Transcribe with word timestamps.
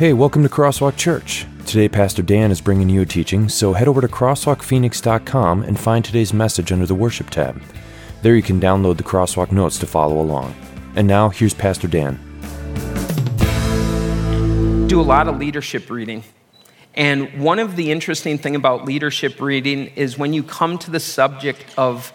Hey, 0.00 0.14
welcome 0.14 0.42
to 0.44 0.48
Crosswalk 0.48 0.96
Church. 0.96 1.46
Today, 1.66 1.86
Pastor 1.86 2.22
Dan 2.22 2.50
is 2.50 2.62
bringing 2.62 2.88
you 2.88 3.02
a 3.02 3.04
teaching, 3.04 3.50
so 3.50 3.74
head 3.74 3.86
over 3.86 4.00
to 4.00 4.08
crosswalkphoenix.com 4.08 5.62
and 5.62 5.78
find 5.78 6.02
today's 6.02 6.32
message 6.32 6.72
under 6.72 6.86
the 6.86 6.94
Worship 6.94 7.28
tab. 7.28 7.62
There 8.22 8.34
you 8.34 8.40
can 8.40 8.58
download 8.58 8.96
the 8.96 9.02
Crosswalk 9.02 9.52
notes 9.52 9.78
to 9.80 9.86
follow 9.86 10.18
along. 10.18 10.54
And 10.96 11.06
now, 11.06 11.28
here's 11.28 11.52
Pastor 11.52 11.86
Dan. 11.86 12.16
Do 14.86 14.98
a 14.98 15.02
lot 15.02 15.28
of 15.28 15.36
leadership 15.36 15.90
reading. 15.90 16.24
And 16.94 17.38
one 17.38 17.58
of 17.58 17.76
the 17.76 17.92
interesting 17.92 18.38
thing 18.38 18.56
about 18.56 18.86
leadership 18.86 19.38
reading 19.38 19.88
is 19.96 20.16
when 20.16 20.32
you 20.32 20.42
come 20.42 20.78
to 20.78 20.90
the 20.90 20.98
subject 20.98 21.62
of 21.76 22.10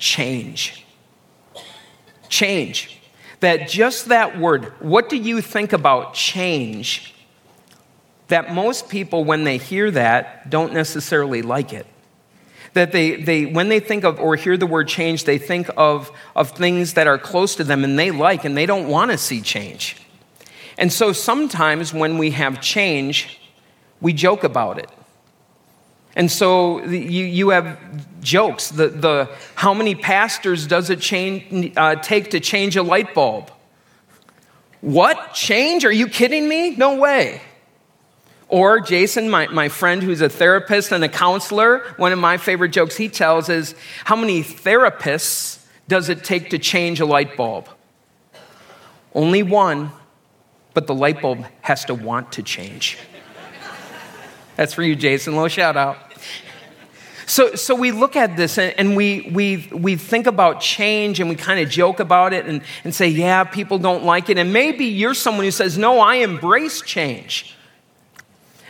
change. 0.00 0.84
Change. 2.28 2.98
That 3.38 3.68
just 3.68 4.06
that 4.06 4.40
word, 4.40 4.72
what 4.80 5.08
do 5.08 5.16
you 5.16 5.40
think 5.40 5.72
about 5.72 6.14
change? 6.14 7.11
That 8.32 8.50
most 8.50 8.88
people, 8.88 9.24
when 9.24 9.44
they 9.44 9.58
hear 9.58 9.90
that, 9.90 10.48
don't 10.48 10.72
necessarily 10.72 11.42
like 11.42 11.74
it. 11.74 11.84
That 12.72 12.90
they, 12.90 13.16
they 13.16 13.44
when 13.44 13.68
they 13.68 13.78
think 13.78 14.04
of 14.04 14.18
or 14.18 14.36
hear 14.36 14.56
the 14.56 14.64
word 14.64 14.88
change, 14.88 15.24
they 15.24 15.36
think 15.36 15.68
of, 15.76 16.10
of 16.34 16.52
things 16.52 16.94
that 16.94 17.06
are 17.06 17.18
close 17.18 17.56
to 17.56 17.64
them 17.64 17.84
and 17.84 17.98
they 17.98 18.10
like 18.10 18.46
and 18.46 18.56
they 18.56 18.64
don't 18.64 18.88
want 18.88 19.10
to 19.10 19.18
see 19.18 19.42
change. 19.42 19.98
And 20.78 20.90
so 20.90 21.12
sometimes 21.12 21.92
when 21.92 22.16
we 22.16 22.30
have 22.30 22.62
change, 22.62 23.38
we 24.00 24.14
joke 24.14 24.44
about 24.44 24.78
it. 24.78 24.88
And 26.16 26.32
so 26.32 26.82
you, 26.86 27.26
you 27.26 27.50
have 27.50 27.78
jokes. 28.22 28.70
The, 28.70 28.88
the, 28.88 29.30
how 29.56 29.74
many 29.74 29.94
pastors 29.94 30.66
does 30.66 30.88
it 30.88 31.00
change, 31.00 31.74
uh, 31.76 31.96
take 31.96 32.30
to 32.30 32.40
change 32.40 32.76
a 32.76 32.82
light 32.82 33.12
bulb? 33.12 33.50
What? 34.80 35.34
Change? 35.34 35.84
Are 35.84 35.92
you 35.92 36.08
kidding 36.08 36.48
me? 36.48 36.74
No 36.76 36.96
way. 36.96 37.42
Or 38.52 38.80
Jason, 38.80 39.30
my, 39.30 39.46
my 39.46 39.70
friend 39.70 40.02
who's 40.02 40.20
a 40.20 40.28
therapist 40.28 40.92
and 40.92 41.02
a 41.02 41.08
counselor, 41.08 41.78
one 41.96 42.12
of 42.12 42.18
my 42.18 42.36
favorite 42.36 42.68
jokes 42.68 42.98
he 42.98 43.08
tells 43.08 43.48
is 43.48 43.74
How 44.04 44.14
many 44.14 44.42
therapists 44.42 45.64
does 45.88 46.10
it 46.10 46.22
take 46.22 46.50
to 46.50 46.58
change 46.58 47.00
a 47.00 47.06
light 47.06 47.34
bulb? 47.34 47.66
Only 49.14 49.42
one, 49.42 49.90
but 50.74 50.86
the 50.86 50.94
light 50.94 51.22
bulb 51.22 51.46
has 51.62 51.86
to 51.86 51.94
want 51.94 52.32
to 52.32 52.42
change. 52.42 52.98
That's 54.56 54.74
for 54.74 54.82
you, 54.82 54.96
Jason. 54.96 55.34
Low 55.34 55.48
shout 55.48 55.78
out. 55.78 56.12
So, 57.24 57.54
so 57.54 57.74
we 57.74 57.90
look 57.90 58.16
at 58.16 58.36
this 58.36 58.58
and, 58.58 58.74
and 58.76 58.96
we, 58.96 59.30
we, 59.32 59.70
we 59.72 59.96
think 59.96 60.26
about 60.26 60.60
change 60.60 61.20
and 61.20 61.30
we 61.30 61.36
kind 61.36 61.58
of 61.58 61.70
joke 61.70 62.00
about 62.00 62.34
it 62.34 62.44
and, 62.44 62.60
and 62.84 62.94
say, 62.94 63.08
yeah, 63.08 63.44
people 63.44 63.78
don't 63.78 64.04
like 64.04 64.28
it. 64.28 64.36
And 64.36 64.52
maybe 64.52 64.84
you're 64.84 65.14
someone 65.14 65.46
who 65.46 65.50
says, 65.50 65.78
no, 65.78 66.00
I 66.00 66.16
embrace 66.16 66.82
change. 66.82 67.56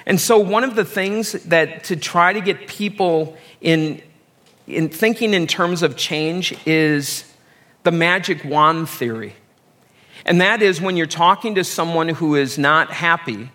And 0.07 0.21
so, 0.21 0.39
one 0.39 0.65
of 0.65 0.75
the 0.75 0.85
things 0.85 1.33
that 1.45 1.85
to 1.85 1.97
try 1.97 2.33
to 2.33 2.41
get 2.41 2.67
people 2.67 3.37
in, 3.61 4.03
in 4.67 4.89
thinking 4.89 5.35
in 5.35 5.47
terms 5.47 5.83
of 5.83 5.97
change 5.97 6.55
is 6.67 7.25
the 7.85 7.93
magic 7.93 8.45
wand 8.45 8.89
theory. 8.89 9.35
And 10.25 10.41
that 10.41 10.63
is 10.63 10.81
when 10.81 10.97
you're 10.97 11.07
talking 11.07 11.55
to 11.57 11.65
someone 11.65 12.09
who 12.09 12.37
is 12.37 12.59
not 12.59 12.91
happy, 12.91 13.51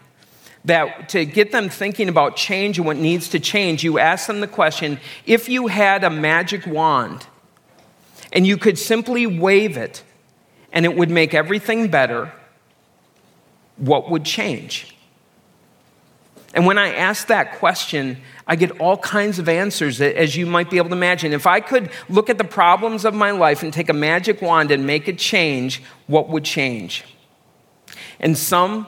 that 0.65 1.09
to 1.09 1.25
get 1.25 1.51
them 1.51 1.69
thinking 1.69 2.09
about 2.09 2.35
change 2.35 2.77
and 2.77 2.85
what 2.85 2.97
needs 2.97 3.29
to 3.29 3.39
change, 3.39 3.83
you 3.83 3.99
ask 3.99 4.27
them 4.27 4.41
the 4.41 4.47
question 4.47 4.99
if 5.25 5.47
you 5.47 5.67
had 5.67 6.03
a 6.03 6.09
magic 6.09 6.65
wand 6.67 7.25
and 8.33 8.45
you 8.45 8.57
could 8.57 8.77
simply 8.77 9.25
wave 9.25 9.77
it 9.77 10.03
and 10.73 10.85
it 10.85 10.95
would 10.95 11.09
make 11.09 11.33
everything 11.33 11.87
better, 11.87 12.33
what 13.77 14.09
would 14.09 14.25
change? 14.25 14.96
And 16.53 16.65
when 16.65 16.77
I 16.77 16.93
ask 16.93 17.27
that 17.27 17.57
question, 17.57 18.17
I 18.47 18.55
get 18.55 18.79
all 18.79 18.97
kinds 18.97 19.37
of 19.39 19.49
answers, 19.49 19.99
as 19.99 20.35
you 20.35 20.45
might 20.45 20.69
be 20.69 20.77
able 20.77 20.89
to 20.89 20.95
imagine. 20.95 21.33
If 21.33 21.45
I 21.45 21.59
could 21.59 21.91
look 22.09 22.29
at 22.29 22.37
the 22.37 22.45
problems 22.45 23.03
of 23.03 23.13
my 23.13 23.31
life 23.31 23.63
and 23.63 23.73
take 23.73 23.89
a 23.89 23.93
magic 23.93 24.41
wand 24.41 24.71
and 24.71 24.87
make 24.87 25.07
it 25.07 25.17
change, 25.17 25.83
what 26.07 26.29
would 26.29 26.45
change? 26.45 27.03
And 28.19 28.37
some 28.37 28.87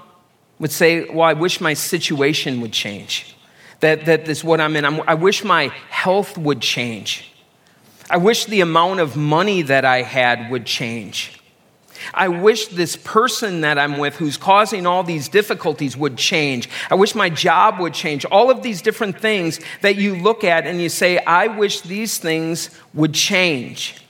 would 0.59 0.71
say, 0.71 1.05
Well, 1.09 1.27
I 1.27 1.33
wish 1.33 1.59
my 1.59 1.73
situation 1.73 2.61
would 2.61 2.71
change. 2.71 3.35
That, 3.81 4.05
that 4.05 4.27
is 4.27 4.43
what 4.43 4.59
I'm 4.59 4.75
in. 4.75 4.85
I'm, 4.85 5.01
I 5.07 5.13
wish 5.13 5.43
my 5.43 5.67
health 5.89 6.37
would 6.37 6.61
change. 6.61 7.31
I 8.09 8.17
wish 8.17 8.45
the 8.45 8.61
amount 8.61 8.99
of 8.99 9.15
money 9.15 9.61
that 9.61 9.85
I 9.85 10.01
had 10.01 10.49
would 10.49 10.65
change. 10.65 11.38
I 12.13 12.27
wish 12.27 12.67
this 12.67 12.95
person 12.95 13.61
that 13.61 13.77
I'm 13.77 13.97
with 13.97 14.15
who's 14.15 14.37
causing 14.37 14.85
all 14.85 15.03
these 15.03 15.29
difficulties 15.29 15.95
would 15.97 16.17
change. 16.17 16.69
I 16.89 16.95
wish 16.95 17.15
my 17.15 17.29
job 17.29 17.79
would 17.79 17.93
change. 17.93 18.25
All 18.25 18.49
of 18.49 18.61
these 18.63 18.81
different 18.81 19.19
things 19.19 19.59
that 19.81 19.95
you 19.95 20.15
look 20.15 20.43
at 20.43 20.65
and 20.65 20.81
you 20.81 20.89
say, 20.89 21.17
I 21.19 21.47
wish 21.47 21.81
these 21.81 22.17
things 22.17 22.69
would 22.93 23.13
change. 23.13 24.03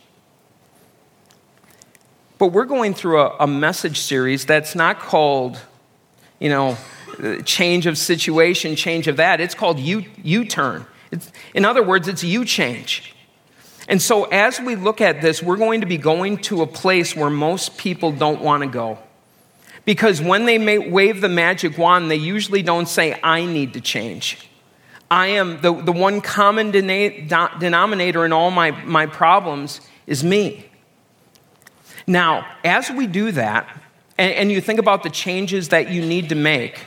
But 2.37 2.47
we're 2.47 2.65
going 2.65 2.93
through 2.93 3.19
a, 3.19 3.35
a 3.41 3.47
message 3.47 3.99
series 3.99 4.45
that's 4.45 4.73
not 4.73 4.99
called 4.99 5.59
you 6.39 6.49
know, 6.49 6.77
uh, 7.21 7.41
change 7.43 7.85
of 7.85 7.97
situation, 7.97 8.75
change 8.75 9.07
of 9.07 9.17
that. 9.17 9.41
It's 9.41 9.55
called 9.55 9.79
U 9.79 10.45
turn. 10.45 10.85
In 11.53 11.65
other 11.65 11.83
words, 11.83 12.07
it's 12.07 12.23
U 12.23 12.45
change. 12.45 13.13
And 13.89 13.99
so, 13.99 14.25
as 14.25 14.59
we 14.61 14.75
look 14.75 15.01
at 15.01 15.19
this, 15.19 15.41
we're 15.41 15.57
going 15.57 15.81
to 15.81 15.87
be 15.87 15.97
going 15.97 16.37
to 16.43 16.61
a 16.61 16.67
place 16.67 17.15
where 17.15 17.31
most 17.31 17.75
people 17.75 18.11
don't 18.11 18.39
want 18.39 18.61
to 18.61 18.69
go. 18.69 18.99
Because 19.83 20.21
when 20.21 20.45
they 20.45 20.77
wave 20.77 21.21
the 21.21 21.27
magic 21.27 21.75
wand, 21.75 22.11
they 22.11 22.15
usually 22.15 22.61
don't 22.61 22.87
say, 22.87 23.19
I 23.23 23.45
need 23.45 23.73
to 23.73 23.81
change. 23.81 24.47
I 25.09 25.27
am 25.27 25.59
the, 25.61 25.73
the 25.73 25.91
one 25.91 26.21
common 26.21 26.69
denominator 26.69 28.25
in 28.25 28.31
all 28.31 28.51
my, 28.51 28.69
my 28.85 29.07
problems 29.07 29.81
is 30.05 30.23
me. 30.23 30.69
Now, 32.05 32.45
as 32.63 32.91
we 32.91 33.07
do 33.07 33.31
that, 33.31 33.67
and, 34.19 34.33
and 34.33 34.51
you 34.51 34.61
think 34.61 34.79
about 34.79 35.01
the 35.01 35.09
changes 35.09 35.69
that 35.69 35.89
you 35.89 36.05
need 36.05 36.29
to 36.29 36.35
make, 36.35 36.85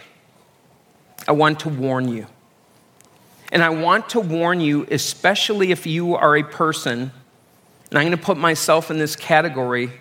I 1.27 1.33
want 1.33 1.59
to 1.61 1.69
warn 1.69 2.07
you. 2.07 2.29
And 3.53 3.63
I 3.63 3.69
want 3.69 4.09
to 4.11 4.21
warn 4.21 4.61
you, 4.61 4.87
especially 4.91 5.71
if 5.71 5.87
you 5.87 6.17
are 6.17 6.37
a 6.37 6.43
person, 6.43 7.13
and 7.91 7.99
I'm 7.99 8.07
going 8.07 8.17
to 8.17 8.25
put 8.25 8.39
myself 8.39 8.91
in 8.91 8.99
this 8.99 9.15
category, 9.15 9.93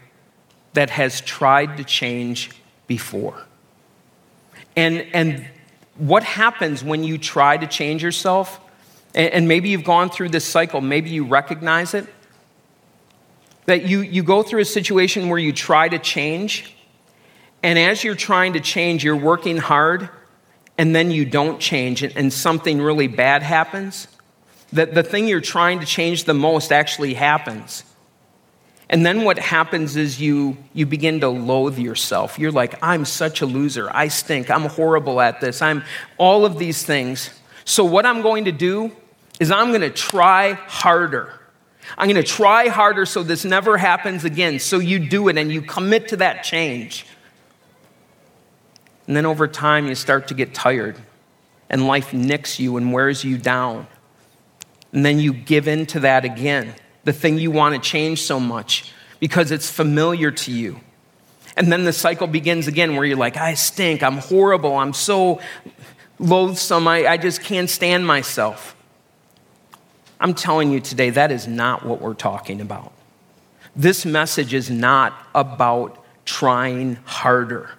that 0.74 0.90
has 0.90 1.20
tried 1.20 1.76
to 1.76 1.84
change 1.84 2.52
before. 2.88 3.46
And, 4.78 5.06
and 5.14 5.46
what 5.98 6.24
happens 6.24 6.82
when 6.82 7.04
you 7.04 7.18
try 7.18 7.58
to 7.58 7.68
change 7.68 8.02
yourself? 8.02 8.58
And, 9.14 9.34
and 9.34 9.48
maybe 9.50 9.68
you've 9.68 9.84
gone 9.84 10.10
through 10.10 10.30
this 10.30 10.46
cycle, 10.46 10.80
maybe 10.80 11.10
you 11.10 11.26
recognize 11.26 11.94
it. 11.94 12.08
That 13.66 13.86
you, 13.86 14.00
you 14.00 14.24
go 14.24 14.44
through 14.44 14.62
a 14.62 14.66
situation 14.66 15.28
where 15.28 15.38
you 15.38 15.52
try 15.52 15.90
to 15.90 16.00
change, 16.00 16.74
and 17.62 17.78
as 17.78 18.02
you're 18.04 18.16
trying 18.16 18.54
to 18.54 18.62
change, 18.62 19.04
you're 19.04 19.16
working 19.16 19.58
hard, 19.58 20.10
and 20.78 20.96
then 20.96 21.12
you 21.12 21.26
don't 21.26 21.60
change, 21.60 22.04
and 22.04 22.32
something 22.32 22.82
really 22.82 23.08
bad 23.08 23.44
happens. 23.44 24.08
That 24.74 24.94
the 24.94 25.04
thing 25.04 25.28
you're 25.28 25.42
trying 25.42 25.80
to 25.82 25.86
change 25.86 26.24
the 26.24 26.34
most 26.34 26.72
actually 26.72 27.14
happens. 27.14 27.84
And 28.92 29.06
then 29.06 29.24
what 29.24 29.40
happens 29.40 29.96
is 29.96 30.20
you, 30.20 30.58
you 30.74 30.86
begin 30.86 31.22
to 31.22 31.30
loathe 31.30 31.80
yourself. 31.80 32.38
You're 32.38 32.52
like, 32.52 32.76
I'm 32.84 33.06
such 33.06 33.40
a 33.40 33.46
loser. 33.46 33.90
I 33.90 34.10
stink. 34.10 34.52
I'm 34.52 34.66
horrible 34.66 35.22
at 35.22 35.40
this. 35.40 35.62
I'm 35.62 35.84
all 36.18 36.46
of 36.46 36.60
these 36.60 36.84
things. 36.84 37.30
So, 37.64 37.86
what 37.86 38.06
I'm 38.06 38.22
going 38.22 38.46
to 38.46 38.52
do 38.52 38.92
is 39.40 39.50
I'm 39.50 39.70
going 39.70 39.82
to 39.82 39.90
try 39.90 40.54
harder. 40.54 41.34
I'm 41.98 42.10
going 42.10 42.22
to 42.22 42.30
try 42.30 42.68
harder 42.68 43.06
so 43.06 43.24
this 43.24 43.46
never 43.46 43.78
happens 43.78 44.26
again. 44.26 44.60
So, 44.60 44.80
you 44.80 45.00
do 45.00 45.30
it 45.30 45.38
and 45.38 45.50
you 45.52 45.62
commit 45.62 46.10
to 46.10 46.18
that 46.18 46.44
change. 46.44 47.06
And 49.12 49.18
then 49.18 49.26
over 49.26 49.46
time, 49.46 49.88
you 49.88 49.96
start 49.96 50.30
to 50.30 50.34
get 50.34 50.54
tired, 50.54 50.96
and 51.70 51.86
life 51.86 52.14
nicks 52.14 52.62
you 52.62 52.78
and 52.78 52.94
wears 52.94 53.26
you 53.26 53.38
down. 53.38 53.88
And 54.94 55.06
then 55.06 55.20
you 55.20 55.34
give 55.34 55.68
in 55.68 55.86
to 55.88 56.00
that 56.00 56.24
again, 56.24 56.76
the 57.04 57.12
thing 57.12 57.38
you 57.38 57.52
want 57.52 57.76
to 57.76 57.82
change 57.82 58.22
so 58.22 58.40
much 58.40 58.94
because 59.20 59.52
it's 59.52 59.70
familiar 59.70 60.32
to 60.32 60.52
you. 60.54 60.80
And 61.58 61.70
then 61.70 61.84
the 61.84 61.92
cycle 61.92 62.26
begins 62.26 62.68
again 62.68 62.96
where 62.96 63.04
you're 63.04 63.18
like, 63.18 63.36
I 63.36 63.56
stink, 63.56 64.02
I'm 64.02 64.20
horrible, 64.20 64.78
I'm 64.78 64.94
so 64.94 65.42
loathsome, 66.18 66.88
I, 66.88 67.06
I 67.06 67.18
just 67.18 67.42
can't 67.44 67.70
stand 67.70 68.08
myself. 68.08 68.78
I'm 70.22 70.34
telling 70.34 70.72
you 70.72 70.80
today, 70.80 71.10
that 71.10 71.34
is 71.34 71.50
not 71.50 71.86
what 71.86 72.00
we're 72.00 72.14
talking 72.14 72.62
about. 72.62 72.94
This 73.76 74.06
message 74.06 74.54
is 74.54 74.70
not 74.70 75.12
about 75.36 76.02
trying 76.24 76.96
harder. 77.04 77.72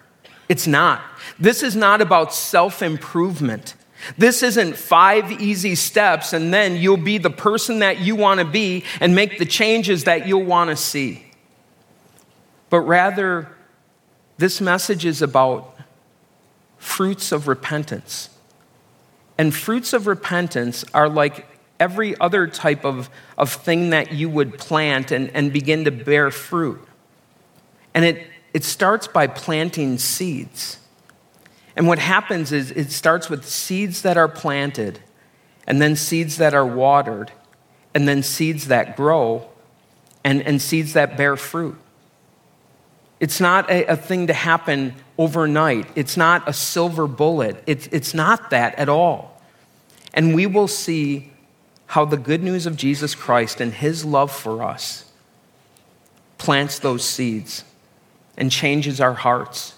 It's 0.53 0.67
not. 0.67 1.01
This 1.39 1.63
is 1.63 1.75
not 1.75 1.99
about 1.99 2.31
self 2.31 2.83
improvement. 2.83 3.73
This 4.19 4.43
isn't 4.43 4.75
five 4.75 5.31
easy 5.41 5.73
steps 5.73 6.31
and 6.31 6.53
then 6.53 6.75
you'll 6.75 6.95
be 6.95 7.17
the 7.17 7.31
person 7.31 7.79
that 7.79 8.01
you 8.01 8.15
want 8.15 8.39
to 8.39 8.45
be 8.45 8.83
and 8.99 9.15
make 9.15 9.39
the 9.39 9.47
changes 9.47 10.03
that 10.03 10.27
you'll 10.27 10.45
want 10.45 10.69
to 10.69 10.75
see. 10.75 11.25
But 12.69 12.81
rather, 12.81 13.47
this 14.37 14.61
message 14.61 15.05
is 15.05 15.23
about 15.23 15.75
fruits 16.77 17.31
of 17.31 17.47
repentance. 17.47 18.29
And 19.39 19.55
fruits 19.55 19.91
of 19.91 20.05
repentance 20.05 20.85
are 20.93 21.09
like 21.09 21.47
every 21.79 22.15
other 22.19 22.45
type 22.45 22.85
of, 22.85 23.09
of 23.39 23.51
thing 23.51 23.89
that 23.89 24.11
you 24.11 24.29
would 24.29 24.59
plant 24.59 25.11
and, 25.11 25.31
and 25.31 25.51
begin 25.51 25.85
to 25.85 25.91
bear 25.91 26.29
fruit. 26.29 26.87
And 27.95 28.05
it, 28.05 28.27
it 28.53 28.63
starts 28.63 29.07
by 29.07 29.27
planting 29.27 29.97
seeds. 29.97 30.77
And 31.75 31.87
what 31.87 31.99
happens 31.99 32.51
is 32.51 32.71
it 32.71 32.91
starts 32.91 33.29
with 33.29 33.47
seeds 33.47 34.03
that 34.03 34.15
are 34.15 34.27
planted, 34.27 34.99
and 35.65 35.81
then 35.81 35.95
seeds 35.95 36.37
that 36.37 36.53
are 36.53 36.65
watered, 36.65 37.31
and 37.95 38.07
then 38.07 38.21
seeds 38.21 38.67
that 38.67 38.95
grow, 38.95 39.49
and, 40.23 40.41
and 40.43 40.61
seeds 40.61 40.93
that 40.93 41.17
bear 41.17 41.35
fruit. 41.35 41.77
It's 43.19 43.39
not 43.39 43.69
a, 43.69 43.85
a 43.85 43.95
thing 43.95 44.27
to 44.27 44.33
happen 44.33 44.95
overnight. 45.17 45.87
It's 45.95 46.17
not 46.17 46.47
a 46.47 46.53
silver 46.53 47.07
bullet. 47.07 47.63
It's, 47.65 47.87
it's 47.87 48.13
not 48.13 48.49
that 48.51 48.75
at 48.75 48.89
all. 48.89 49.41
And 50.13 50.35
we 50.35 50.45
will 50.45 50.67
see 50.67 51.31
how 51.87 52.05
the 52.05 52.17
good 52.17 52.43
news 52.43 52.65
of 52.65 52.75
Jesus 52.75 53.15
Christ 53.15 53.61
and 53.61 53.73
his 53.73 54.03
love 54.03 54.31
for 54.31 54.61
us 54.61 55.11
plants 56.37 56.79
those 56.79 57.03
seeds 57.03 57.63
and 58.37 58.51
changes 58.51 58.99
our 58.99 59.13
hearts 59.13 59.75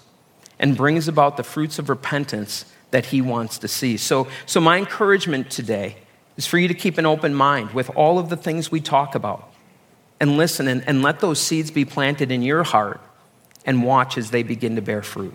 and 0.58 0.76
brings 0.76 1.08
about 1.08 1.36
the 1.36 1.42
fruits 1.42 1.78
of 1.78 1.88
repentance 1.88 2.64
that 2.90 3.06
he 3.06 3.20
wants 3.20 3.58
to 3.58 3.68
see. 3.68 3.96
So, 3.96 4.28
so 4.46 4.60
my 4.60 4.78
encouragement 4.78 5.50
today 5.50 5.96
is 6.36 6.46
for 6.46 6.58
you 6.58 6.68
to 6.68 6.74
keep 6.74 6.98
an 6.98 7.06
open 7.06 7.34
mind 7.34 7.72
with 7.72 7.90
all 7.96 8.18
of 8.18 8.28
the 8.28 8.36
things 8.36 8.70
we 8.70 8.80
talk 8.80 9.14
about 9.14 9.52
and 10.20 10.36
listen 10.36 10.68
and, 10.68 10.86
and 10.86 11.02
let 11.02 11.20
those 11.20 11.40
seeds 11.40 11.70
be 11.70 11.84
planted 11.84 12.30
in 12.30 12.42
your 12.42 12.62
heart 12.62 13.00
and 13.64 13.82
watch 13.82 14.16
as 14.16 14.30
they 14.30 14.42
begin 14.42 14.76
to 14.76 14.82
bear 14.82 15.02
fruit. 15.02 15.34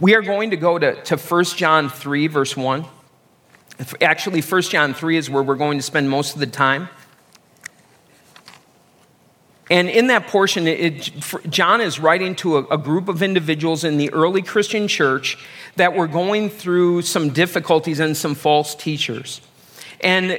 We 0.00 0.14
are 0.14 0.22
going 0.22 0.50
to 0.50 0.56
go 0.56 0.78
to, 0.78 1.00
to 1.04 1.16
1 1.16 1.44
John 1.44 1.88
3, 1.88 2.26
verse 2.26 2.56
1. 2.56 2.84
Actually, 4.00 4.40
1 4.40 4.62
John 4.62 4.92
3 4.92 5.16
is 5.16 5.30
where 5.30 5.42
we're 5.42 5.54
going 5.54 5.78
to 5.78 5.82
spend 5.82 6.10
most 6.10 6.34
of 6.34 6.40
the 6.40 6.46
time. 6.46 6.88
And 9.70 9.88
in 9.88 10.08
that 10.08 10.26
portion, 10.26 10.66
it, 10.66 11.10
John 11.48 11.80
is 11.80 11.98
writing 11.98 12.34
to 12.36 12.58
a, 12.58 12.64
a, 12.66 12.78
group 12.78 13.08
of 13.08 13.22
individuals 13.22 13.82
in 13.82 13.96
the 13.96 14.12
early 14.12 14.42
Christian 14.42 14.88
church 14.88 15.38
that 15.76 15.94
were 15.94 16.06
going 16.06 16.50
through 16.50 17.02
some 17.02 17.30
difficulties 17.30 17.98
and 17.98 18.14
some 18.14 18.34
false 18.34 18.74
teachers. 18.74 19.40
And 20.02 20.38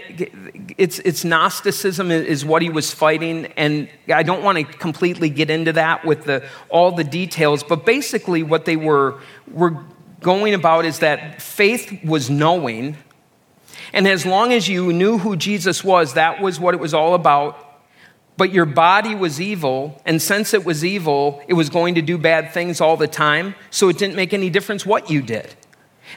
it's, 0.77 1.00
it's 1.00 1.25
Gnosticism 1.25 2.12
is 2.12 2.45
what 2.45 2.62
he 2.62 2.69
was 2.69 2.94
fighting. 2.94 3.48
And 3.57 3.89
I 4.13 4.22
don't 4.22 4.44
want 4.44 4.60
to 4.60 4.63
completely 4.63 5.31
get 5.31 5.50
into 5.50 5.74
that 5.74 6.06
with 6.06 6.25
the, 6.25 6.48
all 6.69 6.92
the 6.92 7.04
details, 7.04 7.63
but 7.63 7.83
basically, 7.83 8.44
what 8.44 8.66
they 8.66 8.75
were, 8.75 9.19
were 9.51 9.83
going 10.21 10.54
about 10.54 10.86
is 10.86 11.00
that 11.00 11.42
faith 11.42 12.04
was 12.04 12.30
knowing. 12.30 12.95
And 13.92 14.07
as 14.07 14.24
long 14.24 14.54
as 14.54 14.68
you 14.68 14.94
knew 14.94 15.18
who 15.18 15.36
Jesus 15.36 15.83
was, 15.83 16.13
that 16.13 16.42
was 16.42 16.60
what 16.60 16.75
it 16.75 16.80
was 16.80 16.94
all 16.94 17.16
about. 17.16 17.65
But 18.38 18.52
your 18.52 18.66
body 18.66 19.16
was 19.16 19.40
evil, 19.40 20.02
and 20.06 20.22
since 20.22 20.54
it 20.54 20.66
was 20.66 20.84
evil, 20.84 21.42
it 21.48 21.54
was 21.54 21.70
going 21.70 21.96
to 21.96 22.02
do 22.02 22.18
bad 22.18 22.52
things 22.52 22.82
all 22.82 22.98
the 22.98 23.08
time, 23.08 23.56
so 23.70 23.88
it 23.88 23.98
didn't 23.98 24.16
make 24.16 24.34
any 24.34 24.50
difference 24.50 24.86
what 24.86 25.10
you 25.10 25.22
did. 25.22 25.56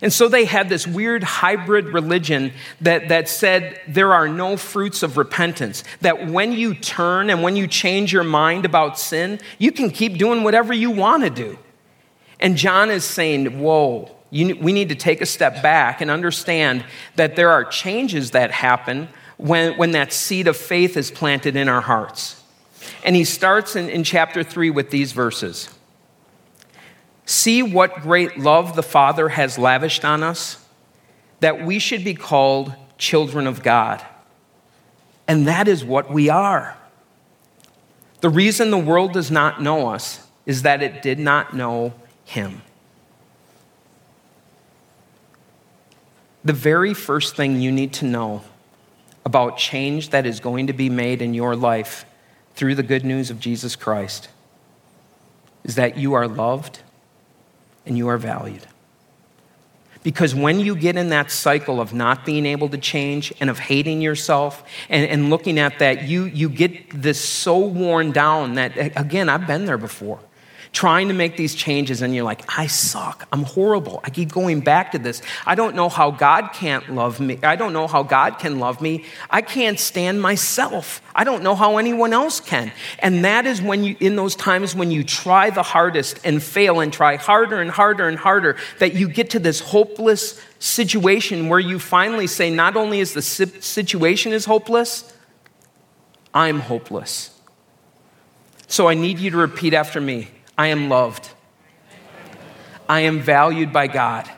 And 0.03 0.12
so 0.12 0.29
they 0.29 0.44
had 0.44 0.69
this 0.69 0.87
weird 0.87 1.25
hybrid 1.25 1.87
religion 1.87 2.53
that, 2.81 3.09
that 3.09 3.29
said 3.29 3.81
there 3.88 4.12
are 4.12 4.29
no 4.29 4.56
fruits 4.56 5.03
of 5.03 5.17
repentance. 5.17 5.82
That 6.03 6.29
when 6.29 6.53
you 6.53 6.75
turn 6.75 7.31
and 7.31 7.43
when 7.43 7.56
you 7.56 7.67
change 7.67 8.12
your 8.12 8.25
mind 8.25 8.64
about 8.64 8.99
sin, 8.99 9.41
you 9.59 9.73
can 9.73 9.91
keep 9.91 10.19
doing 10.19 10.44
whatever 10.44 10.73
you 10.73 10.91
want 10.91 11.25
to 11.25 11.31
do. 11.31 11.59
And 12.38 12.56
John 12.56 12.91
is 12.91 13.05
saying, 13.05 13.61
Whoa, 13.61 14.14
you, 14.31 14.56
we 14.56 14.73
need 14.73 14.91
to 14.91 14.94
take 14.94 15.21
a 15.21 15.26
step 15.26 15.62
back 15.62 16.00
and 16.00 16.11
understand 16.11 16.85
that 17.17 17.35
there 17.35 17.50
are 17.50 17.64
changes 17.64 18.32
that 18.32 18.50
happen 18.50 19.09
when, 19.38 19.79
when 19.79 19.93
that 19.93 20.12
seed 20.12 20.46
of 20.46 20.56
faith 20.56 20.96
is 20.96 21.11
planted 21.11 21.56
in 21.56 21.69
our 21.69 21.81
hearts. 21.81 22.43
And 23.05 23.17
he 23.17 23.25
starts 23.25 23.76
in, 23.76 23.88
in 23.88 24.05
chapter 24.05 24.43
3 24.43 24.70
with 24.70 24.90
these 24.90 25.12
verses. 25.12 25.70
See 27.25 27.62
what 27.62 28.02
great 28.02 28.38
love 28.38 28.76
the 28.76 28.82
Father 28.82 29.31
has 29.31 29.58
lavished 29.58 30.05
on 30.05 30.23
us, 30.23 30.64
that 31.40 31.64
we 31.64 31.79
should 31.79 32.05
be 32.05 32.14
called 32.14 32.75
children 32.99 33.46
of 33.46 33.62
God. 33.62 34.05
And 35.26 35.46
that 35.46 35.69
is 35.69 35.85
what 35.85 36.11
we 36.11 36.29
are. 36.29 36.76
The 38.20 38.31
reason 38.31 38.70
the 38.70 38.79
world 38.79 39.12
does 39.12 39.31
not 39.31 39.62
know 39.62 39.88
us 39.88 40.26
is 40.46 40.62
that 40.62 40.82
it 40.82 41.02
did 41.02 41.19
not 41.19 41.55
know 41.55 41.93
Him. 42.25 42.62
The 46.44 46.52
very 46.52 46.94
first 46.94 47.37
thing 47.37 47.61
you 47.61 47.70
need 47.70 47.93
to 47.94 48.05
know 48.06 48.43
about 49.28 49.58
change 49.58 50.08
that 50.08 50.25
is 50.25 50.40
going 50.40 50.69
to 50.69 50.72
be 50.72 50.88
made 50.88 51.20
in 51.20 51.34
your 51.34 51.54
life 51.54 52.06
through 52.54 52.75
the 52.75 52.82
good 52.82 53.04
news 53.04 53.28
of 53.28 53.38
Jesus 53.38 53.76
Christ 53.76 54.30
is 55.64 55.75
that 55.75 55.98
you 55.98 56.14
are 56.14 56.26
loved 56.26 56.80
and 57.84 57.98
you 57.98 58.08
are 58.08 58.16
valued. 58.16 58.66
Because 60.02 60.34
when 60.34 60.60
you 60.60 60.75
get 60.75 60.96
in 60.96 61.10
that 61.10 61.30
cycle 61.30 61.78
of 61.78 61.92
not 61.92 62.25
being 62.25 62.46
able 62.46 62.70
to 62.70 62.78
change 62.78 63.30
and 63.38 63.50
of 63.50 63.58
hating 63.58 64.00
yourself 64.00 64.66
and, 64.88 65.04
and 65.06 65.28
looking 65.28 65.58
at 65.58 65.78
that, 65.80 66.08
you, 66.08 66.25
you 66.25 66.48
get 66.48 66.88
this 66.90 67.22
so 67.22 67.58
worn 67.58 68.12
down 68.12 68.54
that, 68.54 68.72
again, 68.96 69.28
I've 69.28 69.46
been 69.46 69.66
there 69.66 69.76
before 69.76 70.20
trying 70.78 71.08
to 71.08 71.14
make 71.14 71.36
these 71.36 71.56
changes 71.56 72.02
and 72.02 72.14
you're 72.14 72.22
like, 72.22 72.44
I 72.56 72.69
suck. 72.69 73.26
I'm 73.32 73.42
horrible. 73.42 73.98
I 74.04 74.10
keep 74.10 74.30
going 74.30 74.60
back 74.60 74.92
to 74.92 74.98
this. 75.00 75.22
I 75.44 75.56
don't 75.56 75.75
know 75.75 75.88
how 75.88 76.12
God 76.12 76.50
can't 76.54 76.94
love 76.94 77.19
me. 77.19 77.36
I 77.42 77.56
don't 77.56 77.72
know 77.72 77.88
how 77.88 78.04
God 78.04 78.38
can 78.38 78.60
love 78.60 78.80
me. 78.80 79.04
I 79.28 79.42
can't 79.42 79.80
stand 79.80 80.22
myself. 80.22 81.02
I 81.16 81.25
don't 81.25 81.42
know 81.42 81.56
how 81.56 81.78
anyone 81.78 82.12
else 82.12 82.38
can. 82.38 82.70
And 83.00 83.25
that 83.25 83.44
is 83.44 83.60
when 83.60 83.82
you, 83.82 83.96
in 83.98 84.14
those 84.14 84.36
times 84.36 84.76
when 84.76 84.92
you 84.92 85.02
try 85.02 85.50
the 85.50 85.64
hardest 85.64 86.20
and 86.22 86.40
fail 86.40 86.78
and 86.78 86.92
try 86.92 87.16
harder 87.16 87.61
and 87.61 87.73
harder 87.73 88.06
and 88.06 88.16
harder, 88.16 88.56
that 88.78 88.94
you 88.94 89.08
get 89.08 89.30
to 89.30 89.40
this 89.40 89.58
hopeless 89.58 90.40
situation 90.61 91.49
where 91.49 91.58
you 91.58 91.80
finally 91.80 92.28
say, 92.28 92.50
not 92.50 92.76
only 92.76 93.00
is 93.00 93.14
the 93.14 93.23
situation 93.23 94.32
is 94.32 94.44
hopeless, 94.44 95.12
I'm 96.32 96.61
hopeless. 96.61 97.37
So 98.68 98.87
I 98.87 98.94
need 98.94 99.18
you 99.18 99.32
to 99.32 99.38
repeat 99.38 99.75
after 99.75 100.00
me. 100.00 100.28
I 100.59 100.67
am 100.67 100.88
loved. 100.88 101.31
I 102.88 103.00
am 103.00 103.21
valued 103.21 103.73
by 103.73 103.87
God. 103.87 104.29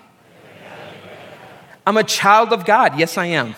I'm 1.87 1.97
a 1.97 2.05
child 2.05 2.53
of 2.53 2.67
God. 2.67 2.99
Yes, 2.99 3.17
I 3.17 3.27
am. 3.27 3.55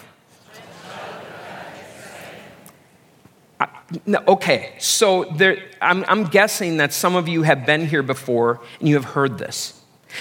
okay, 4.09 4.75
so 4.79 5.25
there, 5.25 5.59
I'm, 5.83 6.05
I'm 6.09 6.25
guessing 6.25 6.79
that 6.79 6.93
some 6.93 7.17
of 7.17 7.29
you 7.29 7.43
have 7.43 7.67
been 7.67 7.87
here 7.87 8.03
before 8.03 8.61
and 8.79 8.89
you 8.89 8.95
have 8.95 9.05
heard 9.05 9.39
this. 9.39 9.79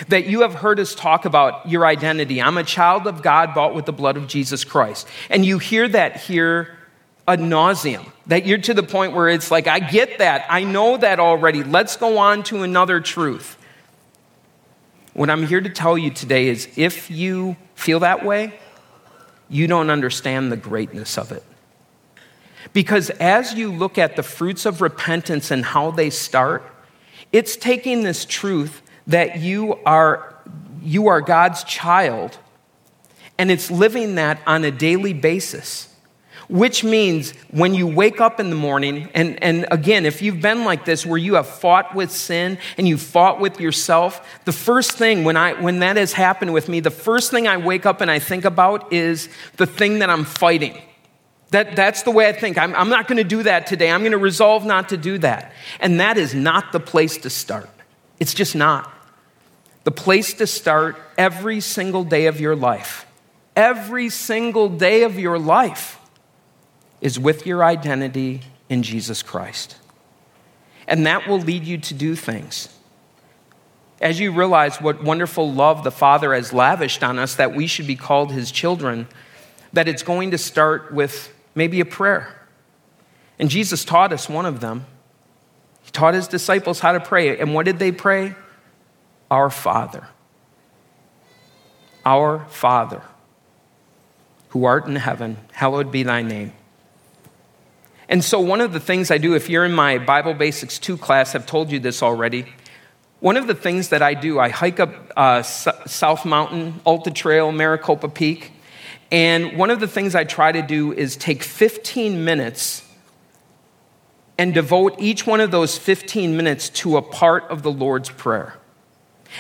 That 0.08 0.26
you 0.26 0.42
have 0.42 0.56
heard 0.56 0.80
us 0.80 0.96
talk 0.96 1.26
about 1.26 1.70
your 1.70 1.86
identity. 1.86 2.42
I'm 2.42 2.58
a 2.58 2.64
child 2.64 3.08
of 3.08 3.22
God 3.22 3.54
bought 3.54 3.76
with 3.76 3.86
the 3.86 3.94
blood 3.94 4.18
of 4.18 4.28
Jesus 4.28 4.64
Christ. 4.64 5.08
And 5.30 5.46
you 5.46 5.60
hear 5.60 5.88
that 5.90 6.18
here 6.18 6.78
ad 7.28 7.40
nauseum. 7.40 8.06
That 8.28 8.46
you're 8.46 8.58
to 8.60 8.74
the 8.74 8.84
point 8.84 9.13
where 9.13 9.30
it's 9.30 9.51
like, 9.51 9.68
I 9.68 9.80
get 9.80 10.20
that. 10.20 10.46
I 10.50 10.63
know 10.63 10.98
that 10.98 11.20
already. 11.20 11.63
Let's 11.63 11.98
go 11.98 12.18
on 12.18 12.44
to 12.44 12.63
another 12.63 13.00
truth. 13.00 13.58
What 15.13 15.30
I'm 15.30 15.46
here 15.46 15.62
to 15.62 15.70
tell 15.70 15.98
you 15.98 16.10
today 16.10 16.48
is 16.48 16.70
if 16.78 17.12
you 17.12 17.58
feel 17.75 18.00
that 18.00 18.25
way, 18.25 18.54
you 19.50 19.68
don't 19.68 19.90
understand 19.90 20.51
the 20.51 20.58
greatness 20.58 21.18
of 21.18 21.32
it. 21.32 21.44
Because 22.74 23.10
as 23.10 23.54
you 23.54 23.72
look 23.72 23.98
at 23.98 24.16
the 24.16 24.24
fruits 24.24 24.66
of 24.66 24.82
repentance 24.82 25.51
and 25.51 25.66
how 25.66 25.92
they 25.92 26.10
start, 26.10 26.63
it's 27.34 27.58
taking 27.58 28.04
this 28.04 28.24
truth 28.24 28.82
that 29.08 29.40
you 29.40 29.78
are, 29.86 30.36
you 30.82 31.08
are 31.08 31.20
God's 31.20 31.63
child 31.66 32.38
and 33.38 33.50
it's 33.50 33.72
living 33.72 34.16
that 34.16 34.40
on 34.46 34.63
a 34.63 34.72
daily 34.72 35.13
basis 35.13 35.91
which 36.51 36.84
means 36.84 37.31
when 37.51 37.74
you 37.74 37.88
wake 37.88 38.20
up 38.20 38.38
in 38.38 38.50
the 38.50 38.58
morning, 38.58 39.08
and, 39.13 39.41
and 39.41 39.65
again, 39.72 40.05
if 40.05 40.22
you've 40.22 40.41
been 40.41 40.65
like 40.65 40.84
this 40.84 41.05
where 41.05 41.17
you 41.17 41.36
have 41.36 41.48
fought 41.48 41.96
with 41.96 42.12
sin 42.12 42.58
and 42.77 42.86
you 42.86 42.98
fought 42.98 43.39
with 43.39 43.62
yourself, 43.62 44.41
the 44.43 44.51
first 44.51 44.91
thing 44.91 45.24
when, 45.24 45.38
I, 45.38 45.53
when 45.53 45.79
that 45.79 45.96
has 45.96 46.12
happened 46.12 46.53
with 46.53 46.67
me, 46.67 46.81
the 46.81 46.91
first 46.91 47.31
thing 47.31 47.48
I 47.48 47.55
wake 47.55 47.86
up 47.86 48.01
and 48.01 48.12
I 48.12 48.20
think 48.20 48.43
about 48.43 48.91
is 48.91 49.29
the 49.55 49.65
thing 49.65 50.00
that 50.00 50.10
I'm 50.10 50.25
fighting. 50.25 50.77
That, 51.51 51.77
that's 51.77 52.03
the 52.03 52.12
way 52.12 52.27
I 52.27 52.34
think. 52.34 52.58
I'm, 52.58 52.75
I'm 52.75 52.89
not 52.89 53.08
going 53.08 53.17
to 53.17 53.24
do 53.24 53.43
that 53.43 53.65
today. 53.65 53.89
I'm 53.89 54.01
going 54.01 54.12
to 54.12 54.17
resolve 54.17 54.65
not 54.65 54.89
to 54.89 54.98
do 54.98 55.20
that. 55.20 55.53
And 55.79 56.01
that 56.01 56.17
is 56.17 56.36
not 56.36 56.74
the 56.74 56.81
place 56.81 57.15
to 57.20 57.29
start. 57.29 57.70
It's 58.20 58.34
just 58.34 58.58
not. 58.58 58.91
The 59.86 59.91
place 59.91 60.34
to 60.36 60.48
start 60.48 60.98
every 61.17 61.62
single 61.62 62.03
day 62.03 62.25
of 62.25 62.41
your 62.41 62.58
life, 62.58 63.05
every 63.55 64.10
single 64.10 64.67
day 64.67 65.03
of 65.03 65.17
your 65.17 65.39
life 65.39 65.98
is 67.01 67.20
with 67.20 67.46
your 67.46 67.63
identity 67.63 68.41
in 68.70 68.84
Jesus 68.84 69.22
Christ. 69.22 69.75
And 70.88 71.05
that 71.05 71.27
will 71.27 71.39
lead 71.39 71.63
you 71.63 71.77
to 71.77 71.93
do 71.93 72.15
things. 72.15 72.70
as 74.01 74.20
you 74.20 74.31
realize 74.31 74.81
what 74.81 75.03
wonderful 75.03 75.53
love 75.53 75.84
the 75.84 75.91
Father 75.91 76.34
has 76.34 76.51
lavished 76.51 77.03
on 77.03 77.20
us, 77.20 77.36
that 77.36 77.53
we 77.53 77.67
should 77.67 77.86
be 77.86 77.96
called 77.96 78.31
His 78.31 78.51
children, 78.51 79.08
that 79.74 79.88
it's 79.88 80.01
going 80.01 80.31
to 80.31 80.38
start 80.39 80.91
with 80.91 81.31
maybe 81.53 81.79
a 81.79 81.86
prayer. 81.86 82.48
And 83.38 83.50
Jesus 83.50 83.86
taught 83.86 84.12
us 84.12 84.27
one 84.27 84.48
of 84.48 84.60
them. 84.60 84.88
He 85.84 85.91
taught 85.91 86.15
His 86.15 86.27
disciples 86.27 86.79
how 86.79 86.93
to 86.93 87.00
pray. 87.00 87.38
And 87.38 87.53
what 87.53 87.65
did 87.65 87.77
they 87.77 87.91
pray? 87.91 88.36
Our 89.29 89.51
Father. 89.51 90.08
Our 92.03 92.46
Father, 92.50 93.03
who 94.50 94.65
art 94.65 94.88
in 94.88 94.96
heaven, 94.96 95.38
hallowed 95.51 95.91
be 95.91 96.01
thy 96.01 96.24
name. 96.24 96.53
And 98.12 98.22
so, 98.22 98.41
one 98.41 98.60
of 98.60 98.74
the 98.74 98.80
things 98.82 99.10
I 99.10 99.18
do, 99.18 99.36
if 99.36 99.50
you're 99.50 99.63
in 99.63 99.72
my 99.72 99.98
Bible 99.98 100.34
Basics 100.34 100.77
2 100.80 100.98
class, 100.98 101.34
I've 101.34 101.46
told 101.46 101.72
you 101.72 101.80
this 101.80 102.03
already. 102.03 102.46
One 103.22 103.38
of 103.38 103.48
the 103.48 103.56
things 103.56 103.88
that 103.88 104.01
I 104.01 104.15
do, 104.15 104.38
I 104.38 104.50
hike 104.50 104.82
up 104.82 105.13
uh, 105.15 105.41
South 105.44 106.25
Mountain, 106.25 106.82
Alta 106.86 107.10
Trail, 107.10 107.53
Maricopa 107.53 108.10
Peak. 108.10 108.51
And 109.13 109.58
one 109.58 109.70
of 109.70 109.80
the 109.80 109.88
things 109.88 110.13
I 110.13 110.25
try 110.25 110.51
to 110.51 110.62
do 110.62 110.91
is 110.91 111.15
take 111.15 111.41
15 111.41 112.25
minutes 112.25 112.86
and 114.38 114.53
devote 114.53 115.00
each 115.00 115.25
one 115.25 115.39
of 115.39 115.51
those 115.51 115.77
15 115.77 116.36
minutes 116.36 116.68
to 116.70 116.98
a 116.98 117.01
part 117.01 117.46
of 117.46 117.63
the 117.63 117.72
Lord's 117.72 118.10
Prayer. 118.10 118.56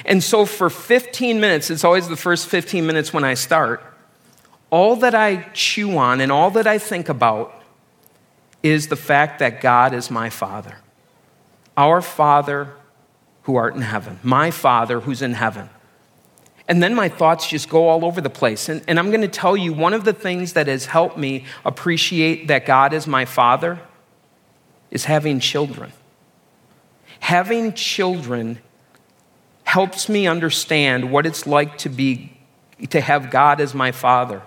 And 0.05 0.23
so 0.23 0.45
for 0.45 0.69
15 0.69 1.41
minutes, 1.41 1.69
it's 1.69 1.83
always 1.83 2.07
the 2.07 2.15
first 2.15 2.47
15 2.47 2.85
minutes 2.85 3.11
when 3.11 3.25
I 3.25 3.33
start, 3.33 3.83
all 4.69 4.95
that 4.97 5.13
I 5.13 5.49
chew 5.51 5.97
on 5.97 6.21
and 6.21 6.31
all 6.31 6.51
that 6.51 6.67
I 6.67 6.77
think 6.77 7.09
about 7.09 7.60
is 8.63 8.87
the 8.87 8.95
fact 8.95 9.39
that 9.39 9.61
God 9.61 9.93
is 9.93 10.11
my 10.11 10.29
Father. 10.29 10.77
Our 11.77 12.01
Father 12.01 12.73
who 13.43 13.55
art 13.55 13.75
in 13.75 13.81
heaven, 13.81 14.19
my 14.23 14.51
Father 14.51 14.99
who's 14.99 15.21
in 15.21 15.33
heaven. 15.33 15.69
And 16.67 16.81
then 16.81 16.93
my 16.93 17.09
thoughts 17.09 17.47
just 17.47 17.69
go 17.69 17.89
all 17.89 18.05
over 18.05 18.21
the 18.21 18.29
place. 18.29 18.69
And, 18.69 18.83
and 18.87 18.99
I'm 18.99 19.09
going 19.09 19.21
to 19.21 19.27
tell 19.27 19.57
you 19.57 19.73
one 19.73 19.93
of 19.93 20.05
the 20.05 20.13
things 20.13 20.53
that 20.53 20.67
has 20.67 20.85
helped 20.85 21.17
me 21.17 21.45
appreciate 21.65 22.47
that 22.47 22.65
God 22.65 22.93
is 22.93 23.07
my 23.07 23.25
Father 23.25 23.79
is 24.91 25.05
having 25.05 25.39
children. 25.39 25.91
Having 27.21 27.73
children 27.73 28.59
helps 29.63 30.09
me 30.09 30.27
understand 30.27 31.11
what 31.11 31.25
it's 31.25 31.47
like 31.47 31.77
to 31.77 31.89
be 31.89 32.37
to 32.89 32.99
have 32.99 33.29
God 33.29 33.61
as 33.61 33.73
my 33.73 33.91
father. 33.91 34.41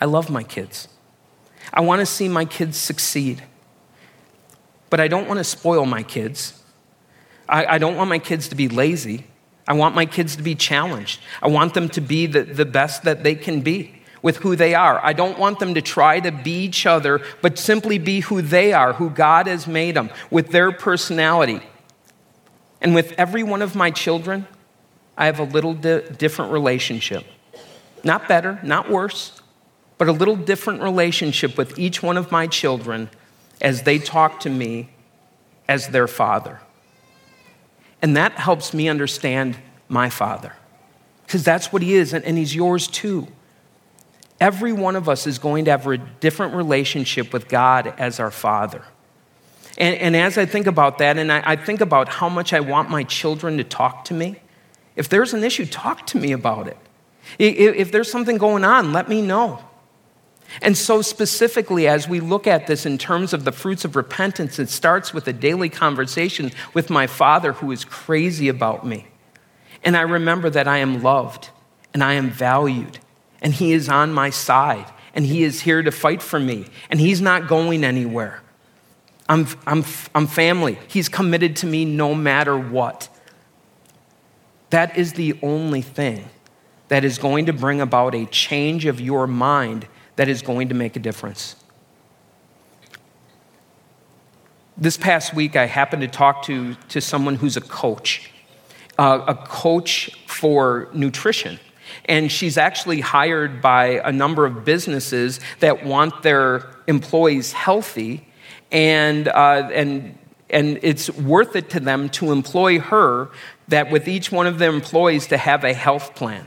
I 0.00 0.04
love 0.04 0.30
my 0.30 0.42
kids. 0.42 0.88
I 1.72 1.80
want 1.80 2.00
to 2.00 2.06
see 2.06 2.28
my 2.28 2.44
kids 2.44 2.76
succeed. 2.76 3.42
But 4.90 5.00
I 5.00 5.08
don't 5.08 5.28
want 5.28 5.38
to 5.38 5.44
spoil 5.44 5.84
my 5.86 6.02
kids. 6.02 6.62
I, 7.48 7.66
I, 7.66 7.78
don't 7.78 7.96
want 7.96 8.08
my 8.08 8.18
kids 8.18 8.48
to 8.48 8.54
be 8.54 8.68
lazy. 8.68 9.26
I 9.66 9.74
want 9.74 9.94
my 9.94 10.06
kids 10.06 10.36
to 10.36 10.42
be 10.42 10.54
challenged. 10.54 11.20
I 11.42 11.48
want 11.48 11.74
them 11.74 11.88
to 11.90 12.00
be 12.00 12.26
the, 12.26 12.42
the 12.42 12.64
best 12.64 13.02
that 13.02 13.22
they 13.22 13.34
can 13.34 13.60
be 13.60 13.98
with 14.22 14.38
who 14.38 14.56
they 14.56 14.74
are. 14.74 15.04
I 15.04 15.12
don't 15.12 15.38
want 15.38 15.58
them 15.58 15.74
to 15.74 15.82
try 15.82 16.20
to 16.20 16.32
be 16.32 16.64
each 16.64 16.86
other, 16.86 17.20
but 17.42 17.58
simply 17.58 17.98
be 17.98 18.20
who 18.20 18.42
they 18.42 18.72
are, 18.72 18.94
who 18.94 19.10
God 19.10 19.46
has 19.46 19.66
made 19.66 19.94
them, 19.94 20.10
with 20.30 20.48
their 20.48 20.72
personality. 20.72 21.60
And 22.80 22.94
with 22.94 23.12
every 23.18 23.42
one 23.42 23.62
of 23.62 23.74
my 23.74 23.90
children, 23.90 24.46
I 25.16 25.26
have 25.26 25.38
a 25.38 25.44
little 25.44 25.74
di- 25.74 26.02
different 26.16 26.52
relationship. 26.52 27.24
Not 28.04 28.28
better, 28.28 28.58
not 28.62 28.88
worse, 28.90 29.37
but 29.98 30.08
a 30.08 30.12
little 30.12 30.36
different 30.36 30.80
relationship 30.80 31.58
with 31.58 31.78
each 31.78 32.02
one 32.02 32.16
of 32.16 32.32
my 32.32 32.46
children 32.46 33.10
as 33.60 33.82
they 33.82 33.98
talk 33.98 34.40
to 34.40 34.48
me 34.48 34.88
as 35.68 35.88
their 35.88 36.06
father. 36.06 36.60
And 38.00 38.16
that 38.16 38.32
helps 38.32 38.72
me 38.72 38.88
understand 38.88 39.58
my 39.88 40.08
father, 40.08 40.54
because 41.26 41.42
that's 41.42 41.72
what 41.72 41.82
he 41.82 41.94
is, 41.94 42.12
and, 42.12 42.24
and 42.24 42.38
he's 42.38 42.54
yours 42.54 42.86
too. 42.86 43.26
Every 44.40 44.72
one 44.72 44.94
of 44.94 45.08
us 45.08 45.26
is 45.26 45.38
going 45.38 45.64
to 45.64 45.72
have 45.72 45.86
a 45.86 45.98
different 45.98 46.54
relationship 46.54 47.32
with 47.32 47.48
God 47.48 47.92
as 47.98 48.20
our 48.20 48.30
father. 48.30 48.84
And, 49.76 49.96
and 49.96 50.16
as 50.16 50.38
I 50.38 50.46
think 50.46 50.66
about 50.66 50.98
that, 50.98 51.18
and 51.18 51.32
I, 51.32 51.42
I 51.44 51.56
think 51.56 51.80
about 51.80 52.08
how 52.08 52.28
much 52.28 52.52
I 52.52 52.60
want 52.60 52.88
my 52.88 53.02
children 53.02 53.56
to 53.58 53.64
talk 53.64 54.04
to 54.06 54.14
me, 54.14 54.40
if 54.94 55.08
there's 55.08 55.34
an 55.34 55.42
issue, 55.42 55.66
talk 55.66 56.06
to 56.08 56.18
me 56.18 56.32
about 56.32 56.68
it. 56.68 56.76
If, 57.38 57.74
if 57.74 57.92
there's 57.92 58.10
something 58.10 58.38
going 58.38 58.64
on, 58.64 58.92
let 58.92 59.08
me 59.08 59.22
know. 59.22 59.64
And 60.62 60.76
so, 60.76 61.02
specifically, 61.02 61.86
as 61.86 62.08
we 62.08 62.20
look 62.20 62.46
at 62.46 62.66
this 62.66 62.86
in 62.86 62.98
terms 62.98 63.32
of 63.32 63.44
the 63.44 63.52
fruits 63.52 63.84
of 63.84 63.96
repentance, 63.96 64.58
it 64.58 64.70
starts 64.70 65.12
with 65.12 65.28
a 65.28 65.32
daily 65.32 65.68
conversation 65.68 66.50
with 66.74 66.90
my 66.90 67.06
father 67.06 67.52
who 67.52 67.70
is 67.70 67.84
crazy 67.84 68.48
about 68.48 68.86
me. 68.86 69.06
And 69.84 69.96
I 69.96 70.02
remember 70.02 70.50
that 70.50 70.66
I 70.66 70.78
am 70.78 71.02
loved 71.02 71.50
and 71.94 72.02
I 72.02 72.14
am 72.14 72.30
valued, 72.30 72.98
and 73.40 73.52
he 73.52 73.72
is 73.72 73.88
on 73.88 74.12
my 74.12 74.30
side, 74.30 74.86
and 75.14 75.24
he 75.24 75.42
is 75.42 75.62
here 75.62 75.82
to 75.82 75.90
fight 75.90 76.22
for 76.22 76.38
me, 76.38 76.66
and 76.90 77.00
he's 77.00 77.20
not 77.20 77.48
going 77.48 77.84
anywhere. 77.84 78.42
I'm, 79.28 79.46
I'm, 79.66 79.84
I'm 80.14 80.26
family. 80.26 80.78
He's 80.88 81.08
committed 81.08 81.56
to 81.56 81.66
me 81.66 81.84
no 81.84 82.14
matter 82.14 82.58
what. 82.58 83.08
That 84.70 84.96
is 84.96 85.14
the 85.14 85.38
only 85.42 85.82
thing 85.82 86.28
that 86.88 87.04
is 87.04 87.18
going 87.18 87.46
to 87.46 87.52
bring 87.52 87.80
about 87.80 88.14
a 88.14 88.26
change 88.26 88.86
of 88.86 89.00
your 89.00 89.26
mind 89.26 89.86
that 90.18 90.28
is 90.28 90.42
going 90.42 90.68
to 90.68 90.74
make 90.74 90.96
a 90.96 90.98
difference. 90.98 91.54
This 94.76 94.96
past 94.96 95.32
week, 95.32 95.54
I 95.54 95.66
happened 95.66 96.02
to 96.02 96.08
talk 96.08 96.42
to, 96.46 96.74
to 96.74 97.00
someone 97.00 97.36
who's 97.36 97.56
a 97.56 97.60
coach, 97.60 98.32
uh, 98.98 99.20
a 99.28 99.36
coach 99.36 100.10
for 100.26 100.88
nutrition. 100.92 101.60
And 102.06 102.32
she's 102.32 102.58
actually 102.58 103.00
hired 103.00 103.62
by 103.62 104.00
a 104.04 104.10
number 104.10 104.44
of 104.44 104.64
businesses 104.64 105.38
that 105.60 105.84
want 105.84 106.24
their 106.24 106.68
employees 106.88 107.52
healthy 107.52 108.26
and, 108.72 109.28
uh, 109.28 109.70
and, 109.72 110.18
and 110.50 110.80
it's 110.82 111.10
worth 111.10 111.54
it 111.54 111.70
to 111.70 111.80
them 111.80 112.08
to 112.10 112.32
employ 112.32 112.80
her 112.80 113.30
that 113.68 113.92
with 113.92 114.08
each 114.08 114.32
one 114.32 114.48
of 114.48 114.58
their 114.58 114.70
employees 114.70 115.28
to 115.28 115.36
have 115.36 115.62
a 115.62 115.74
health 115.74 116.16
plan. 116.16 116.44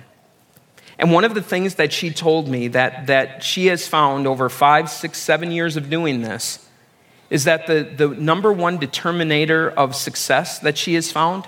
And 1.01 1.11
one 1.11 1.25
of 1.25 1.33
the 1.33 1.41
things 1.41 1.75
that 1.75 1.91
she 1.91 2.11
told 2.11 2.47
me 2.47 2.67
that, 2.69 3.07
that 3.07 3.43
she 3.43 3.65
has 3.65 3.87
found 3.87 4.27
over 4.27 4.49
five, 4.49 4.87
six, 4.87 5.17
seven 5.17 5.51
years 5.51 5.75
of 5.75 5.89
doing 5.89 6.21
this 6.21 6.63
is 7.31 7.45
that 7.45 7.65
the, 7.65 7.81
the 7.83 8.09
number 8.09 8.53
one 8.53 8.77
determinator 8.77 9.73
of 9.73 9.95
success 9.95 10.59
that 10.59 10.77
she 10.77 10.93
has 10.93 11.11
found 11.11 11.47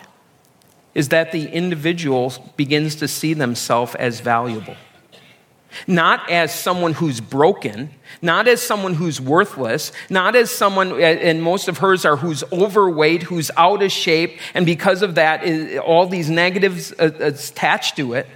is 0.96 1.10
that 1.10 1.32
the 1.32 1.48
individual 1.50 2.34
begins 2.58 2.96
to 2.96 3.08
see 3.08 3.36
themselves 3.36 3.94
as 3.96 4.22
valuable. 4.22 4.76
Not 5.86 6.32
as 6.32 6.54
someone 6.54 6.94
who's 6.94 7.22
broken, 7.22 7.92
not 8.24 8.48
as 8.48 8.62
someone 8.62 8.96
who's 8.96 9.22
worthless, 9.22 9.92
not 10.10 10.36
as 10.36 10.50
someone, 10.50 11.00
and 11.00 11.44
most 11.44 11.68
of 11.68 11.80
hers 11.80 12.06
are 12.06 12.16
who's 12.16 12.44
overweight, 12.52 13.24
who's 13.24 13.52
out 13.56 13.84
of 13.84 13.92
shape, 13.92 14.40
and 14.56 14.66
because 14.66 15.04
of 15.04 15.16
that, 15.16 15.78
all 15.80 16.08
these 16.08 16.30
negatives 16.30 16.92
uh, 16.94 17.12
attached 17.20 17.98
to 17.98 18.14
it, 18.14 18.28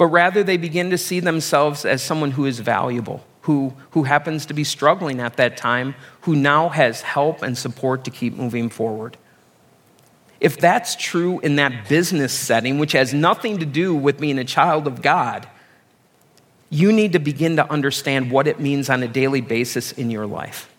but 0.00 0.06
rather 0.06 0.42
they 0.42 0.56
begin 0.56 0.88
to 0.88 0.96
see 0.96 1.20
themselves 1.20 1.84
as 1.84 2.02
someone 2.02 2.30
who 2.30 2.46
is 2.46 2.58
valuable, 2.58 3.22
who, 3.42 3.74
who 3.90 4.04
happens 4.04 4.46
to 4.46 4.54
be 4.54 4.64
struggling 4.64 5.20
at 5.20 5.36
that 5.36 5.58
time, 5.58 5.94
who 6.22 6.34
now 6.34 6.70
has 6.70 7.02
help 7.02 7.42
and 7.42 7.58
support 7.58 8.02
to 8.04 8.10
keep 8.10 8.34
moving 8.34 8.70
forward. 8.70 9.18
If 10.40 10.56
that's 10.56 10.96
true 10.96 11.38
in 11.40 11.56
that 11.56 11.86
business 11.86 12.32
setting, 12.32 12.78
which 12.78 12.92
has 12.92 13.12
nothing 13.12 13.58
to 13.58 13.66
do 13.66 13.94
with 13.94 14.18
being 14.18 14.38
a 14.38 14.44
child 14.44 14.86
of 14.86 15.02
God, 15.02 15.46
you 16.70 16.92
need 16.92 17.12
to 17.12 17.18
begin 17.18 17.56
to 17.56 17.70
understand 17.70 18.30
what 18.30 18.46
it 18.46 18.58
means 18.58 18.88
on 18.88 19.02
a 19.02 19.08
daily 19.08 19.42
basis 19.42 19.92
in 19.92 20.10
your 20.10 20.26
life. 20.26 20.74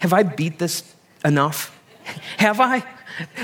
Have 0.00 0.12
I 0.12 0.24
beat 0.24 0.58
this 0.58 0.94
enough? 1.24 1.74
Have 2.36 2.60
I? 2.60 2.84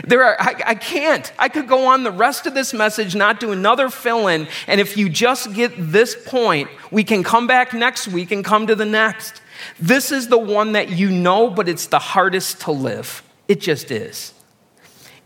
There 0.04 0.24
are, 0.24 0.36
I, 0.40 0.54
I, 0.66 0.74
can't. 0.74 1.32
I 1.38 1.48
could 1.48 1.68
go 1.68 1.86
on 1.86 2.02
the 2.02 2.10
rest 2.10 2.46
of 2.46 2.54
this 2.54 2.74
message, 2.74 3.14
not 3.14 3.38
do 3.38 3.52
another 3.52 3.88
fill 3.88 4.26
in. 4.26 4.48
And 4.66 4.80
if 4.80 4.96
you 4.96 5.08
just 5.08 5.52
get 5.54 5.72
this 5.76 6.16
point, 6.26 6.68
we 6.90 7.04
can 7.04 7.22
come 7.22 7.46
back 7.46 7.72
next 7.72 8.08
week 8.08 8.32
and 8.32 8.44
come 8.44 8.66
to 8.66 8.74
the 8.74 8.84
next. 8.84 9.40
This 9.78 10.10
is 10.10 10.28
the 10.28 10.38
one 10.38 10.72
that 10.72 10.90
you 10.90 11.10
know, 11.10 11.50
but 11.50 11.68
it's 11.68 11.86
the 11.86 11.98
hardest 11.98 12.62
to 12.62 12.72
live. 12.72 13.22
It 13.46 13.60
just 13.60 13.90
is. 13.90 14.34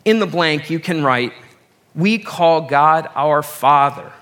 In 0.05 0.19
the 0.19 0.27
blank, 0.27 0.71
you 0.71 0.79
can 0.79 1.03
write, 1.03 1.33
We 1.95 2.19
call 2.19 2.63
God 2.63 3.09
our 3.15 3.43
Father. 3.43 4.13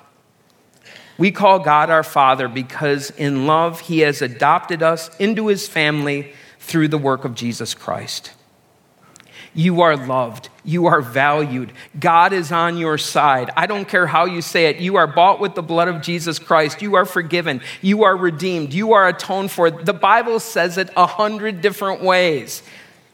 We 1.19 1.31
call 1.31 1.59
God 1.59 1.91
our 1.91 2.03
Father 2.03 2.49
because 2.49 3.11
in 3.11 3.47
love 3.47 3.81
he 3.81 4.01
has 4.01 4.23
adopted 4.23 4.83
us 4.83 5.15
into 5.19 5.49
his 5.49 5.69
family 5.69 6.33
through 6.59 6.89
the 6.89 6.99
work 6.99 7.25
of 7.25 7.35
Jesus 7.35 7.75
Christ. 7.75 8.33
You 9.55 9.83
are 9.83 9.97
loved. 9.97 10.49
You 10.65 10.87
are 10.87 11.03
valued. 11.03 11.73
God 11.99 12.33
is 12.33 12.53
on 12.53 12.79
your 12.79 12.97
side. 12.97 13.51
I 13.57 13.67
don't 13.67 13.87
care 13.87 14.07
how 14.07 14.25
you 14.25 14.41
say 14.41 14.67
it. 14.67 14.77
You 14.77 14.97
are 14.97 15.07
bought 15.07 15.41
with 15.41 15.55
the 15.55 15.63
blood 15.63 15.89
of 15.89 16.01
Jesus 16.01 16.39
Christ. 16.39 16.81
You 16.81 16.95
are 16.95 17.05
forgiven. 17.05 17.61
You 17.83 18.05
are 18.05 18.17
redeemed. 18.17 18.73
You 18.73 18.95
are 18.95 19.09
atoned 19.09 19.51
for. 19.51 19.71
The 19.71 19.93
Bible 19.93 20.41
says 20.41 20.79
it 20.79 20.89
a 20.97 21.07
hundred 21.07 21.61
different 21.61 22.03
ways. 22.03 22.63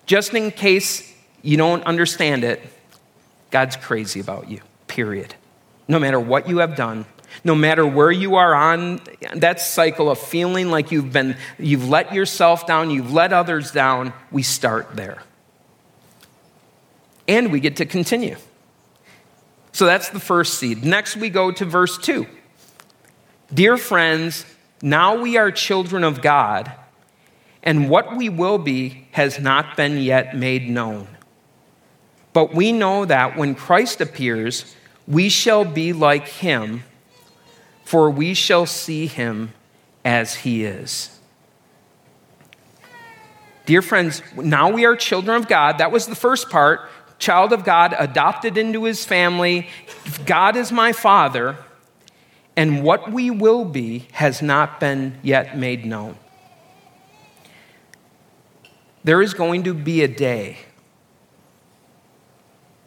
Just 0.07 0.33
in 0.35 0.50
case 0.52 1.12
you 1.42 1.57
don't 1.57 1.83
understand 1.85 2.45
it, 2.45 2.62
God's 3.50 3.76
crazy 3.76 4.21
about 4.21 4.49
you, 4.49 4.61
period. 4.87 5.35
No 5.88 5.99
matter 5.99 6.21
what 6.21 6.49
you 6.49 6.59
have 6.59 6.76
done, 6.76 7.07
no 7.45 7.54
matter 7.54 7.87
where 7.87 8.11
you 8.11 8.37
are 8.37 8.54
on 8.54 9.00
that 9.35 9.61
cycle 9.61 10.11
of 10.11 10.18
feeling 10.18 10.71
like 10.71 10.92
you've 10.92 11.12
been 11.12 11.37
you've 11.59 11.88
let 11.88 12.12
yourself 12.14 12.66
down, 12.66 12.90
you've 12.90 13.12
let 13.12 13.33
others 13.33 13.71
down, 13.71 14.12
we 14.30 14.42
start 14.42 14.95
there. 14.95 15.23
And 17.28 17.52
we 17.52 17.61
get 17.61 17.76
to 17.76 17.87
continue. 17.87 18.37
So 19.73 19.87
that's 19.87 20.08
the 20.08 20.18
first 20.18 20.54
seed. 20.58 20.85
Next 20.85 21.16
we 21.16 21.30
go 21.30 21.52
to 21.52 21.64
verse 21.64 21.99
2. 21.99 22.26
Dear 23.54 23.76
friends, 23.76 24.44
now 24.82 25.20
we 25.20 25.37
are 25.37 25.52
children 25.52 26.02
of 26.02 26.20
God, 26.20 26.73
and 27.62 27.88
what 27.88 28.16
we 28.16 28.28
will 28.28 28.58
be 28.58 29.06
has 29.12 29.38
not 29.38 29.76
been 29.76 29.99
yet 29.99 30.37
made 30.37 30.68
known. 30.68 31.06
But 32.32 32.54
we 32.54 32.73
know 32.73 33.04
that 33.04 33.37
when 33.37 33.54
Christ 33.54 34.00
appears, 34.00 34.75
we 35.06 35.28
shall 35.28 35.64
be 35.64 35.92
like 35.92 36.26
him 36.26 36.82
for 37.88 38.11
we 38.11 38.35
shall 38.35 38.66
see 38.66 39.06
him 39.06 39.50
as 40.04 40.35
he 40.35 40.62
is. 40.62 41.18
Dear 43.64 43.80
friends, 43.80 44.20
now 44.37 44.70
we 44.70 44.85
are 44.85 44.94
children 44.94 45.38
of 45.38 45.49
God. 45.49 45.78
That 45.78 45.90
was 45.90 46.06
the 46.06 46.14
first 46.14 46.50
part. 46.50 46.82
Child 47.18 47.52
of 47.52 47.64
God, 47.64 47.94
adopted 47.98 48.56
into 48.56 48.84
his 48.84 49.04
family. 49.04 49.68
God 50.26 50.56
is 50.56 50.70
my 50.72 50.92
father. 50.92 51.56
And 52.56 52.82
what 52.82 53.12
we 53.12 53.30
will 53.30 53.64
be 53.64 54.08
has 54.12 54.42
not 54.42 54.80
been 54.80 55.18
yet 55.22 55.56
made 55.56 55.84
known. 55.87 56.16
There 59.04 59.22
is 59.22 59.34
going 59.34 59.64
to 59.64 59.75
be 59.75 60.02
a 60.02 60.08
day 60.08 60.58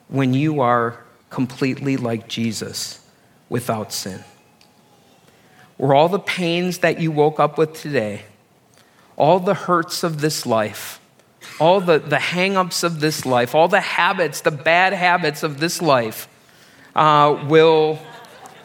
when 0.08 0.34
you 0.34 0.62
are 0.62 1.04
completely 1.30 1.98
like 1.98 2.28
Jesus 2.28 3.00
without 3.50 3.92
sin 3.92 4.24
Where 5.78 5.96
all 5.96 6.10
the 6.10 6.20
pains 6.20 6.80
that 6.80 7.00
you 7.00 7.12
woke 7.12 7.40
up 7.40 7.58
with 7.58 7.74
today, 7.74 8.24
all 9.18 9.40
the 9.40 9.54
hurts 9.54 10.04
of 10.04 10.22
this 10.22 10.46
life, 10.46 11.01
all 11.62 11.80
the, 11.80 12.00
the 12.00 12.18
hang 12.18 12.58
ups 12.58 12.82
of 12.82 13.00
this 13.00 13.24
life, 13.24 13.54
all 13.54 13.68
the 13.68 13.80
habits, 13.80 14.42
the 14.42 14.50
bad 14.50 14.94
habits 14.94 15.44
of 15.44 15.60
this 15.60 15.80
life 15.80 16.28
uh, 16.96 17.46
will, 17.48 18.00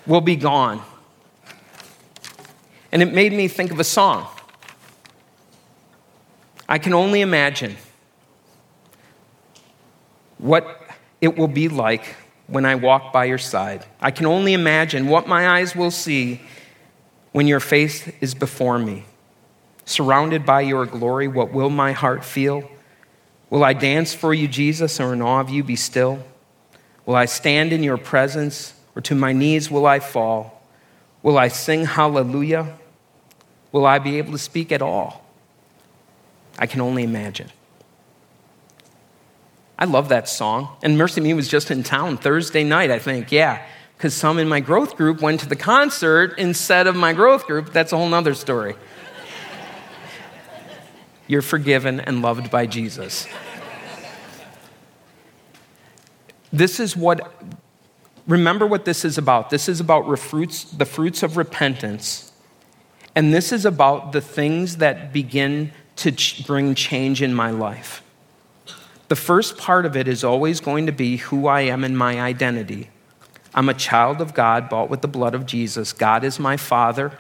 will 0.07 0.23
be 0.23 0.35
gone. 0.35 0.81
And 2.91 3.03
it 3.03 3.13
made 3.13 3.35
me 3.35 3.49
think 3.49 3.71
of 3.71 3.79
a 3.79 3.85
song. 3.85 4.27
I 6.67 6.79
can 6.79 6.95
only 6.95 7.21
imagine 7.21 7.77
what 10.39 10.81
it 11.21 11.37
will 11.37 11.49
be 11.49 11.69
like 11.69 12.17
when 12.47 12.65
I 12.65 12.77
walk 12.77 13.13
by 13.13 13.27
your 13.27 13.37
side. 13.37 13.85
I 14.01 14.11
can 14.11 14.25
only 14.25 14.55
imagine 14.55 15.09
what 15.09 15.29
my 15.29 15.51
eyes 15.51 15.77
will 15.77 15.91
see 15.91 16.41
when 17.33 17.47
your 17.47 17.61
face 17.61 18.09
is 18.23 18.35
before 18.35 18.79
me, 18.79 19.05
surrounded 19.85 20.47
by 20.47 20.63
your 20.63 20.87
glory, 20.87 21.29
what 21.29 21.53
will 21.53 21.69
my 21.69 21.93
heart 21.93 22.25
feel? 22.25 22.71
Will 23.51 23.65
I 23.65 23.73
dance 23.73 24.13
for 24.13 24.35
you, 24.35 24.49
Jesus, 24.49 25.01
or 25.01 25.13
in 25.13 25.23
awe 25.23 25.41
of 25.41 25.51
you 25.51 25.63
be 25.63 25.77
still? 25.77 26.25
Will 27.05 27.15
I 27.15 27.27
stand 27.27 27.73
in 27.73 27.83
your 27.83 27.97
presence, 27.97 28.75
or 28.95 29.03
to 29.03 29.15
my 29.15 29.33
knees 29.33 29.71
will 29.71 29.87
I 29.87 30.01
fall? 30.01 30.63
Will 31.23 31.39
I 31.39 31.49
sing 31.49 31.85
hallelujah? 31.85 32.77
Will 33.73 33.87
I 33.87 33.99
be 33.99 34.19
able 34.19 34.33
to 34.33 34.39
speak 34.39 34.73
at 34.73 34.83
all? 34.83 35.25
I 36.59 36.67
can 36.67 36.81
only 36.81 37.03
imagine. 37.03 37.51
I 39.79 39.85
love 39.85 40.09
that 40.09 40.29
song. 40.29 40.77
And 40.83 40.97
MercyMe 40.97 41.37
was 41.37 41.49
just 41.49 41.71
in 41.71 41.83
town 41.83 42.17
Thursday 42.17 42.65
night, 42.65 42.91
I 42.91 42.99
think. 42.99 43.31
Yeah 43.31 43.65
because 43.97 44.13
some 44.13 44.39
in 44.39 44.49
my 44.49 44.61
growth 44.61 44.97
group 44.97 45.23
went 45.23 45.41
to 45.41 45.49
the 45.49 45.57
concert 45.57 46.39
instead 46.39 46.87
of 46.87 46.95
my 46.95 47.13
growth 47.13 47.47
group. 47.47 47.73
That's 47.73 47.93
a 47.93 47.97
whole 47.97 48.09
nother 48.09 48.35
story. 48.35 48.77
You're 51.27 51.43
forgiven 51.43 52.01
and 52.01 52.23
loved 52.23 52.51
by 52.51 52.67
Jesus. 52.67 53.27
This 56.53 56.81
is 56.81 56.97
what, 56.97 57.35
remember 58.27 58.67
what 58.67 58.85
this 58.85 59.05
is 59.05 59.19
about. 59.19 59.51
This 59.51 59.69
is 59.69 59.81
about 59.81 60.09
the 60.09 60.87
fruits 60.87 61.23
of 61.23 61.37
repentance. 61.37 62.33
And 63.15 63.33
this 63.33 63.53
is 63.53 63.65
about 63.65 64.13
the 64.13 64.21
things 64.21 64.77
that 64.77 65.13
begin 65.13 65.73
to 65.97 66.13
ch- 66.13 66.47
bring 66.47 66.75
change 66.75 67.23
in 67.23 67.35
my 67.35 67.51
life. 67.51 68.03
The 69.09 69.17
first 69.17 69.57
part 69.57 69.87
of 69.87 69.97
it 69.97 70.09
is 70.09 70.23
always 70.25 70.61
going 70.61 70.87
to 70.87 70.93
be 70.93 71.17
who 71.17 71.47
I 71.47 71.63
am 71.63 71.85
and 71.85 71.97
my 71.97 72.21
identity. 72.21 72.91
I'm 73.55 73.69
a 73.69 73.75
child 73.75 74.21
of 74.21 74.35
God, 74.35 74.69
bought 74.69 74.91
with 74.91 75.01
the 75.01 75.09
blood 75.09 75.35
of 75.35 75.47
Jesus. 75.47 75.93
God 75.93 76.25
is 76.25 76.39
my 76.39 76.57
father, 76.57 77.17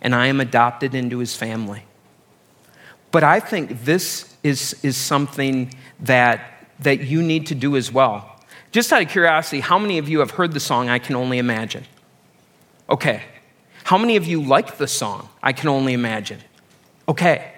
and 0.00 0.14
I 0.14 0.26
am 0.26 0.40
adopted 0.40 0.94
into 0.94 1.18
his 1.18 1.34
family. 1.34 1.84
But 3.12 3.22
I 3.22 3.38
think 3.38 3.84
this 3.84 4.34
is, 4.42 4.74
is 4.82 4.96
something 4.96 5.72
that, 6.00 6.66
that 6.80 7.02
you 7.02 7.22
need 7.22 7.46
to 7.48 7.54
do 7.54 7.76
as 7.76 7.92
well. 7.92 8.28
Just 8.72 8.92
out 8.92 9.02
of 9.02 9.08
curiosity, 9.08 9.60
how 9.60 9.78
many 9.78 9.98
of 9.98 10.08
you 10.08 10.18
have 10.20 10.32
heard 10.32 10.52
the 10.52 10.60
song 10.60 10.88
I 10.88 10.98
Can 10.98 11.14
Only 11.14 11.38
Imagine? 11.38 11.84
Okay. 12.88 13.22
How 13.84 13.98
many 13.98 14.16
of 14.16 14.26
you 14.26 14.42
like 14.42 14.78
the 14.78 14.88
song 14.88 15.28
I 15.42 15.52
Can 15.52 15.68
Only 15.68 15.92
Imagine? 15.92 16.40
Okay. 17.06 17.52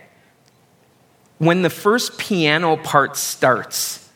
When 1.39 1.63
the 1.63 1.71
first 1.71 2.19
piano 2.19 2.77
part 2.77 3.17
starts, 3.17 4.11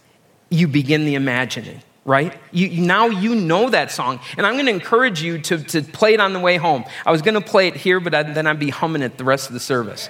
you 0.51 0.67
begin 0.67 1.07
the 1.07 1.15
imagining 1.15 1.83
right? 2.09 2.33
You, 2.53 2.81
now 2.81 3.09
you 3.09 3.35
know 3.35 3.69
that 3.69 3.93
song. 3.93 4.19
And 4.39 4.47
I'm 4.47 4.55
going 4.55 4.65
to 4.65 4.73
encourage 4.73 5.21
you 5.21 5.39
to, 5.43 5.63
to 5.65 5.83
play 5.83 6.15
it 6.15 6.21
on 6.21 6.33
the 6.33 6.41
way 6.41 6.57
home. 6.57 6.87
I 7.05 7.13
was 7.13 7.21
going 7.21 7.35
to 7.35 7.43
play 7.43 7.69
it 7.69 7.77
here, 7.77 8.01
but 8.01 8.15
I, 8.15 8.23
then 8.23 8.47
I'd 8.47 8.59
be 8.59 8.71
humming 8.71 9.03
it 9.03 9.19
the 9.19 9.25
rest 9.25 9.49
of 9.49 9.53
the 9.53 9.61
service. 9.61 10.09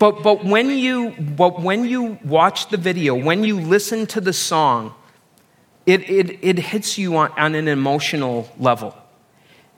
But, 0.00 0.22
but, 0.22 0.46
when 0.46 0.70
you, 0.70 1.10
but 1.10 1.60
when 1.60 1.84
you 1.84 2.18
watch 2.24 2.70
the 2.70 2.78
video, 2.78 3.14
when 3.14 3.44
you 3.44 3.60
listen 3.60 4.06
to 4.06 4.20
the 4.22 4.32
song, 4.32 4.94
it, 5.84 6.08
it, 6.08 6.38
it 6.40 6.58
hits 6.58 6.96
you 6.96 7.18
on, 7.18 7.30
on 7.32 7.54
an 7.54 7.68
emotional 7.68 8.50
level 8.58 8.96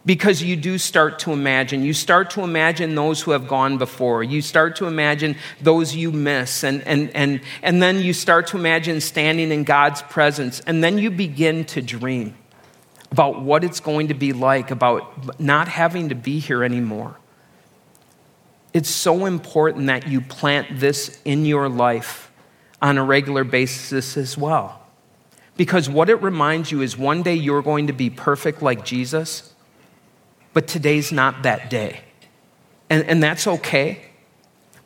because 0.07 0.41
you 0.41 0.55
do 0.55 0.79
start 0.79 1.19
to 1.21 1.33
imagine. 1.33 1.83
You 1.83 1.93
start 1.93 2.31
to 2.31 2.43
imagine 2.43 2.95
those 2.95 3.21
who 3.21 3.33
have 3.33 3.49
gone 3.49 3.79
before. 3.79 4.23
You 4.23 4.43
start 4.43 4.77
to 4.77 4.87
imagine 4.87 5.35
those 5.61 5.97
you 5.97 6.13
miss. 6.13 6.63
And, 6.63 6.87
and, 6.87 7.11
and, 7.17 7.41
and 7.61 7.83
then 7.83 7.99
you 7.99 8.13
start 8.13 8.47
to 8.49 8.57
imagine 8.57 9.01
standing 9.01 9.51
in 9.51 9.65
God's 9.65 10.03
presence. 10.03 10.61
And 10.61 10.85
then 10.85 10.99
you 10.99 11.11
begin 11.11 11.65
to 11.65 11.83
dream 11.83 12.37
about 13.11 13.43
what 13.43 13.65
it's 13.65 13.81
going 13.81 14.07
to 14.07 14.15
be 14.15 14.33
like, 14.33 14.71
about 14.71 15.41
not 15.41 15.67
having 15.67 16.11
to 16.11 16.15
be 16.15 16.39
here 16.39 16.63
anymore. 16.63 17.17
It's 18.73 18.91
so 18.91 19.27
important 19.27 19.87
that 19.87 20.09
you 20.09 20.21
plant 20.21 20.81
this 20.81 21.21
in 21.25 21.45
your 21.45 21.69
life 21.69 22.31
on 22.81 22.99
a 22.99 23.05
regular 23.05 23.45
basis 23.45 24.17
as 24.17 24.37
well. 24.37 24.81
Because 25.57 25.89
what 25.89 26.09
it 26.09 26.23
reminds 26.23 26.73
you 26.73 26.81
is 26.81 26.97
one 26.97 27.23
day 27.23 27.35
you're 27.35 27.63
going 27.63 27.87
to 27.89 27.93
be 27.93 28.09
perfect 28.11 28.63
like 28.63 28.85
Jesus 28.85 29.53
but 30.53 30.67
today's 30.67 31.13
not 31.13 31.43
that 31.45 31.71
day. 31.71 32.01
And, 32.91 33.05
and 33.05 33.23
that's 33.23 33.47
okay. 33.47 34.03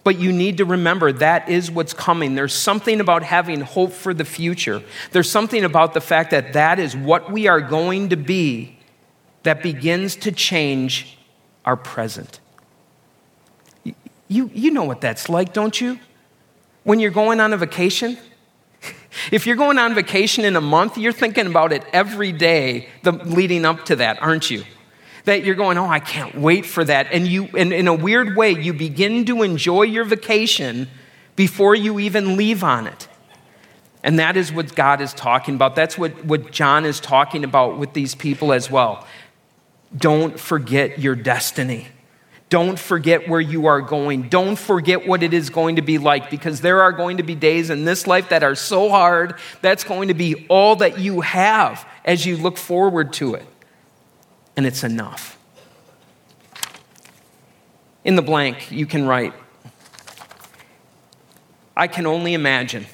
But 0.05 0.21
you 0.21 0.33
need 0.33 0.59
to 0.59 0.65
remember 0.65 1.11
that 1.13 1.49
is 1.49 1.71
what's 1.71 1.93
coming. 1.93 2.37
There's 2.37 2.55
something 2.55 3.01
about 3.01 3.25
having 3.25 3.61
hope 3.61 3.93
for 3.93 4.15
the 4.15 4.25
future. 4.25 4.83
There's 5.11 5.29
something 5.29 5.65
about 5.65 5.95
the 5.95 6.01
fact 6.01 6.31
that 6.31 6.53
that 6.53 6.79
is 6.79 6.97
what 6.97 7.33
we 7.33 7.49
are 7.49 7.61
going 7.61 8.11
to 8.11 8.17
be 8.17 8.79
that 9.43 9.63
begins 9.63 10.15
to 10.17 10.31
change 10.31 11.19
our 11.65 11.77
present. 11.77 12.39
You, 14.29 14.51
you 14.55 14.71
know 14.71 14.85
what 14.85 15.01
that's 15.01 15.29
like, 15.29 15.53
don't 15.53 15.81
you? 15.81 15.99
When 16.85 17.01
you're 17.01 17.11
going 17.11 17.41
on 17.41 17.53
a 17.53 17.57
vacation, 17.57 18.19
if 19.33 19.47
you're 19.47 19.57
going 19.57 19.79
on 19.79 19.95
vacation 19.95 20.45
in 20.45 20.57
a 20.57 20.61
month, 20.61 20.99
you're 20.99 21.13
thinking 21.13 21.47
about 21.47 21.73
it 21.73 21.85
every 21.93 22.33
day 22.33 22.89
the, 23.03 23.13
leading 23.13 23.65
up 23.65 23.85
to 23.87 23.97
that, 23.97 24.21
aren't 24.23 24.51
you? 24.51 24.65
that 25.27 25.45
you're 25.45 25.57
going, 25.57 25.77
oh, 25.77 25.87
I 25.87 25.99
can't 26.01 26.37
wait 26.37 26.65
for 26.65 26.85
that. 26.85 27.09
And 27.13 27.27
you, 27.27 27.49
and 27.57 27.73
in 27.73 27.89
a 27.89 27.95
weird 27.95 28.37
way, 28.37 28.53
you 28.53 28.73
begin 28.73 29.25
to 29.27 29.43
enjoy 29.43 29.83
your 29.83 30.05
vacation 30.05 30.89
before 31.35 31.75
you 31.75 31.99
even 31.99 32.37
leave 32.37 32.65
on 32.65 32.87
it. 32.87 33.09
And 34.05 34.21
that 34.21 34.37
is 34.37 34.53
what 34.53 34.75
God 34.77 35.01
is 35.01 35.13
talking 35.13 35.57
about. 35.57 35.75
That's 35.75 35.99
what, 35.99 36.25
what 36.25 36.53
John 36.53 36.85
is 36.85 37.01
talking 37.01 37.43
about 37.43 37.77
with 37.77 37.93
these 37.93 38.15
people 38.15 38.53
as 38.53 38.71
well. 38.71 39.05
Don't 39.97 40.39
forget 40.39 41.01
your 41.01 41.17
destiny. 41.17 41.89
Don't 42.49 42.79
forget 42.79 43.29
where 43.29 43.41
you 43.41 43.67
are 43.67 43.81
going. 43.81 44.29
Don't 44.29 44.57
forget 44.57 45.07
what 45.07 45.23
it 45.23 45.35
is 45.35 45.51
going 45.51 45.77
to 45.77 45.83
be 45.83 45.99
like 45.99 46.31
because 46.31 46.61
there 46.61 46.83
are 46.83 46.93
going 46.93 47.17
to 47.17 47.25
be 47.25 47.35
days 47.35 47.71
in 47.71 47.85
this 47.85 48.07
life 48.07 48.29
that 48.29 48.45
are 48.45 48.55
so 48.55 48.89
hard. 48.89 49.35
That's 49.63 49.83
going 49.83 50.09
to 50.09 50.15
be 50.15 50.47
all 50.49 50.77
that 50.77 50.99
you 50.99 51.23
have 51.23 51.87
as 52.05 52.25
you 52.25 52.37
look 52.37 52.57
forward 52.57 53.13
to 53.15 53.35
it 53.35 53.47
and 54.57 54.65
it's 54.65 54.85
enough. 54.85 55.39
In 58.05 58.15
the 58.15 58.23
blank, 58.23 58.71
you 58.71 58.87
can 58.87 59.07
write, 59.07 59.35
I 61.77 61.89
can 61.89 62.07
only 62.07 62.35
imagine. 62.35 62.87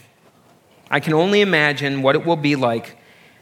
I 0.90 1.00
can 1.00 1.12
only 1.12 1.40
imagine 1.40 2.02
what 2.02 2.16
it 2.16 2.26
will 2.26 2.36
be 2.36 2.56
like 2.56 2.96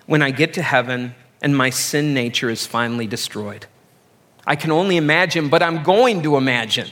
when 0.07 0.23
I 0.23 0.33
get 0.33 0.55
to 0.55 0.63
heaven 0.63 1.15
and 1.41 1.57
my 1.57 1.71
sin 1.71 2.13
nature 2.13 2.51
is 2.51 2.67
finally 2.67 3.07
destroyed. 3.07 3.67
I 4.47 4.57
can 4.57 4.71
only 4.71 4.97
imagine, 4.97 5.49
but 5.49 5.63
I'm 5.63 5.83
going 5.83 6.23
to 6.23 6.37
imagine. 6.37 6.89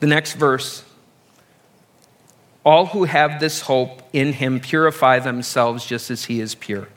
The 0.00 0.06
next 0.08 0.34
verse 0.34 0.84
All 2.64 2.86
who 2.86 3.04
have 3.04 3.40
this 3.40 3.62
hope 3.62 4.02
in 4.12 4.34
him 4.34 4.60
purify 4.60 5.18
themselves 5.18 5.84
just 5.84 6.10
as 6.10 6.24
he 6.24 6.40
is 6.40 6.54
pure. 6.54 6.88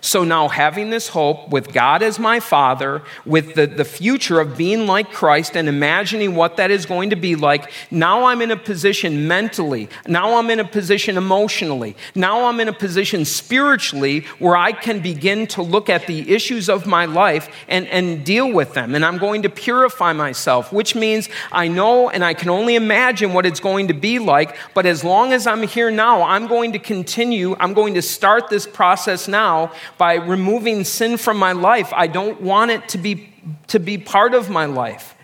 So 0.00 0.24
now, 0.24 0.48
having 0.48 0.90
this 0.90 1.08
hope 1.08 1.50
with 1.50 1.72
God 1.72 2.02
as 2.02 2.18
my 2.18 2.40
Father, 2.40 3.02
with 3.26 3.54
the, 3.54 3.66
the 3.66 3.84
future 3.84 4.40
of 4.40 4.56
being 4.56 4.86
like 4.86 5.12
Christ 5.12 5.56
and 5.56 5.68
imagining 5.68 6.34
what 6.34 6.56
that 6.56 6.70
is 6.70 6.86
going 6.86 7.10
to 7.10 7.16
be 7.16 7.36
like, 7.36 7.70
now 7.90 8.24
I'm 8.24 8.40
in 8.40 8.50
a 8.50 8.56
position 8.56 9.28
mentally, 9.28 9.88
now 10.06 10.38
I'm 10.38 10.48
in 10.48 10.58
a 10.58 10.64
position 10.64 11.16
emotionally, 11.16 11.96
now 12.14 12.46
I'm 12.46 12.60
in 12.60 12.68
a 12.68 12.72
position 12.72 13.24
spiritually 13.24 14.20
where 14.38 14.56
I 14.56 14.72
can 14.72 15.00
begin 15.00 15.46
to 15.48 15.62
look 15.62 15.90
at 15.90 16.06
the 16.06 16.32
issues 16.32 16.68
of 16.68 16.86
my 16.86 17.04
life 17.04 17.48
and, 17.68 17.86
and 17.88 18.24
deal 18.24 18.50
with 18.50 18.72
them. 18.74 18.94
And 18.94 19.04
I'm 19.04 19.18
going 19.18 19.42
to 19.42 19.50
purify 19.50 20.12
myself, 20.12 20.72
which 20.72 20.94
means 20.94 21.28
I 21.52 21.68
know 21.68 22.08
and 22.08 22.24
I 22.24 22.34
can 22.34 22.48
only 22.48 22.74
imagine 22.74 23.34
what 23.34 23.44
it's 23.44 23.60
going 23.60 23.88
to 23.88 23.94
be 23.94 24.18
like. 24.18 24.56
But 24.72 24.86
as 24.86 25.04
long 25.04 25.32
as 25.32 25.46
I'm 25.46 25.62
here 25.62 25.90
now, 25.90 26.22
I'm 26.22 26.46
going 26.46 26.72
to 26.72 26.78
continue, 26.78 27.54
I'm 27.60 27.74
going 27.74 27.94
to 27.94 28.02
start 28.02 28.48
this 28.48 28.66
process 28.66 29.28
now 29.28 29.72
by 30.00 30.14
removing 30.14 30.82
sin 30.82 31.18
from 31.18 31.36
my 31.36 31.52
life. 31.52 31.92
I 31.94 32.06
don't 32.06 32.40
want 32.40 32.70
it 32.70 32.88
to 32.88 32.96
be, 32.96 33.34
to 33.66 33.78
be 33.78 33.98
part 33.98 34.32
of 34.32 34.48
my 34.48 34.64
life. 34.64 35.14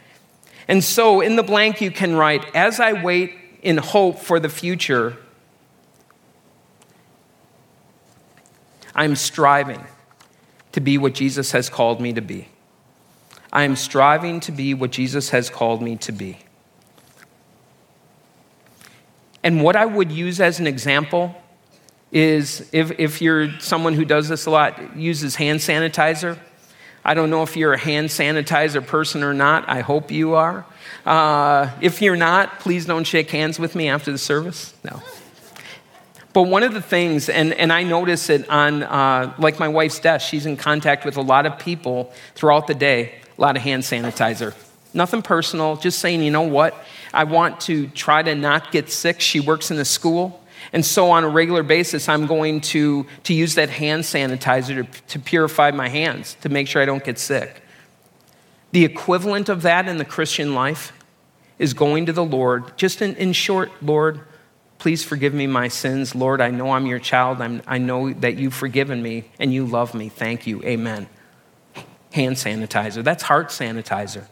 And 0.68 0.84
so 0.84 1.22
in 1.22 1.36
the 1.36 1.42
blank, 1.42 1.80
you 1.80 1.90
can 1.90 2.14
write, 2.14 2.54
As 2.54 2.78
I 2.78 2.92
wait 2.92 3.32
in 3.62 3.78
hope 3.78 4.18
for 4.18 4.38
the 4.38 4.50
future, 4.50 5.16
I'm 8.94 9.16
striving 9.16 9.82
to 10.72 10.80
be 10.82 10.98
what 10.98 11.14
Jesus 11.14 11.52
has 11.52 11.70
called 11.70 11.98
me 11.98 12.12
to 12.12 12.20
be. 12.20 12.48
I 13.50 13.62
am 13.62 13.76
striving 13.76 14.40
to 14.40 14.52
be 14.52 14.74
what 14.74 14.90
Jesus 14.90 15.30
has 15.30 15.48
called 15.48 15.80
me 15.80 15.96
to 15.96 16.12
be. 16.12 16.36
And 19.42 19.62
what 19.62 19.74
I 19.74 19.86
would 19.86 20.12
use 20.12 20.38
as 20.38 20.60
an 20.60 20.66
example 20.66 21.34
is 22.12 22.68
if, 22.72 22.98
if 22.98 23.20
you're 23.20 23.58
someone 23.60 23.94
who 23.94 24.04
does 24.04 24.28
this 24.28 24.46
a 24.46 24.50
lot, 24.50 24.96
uses 24.96 25.34
hand 25.36 25.60
sanitizer. 25.60 26.38
I 27.04 27.14
don't 27.14 27.30
know 27.30 27.42
if 27.42 27.56
you're 27.56 27.74
a 27.74 27.78
hand 27.78 28.08
sanitizer 28.08 28.84
person 28.84 29.22
or 29.22 29.32
not. 29.32 29.68
I 29.68 29.80
hope 29.80 30.10
you 30.10 30.34
are. 30.34 30.66
Uh, 31.04 31.70
if 31.80 32.02
you're 32.02 32.16
not, 32.16 32.58
please 32.58 32.84
don't 32.84 33.04
shake 33.04 33.30
hands 33.30 33.58
with 33.58 33.74
me 33.74 33.88
after 33.88 34.10
the 34.10 34.18
service. 34.18 34.74
No. 34.82 35.02
But 36.32 36.42
one 36.42 36.64
of 36.64 36.74
the 36.74 36.82
things, 36.82 37.28
and, 37.28 37.54
and 37.54 37.72
I 37.72 37.82
notice 37.82 38.28
it 38.28 38.48
on, 38.50 38.82
uh, 38.82 39.32
like 39.38 39.58
my 39.58 39.68
wife's 39.68 40.00
desk, 40.00 40.28
she's 40.28 40.44
in 40.46 40.56
contact 40.56 41.04
with 41.04 41.16
a 41.16 41.22
lot 41.22 41.46
of 41.46 41.58
people 41.58 42.12
throughout 42.34 42.66
the 42.66 42.74
day, 42.74 43.14
a 43.38 43.40
lot 43.40 43.56
of 43.56 43.62
hand 43.62 43.84
sanitizer. 43.84 44.52
Nothing 44.92 45.22
personal, 45.22 45.76
just 45.76 45.98
saying, 45.98 46.22
you 46.22 46.30
know 46.30 46.42
what? 46.42 46.74
I 47.14 47.24
want 47.24 47.60
to 47.62 47.86
try 47.88 48.22
to 48.22 48.34
not 48.34 48.70
get 48.70 48.90
sick. 48.90 49.20
She 49.20 49.40
works 49.40 49.70
in 49.70 49.78
a 49.78 49.84
school. 49.84 50.42
And 50.72 50.84
so, 50.84 51.10
on 51.10 51.24
a 51.24 51.28
regular 51.28 51.62
basis, 51.62 52.08
I'm 52.08 52.26
going 52.26 52.60
to, 52.62 53.06
to 53.24 53.34
use 53.34 53.54
that 53.54 53.70
hand 53.70 54.02
sanitizer 54.02 54.90
to, 54.90 55.02
to 55.08 55.18
purify 55.18 55.70
my 55.70 55.88
hands 55.88 56.36
to 56.42 56.48
make 56.48 56.68
sure 56.68 56.82
I 56.82 56.84
don't 56.84 57.04
get 57.04 57.18
sick. 57.18 57.62
The 58.72 58.84
equivalent 58.84 59.48
of 59.48 59.62
that 59.62 59.88
in 59.88 59.98
the 59.98 60.04
Christian 60.04 60.54
life 60.54 60.92
is 61.58 61.72
going 61.72 62.06
to 62.06 62.12
the 62.12 62.24
Lord, 62.24 62.76
just 62.76 63.00
in, 63.00 63.14
in 63.16 63.32
short, 63.32 63.70
Lord, 63.80 64.20
please 64.78 65.02
forgive 65.02 65.32
me 65.32 65.46
my 65.46 65.68
sins. 65.68 66.14
Lord, 66.14 66.40
I 66.40 66.50
know 66.50 66.72
I'm 66.72 66.86
your 66.86 66.98
child. 66.98 67.40
I'm, 67.40 67.62
I 67.66 67.78
know 67.78 68.12
that 68.12 68.36
you've 68.36 68.54
forgiven 68.54 69.02
me 69.02 69.24
and 69.38 69.52
you 69.52 69.66
love 69.66 69.94
me. 69.94 70.08
Thank 70.08 70.46
you. 70.46 70.62
Amen. 70.64 71.08
Hand 72.12 72.36
sanitizer. 72.36 73.02
That's 73.02 73.22
heart 73.22 73.48
sanitizer. 73.48 74.26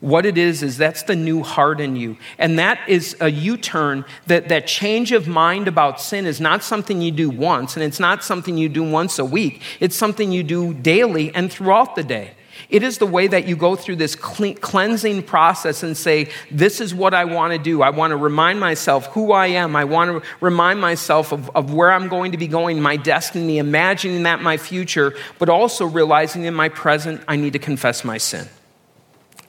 What 0.00 0.24
it 0.24 0.38
is, 0.38 0.62
is 0.62 0.76
that's 0.76 1.02
the 1.02 1.16
new 1.16 1.42
heart 1.42 1.80
in 1.80 1.96
you. 1.96 2.16
And 2.38 2.58
that 2.58 2.78
is 2.88 3.16
a 3.20 3.30
U 3.30 3.56
turn, 3.56 4.04
that, 4.26 4.48
that 4.48 4.66
change 4.66 5.10
of 5.12 5.26
mind 5.26 5.66
about 5.66 6.00
sin 6.00 6.24
is 6.24 6.40
not 6.40 6.62
something 6.62 7.02
you 7.02 7.10
do 7.10 7.28
once, 7.30 7.76
and 7.76 7.84
it's 7.84 7.98
not 7.98 8.22
something 8.22 8.56
you 8.56 8.68
do 8.68 8.82
once 8.82 9.18
a 9.18 9.24
week. 9.24 9.62
It's 9.80 9.96
something 9.96 10.30
you 10.30 10.42
do 10.42 10.72
daily 10.72 11.34
and 11.34 11.50
throughout 11.52 11.96
the 11.96 12.04
day. 12.04 12.32
It 12.68 12.82
is 12.82 12.98
the 12.98 13.06
way 13.06 13.28
that 13.28 13.46
you 13.46 13.56
go 13.56 13.76
through 13.76 13.96
this 13.96 14.14
cleansing 14.14 15.22
process 15.22 15.82
and 15.82 15.96
say, 15.96 16.30
This 16.50 16.80
is 16.80 16.94
what 16.94 17.14
I 17.14 17.24
want 17.24 17.52
to 17.52 17.58
do. 17.58 17.82
I 17.82 17.90
want 17.90 18.10
to 18.10 18.16
remind 18.16 18.60
myself 18.60 19.06
who 19.06 19.32
I 19.32 19.46
am. 19.48 19.74
I 19.76 19.84
want 19.84 20.10
to 20.10 20.28
remind 20.40 20.80
myself 20.80 21.32
of, 21.32 21.50
of 21.56 21.72
where 21.72 21.92
I'm 21.92 22.08
going 22.08 22.32
to 22.32 22.38
be 22.38 22.48
going, 22.48 22.80
my 22.80 22.96
destiny, 22.96 23.58
imagining 23.58 24.24
that 24.24 24.42
my 24.42 24.56
future, 24.56 25.14
but 25.38 25.48
also 25.48 25.86
realizing 25.86 26.44
in 26.44 26.54
my 26.54 26.68
present, 26.68 27.22
I 27.28 27.36
need 27.36 27.52
to 27.54 27.58
confess 27.58 28.04
my 28.04 28.18
sin 28.18 28.48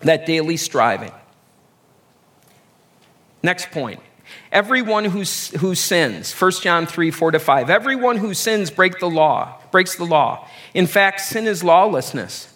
that 0.02 0.26
daily 0.26 0.58
striving. 0.58 1.12
Next 3.44 3.72
point. 3.72 4.00
Everyone 4.52 5.06
who, 5.06 5.20
who 5.58 5.76
sins, 5.76 6.32
1 6.32 6.52
John 6.62 6.86
3, 6.86 7.12
4 7.12 7.32
to 7.32 7.40
5, 7.40 7.70
everyone 7.70 8.18
who 8.18 8.34
sins 8.34 8.70
break 8.70 9.00
the 9.00 9.10
law, 9.10 9.60
breaks 9.72 9.96
the 9.96 10.06
law. 10.06 10.48
In 10.74 10.88
fact, 10.88 11.22
sin 11.22 11.48
is 11.48 11.64
lawlessness. 11.64 12.54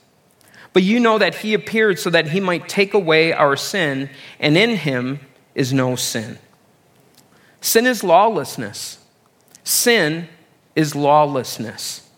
But 0.72 0.84
you 0.84 1.00
know 1.00 1.20
that 1.20 1.36
he 1.36 1.54
appeared 1.54 2.00
so 2.00 2.10
that 2.10 2.28
he 2.28 2.40
might 2.40 2.68
take 2.68 2.94
away 2.94 3.32
our 3.32 3.56
sin, 3.56 4.10
and 4.40 4.58
in 4.58 4.76
him 4.78 5.20
is 5.56 5.72
no 5.72 5.96
sin. 5.96 6.40
Sin 7.62 7.86
is 7.86 8.04
lawlessness. 8.04 8.98
Sin 9.64 10.28
is 10.76 10.96
lawlessness. 10.96 12.10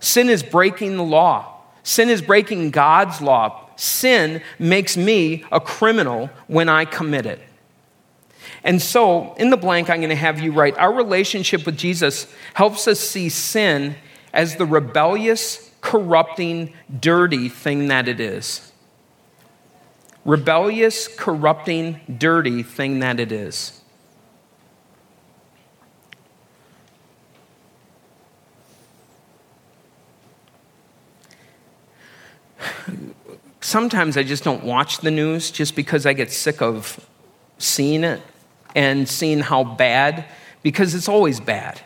Sin 0.00 0.28
is 0.28 0.42
breaking 0.42 0.96
the 0.96 1.04
law. 1.04 1.60
Sin 1.84 2.10
is 2.10 2.22
breaking 2.22 2.70
God's 2.70 3.20
law, 3.20 3.61
sin 3.76 4.42
makes 4.58 4.96
me 4.96 5.44
a 5.52 5.60
criminal 5.60 6.30
when 6.46 6.68
I 6.68 6.84
commit 6.84 7.26
it. 7.26 7.40
And 8.64 8.80
so, 8.80 9.34
in 9.34 9.50
the 9.50 9.56
blank, 9.56 9.90
I'm 9.90 9.98
going 9.98 10.10
to 10.10 10.16
have 10.16 10.40
you 10.40 10.52
write 10.52 10.78
Our 10.78 10.92
relationship 10.92 11.66
with 11.66 11.76
Jesus 11.76 12.32
helps 12.54 12.86
us 12.86 13.00
see 13.00 13.28
sin 13.28 13.96
as 14.32 14.56
the 14.56 14.66
rebellious, 14.66 15.70
corrupting, 15.80 16.72
dirty 17.00 17.48
thing 17.48 17.88
that 17.88 18.08
it 18.08 18.20
is. 18.20 18.72
Rebellious, 20.24 21.08
corrupting, 21.08 22.00
dirty 22.18 22.62
thing 22.62 23.00
that 23.00 23.18
it 23.18 23.32
is. 23.32 23.81
Sometimes 33.72 34.18
I 34.18 34.22
just 34.22 34.44
don't 34.44 34.62
watch 34.64 34.98
the 34.98 35.10
news 35.10 35.50
just 35.50 35.74
because 35.74 36.04
I 36.04 36.12
get 36.12 36.30
sick 36.30 36.60
of 36.60 37.04
seeing 37.56 38.04
it 38.04 38.20
and 38.74 39.08
seeing 39.08 39.40
how 39.40 39.64
bad, 39.64 40.26
because 40.62 40.94
it's 40.94 41.08
always 41.08 41.40
bad. 41.40 41.80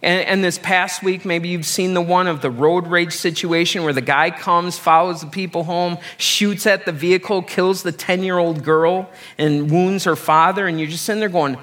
And, 0.00 0.26
and, 0.26 0.42
this 0.42 0.58
past 0.58 1.04
week, 1.04 1.24
maybe 1.24 1.48
you've 1.48 1.66
seen 1.66 1.94
the 1.94 2.00
one 2.00 2.26
of 2.26 2.40
the 2.40 2.50
road 2.50 2.88
rage 2.88 3.12
situation 3.12 3.84
where 3.84 3.92
the 3.92 4.00
guy 4.00 4.30
comes, 4.30 4.76
follows 4.76 5.20
the 5.20 5.28
people 5.28 5.62
home, 5.62 5.96
shoots 6.16 6.66
at 6.66 6.86
the 6.86 6.92
vehicle, 6.92 7.42
kills 7.42 7.84
the 7.84 7.92
10 7.92 8.24
year 8.24 8.38
old 8.38 8.64
girl, 8.64 9.08
and 9.38 9.70
wounds 9.70 10.02
her 10.04 10.16
father. 10.16 10.66
And 10.66 10.80
you're 10.80 10.88
just 10.88 11.04
sitting 11.04 11.20
there 11.20 11.28
going, 11.28 11.56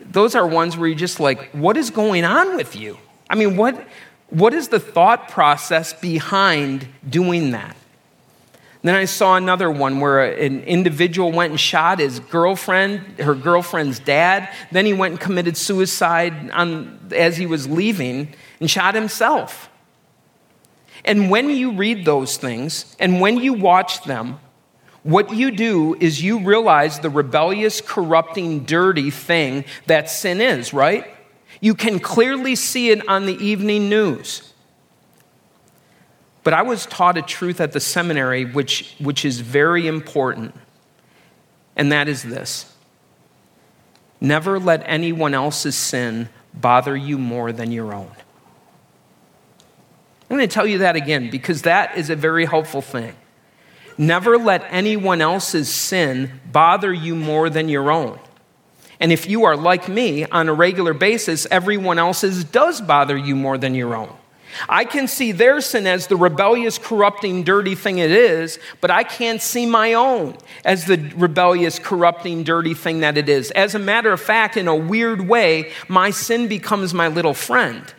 those 0.00 0.34
are 0.34 0.44
ones 0.44 0.76
where 0.76 0.88
you're 0.88 0.98
just 0.98 1.20
like, 1.20 1.50
what 1.52 1.76
is 1.76 1.90
going 1.90 2.24
on 2.24 2.56
with 2.56 2.74
you? 2.74 2.98
I 3.30 3.36
mean, 3.36 3.56
what, 3.56 3.80
what 4.30 4.54
is 4.54 4.68
the 4.68 4.80
thought 4.80 5.28
process 5.28 5.92
behind 5.92 6.88
doing 7.08 7.52
that? 7.52 7.76
Then 8.82 8.94
I 8.94 9.06
saw 9.06 9.36
another 9.36 9.70
one 9.70 10.00
where 10.00 10.32
an 10.32 10.62
individual 10.62 11.32
went 11.32 11.50
and 11.50 11.60
shot 11.60 11.98
his 11.98 12.20
girlfriend, 12.20 13.18
her 13.18 13.34
girlfriend's 13.34 13.98
dad. 13.98 14.48
Then 14.70 14.86
he 14.86 14.92
went 14.92 15.12
and 15.12 15.20
committed 15.20 15.56
suicide 15.56 16.50
on, 16.50 17.10
as 17.10 17.36
he 17.36 17.46
was 17.46 17.68
leaving 17.68 18.34
and 18.60 18.70
shot 18.70 18.94
himself. 18.94 19.68
And 21.04 21.30
when 21.30 21.50
you 21.50 21.72
read 21.72 22.04
those 22.04 22.36
things 22.36 22.96
and 23.00 23.20
when 23.20 23.38
you 23.38 23.52
watch 23.52 24.04
them, 24.04 24.38
what 25.02 25.34
you 25.34 25.50
do 25.50 25.96
is 25.98 26.22
you 26.22 26.40
realize 26.40 27.00
the 27.00 27.10
rebellious, 27.10 27.80
corrupting, 27.80 28.64
dirty 28.64 29.10
thing 29.10 29.64
that 29.86 30.10
sin 30.10 30.40
is, 30.40 30.72
right? 30.72 31.06
You 31.60 31.74
can 31.74 31.98
clearly 31.98 32.54
see 32.54 32.90
it 32.90 33.08
on 33.08 33.26
the 33.26 33.36
evening 33.44 33.88
news. 33.88 34.47
But 36.48 36.54
I 36.54 36.62
was 36.62 36.86
taught 36.86 37.18
a 37.18 37.20
truth 37.20 37.60
at 37.60 37.72
the 37.72 37.78
seminary 37.78 38.46
which, 38.46 38.94
which 38.98 39.26
is 39.26 39.40
very 39.40 39.86
important, 39.86 40.54
and 41.76 41.92
that 41.92 42.08
is 42.08 42.22
this 42.22 42.74
never 44.18 44.58
let 44.58 44.82
anyone 44.86 45.34
else's 45.34 45.76
sin 45.76 46.30
bother 46.54 46.96
you 46.96 47.18
more 47.18 47.52
than 47.52 47.70
your 47.70 47.92
own. 47.92 48.10
I'm 50.30 50.38
going 50.38 50.40
to 50.40 50.46
tell 50.46 50.66
you 50.66 50.78
that 50.78 50.96
again 50.96 51.28
because 51.28 51.60
that 51.68 51.98
is 51.98 52.08
a 52.08 52.16
very 52.16 52.46
helpful 52.46 52.80
thing. 52.80 53.14
Never 53.98 54.38
let 54.38 54.64
anyone 54.70 55.20
else's 55.20 55.68
sin 55.68 56.40
bother 56.50 56.94
you 56.94 57.14
more 57.14 57.50
than 57.50 57.68
your 57.68 57.90
own. 57.90 58.18
And 59.00 59.12
if 59.12 59.28
you 59.28 59.44
are 59.44 59.54
like 59.54 59.86
me 59.86 60.24
on 60.24 60.48
a 60.48 60.54
regular 60.54 60.94
basis, 60.94 61.46
everyone 61.50 61.98
else's 61.98 62.42
does 62.42 62.80
bother 62.80 63.18
you 63.18 63.36
more 63.36 63.58
than 63.58 63.74
your 63.74 63.94
own. 63.94 64.17
I 64.68 64.84
can 64.84 65.08
see 65.08 65.32
their 65.32 65.60
sin 65.60 65.86
as 65.86 66.06
the 66.06 66.16
rebellious, 66.16 66.78
corrupting, 66.78 67.44
dirty 67.44 67.74
thing 67.74 67.98
it 67.98 68.10
is, 68.10 68.58
but 68.80 68.90
I 68.90 69.04
can't 69.04 69.42
see 69.42 69.66
my 69.66 69.94
own 69.94 70.36
as 70.64 70.86
the 70.86 70.96
rebellious, 71.16 71.78
corrupting, 71.78 72.44
dirty 72.44 72.74
thing 72.74 73.00
that 73.00 73.18
it 73.18 73.28
is. 73.28 73.50
As 73.50 73.74
a 73.74 73.78
matter 73.78 74.12
of 74.12 74.20
fact, 74.20 74.56
in 74.56 74.68
a 74.68 74.74
weird 74.74 75.28
way, 75.28 75.72
my 75.88 76.10
sin 76.10 76.48
becomes 76.48 76.94
my 76.94 77.08
little 77.08 77.34
friend. 77.34 77.92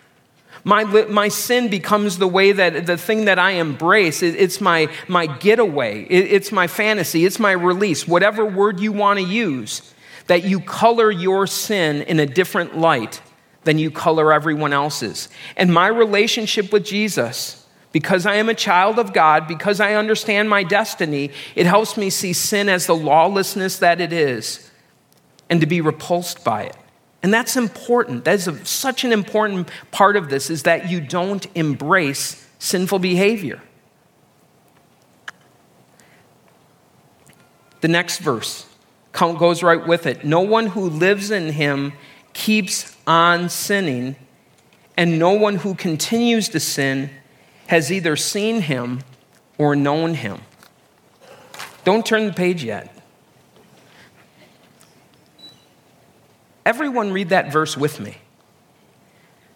My, 0.63 0.83
my 0.83 1.29
sin 1.29 1.69
becomes 1.69 2.17
the 2.17 2.27
way 2.27 2.51
that 2.51 2.85
the 2.85 2.97
thing 2.97 3.25
that 3.25 3.39
I 3.39 3.51
embrace. 3.51 4.21
It, 4.21 4.35
it's 4.35 4.59
my, 4.59 4.89
my 5.07 5.25
getaway. 5.25 6.03
It, 6.03 6.31
it's 6.31 6.51
my 6.51 6.67
fantasy. 6.67 7.25
It's 7.25 7.39
my 7.39 7.51
release. 7.51 8.07
Whatever 8.07 8.45
word 8.45 8.79
you 8.79 8.91
want 8.91 9.19
to 9.19 9.25
use, 9.25 9.93
that 10.27 10.43
you 10.43 10.59
color 10.59 11.09
your 11.09 11.47
sin 11.47 12.01
in 12.03 12.19
a 12.19 12.25
different 12.25 12.77
light 12.77 13.21
than 13.63 13.77
you 13.77 13.91
color 13.91 14.31
everyone 14.31 14.73
else's. 14.73 15.29
And 15.57 15.73
my 15.73 15.87
relationship 15.87 16.71
with 16.71 16.85
Jesus, 16.85 17.65
because 17.91 18.25
I 18.25 18.35
am 18.35 18.49
a 18.49 18.53
child 18.53 18.99
of 18.99 19.13
God, 19.13 19.47
because 19.47 19.79
I 19.79 19.95
understand 19.95 20.49
my 20.49 20.63
destiny, 20.63 21.31
it 21.55 21.65
helps 21.65 21.97
me 21.97 22.09
see 22.09 22.33
sin 22.33 22.69
as 22.69 22.85
the 22.85 22.95
lawlessness 22.95 23.79
that 23.79 23.99
it 23.99 24.13
is 24.13 24.69
and 25.49 25.59
to 25.61 25.67
be 25.67 25.81
repulsed 25.81 26.43
by 26.43 26.63
it. 26.63 26.77
And 27.21 27.33
that's 27.33 27.57
important. 27.57 28.25
That 28.25 28.35
is 28.35 28.47
a, 28.47 28.65
such 28.65 29.03
an 29.03 29.11
important 29.11 29.69
part 29.91 30.15
of 30.15 30.29
this 30.29 30.49
is 30.49 30.63
that 30.63 30.89
you 30.89 31.01
don't 31.01 31.45
embrace 31.55 32.47
sinful 32.59 32.99
behavior. 32.99 33.61
The 37.81 37.87
next 37.87 38.19
verse 38.19 38.65
goes 39.11 39.63
right 39.63 39.85
with 39.85 40.05
it. 40.05 40.23
No 40.23 40.41
one 40.41 40.67
who 40.67 40.89
lives 40.89 41.31
in 41.31 41.53
him 41.53 41.93
keeps 42.33 42.95
on 43.09 43.49
sinning, 43.49 44.15
and 44.95 45.17
no 45.17 45.31
one 45.31 45.55
who 45.55 45.73
continues 45.73 46.47
to 46.49 46.59
sin 46.59 47.09
has 47.67 47.91
either 47.91 48.15
seen 48.15 48.61
him 48.61 49.01
or 49.57 49.75
known 49.75 50.13
him. 50.13 50.39
Don't 51.83 52.05
turn 52.05 52.27
the 52.27 52.33
page 52.33 52.63
yet. 52.63 52.95
Everyone 56.65 57.11
read 57.11 57.29
that 57.29 57.51
verse 57.51 57.75
with 57.75 57.99
me. 57.99 58.17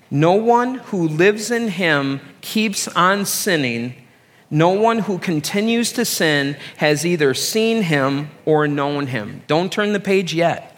No 0.09 0.33
one 0.33 0.75
who 0.75 1.07
lives 1.07 1.51
in 1.51 1.67
him 1.69 2.21
keeps 2.41 2.87
on 2.87 3.25
sinning. 3.25 3.93
No 4.49 4.69
one 4.69 4.99
who 4.99 5.19
continues 5.19 5.91
to 5.93 6.05
sin 6.05 6.57
has 6.77 7.05
either 7.05 7.35
seen 7.35 7.83
him 7.83 8.31
or 8.45 8.67
known 8.67 9.07
him. 9.07 9.43
Don't 9.45 9.71
turn 9.71 9.93
the 9.93 9.99
page 9.99 10.33
yet. 10.33 10.72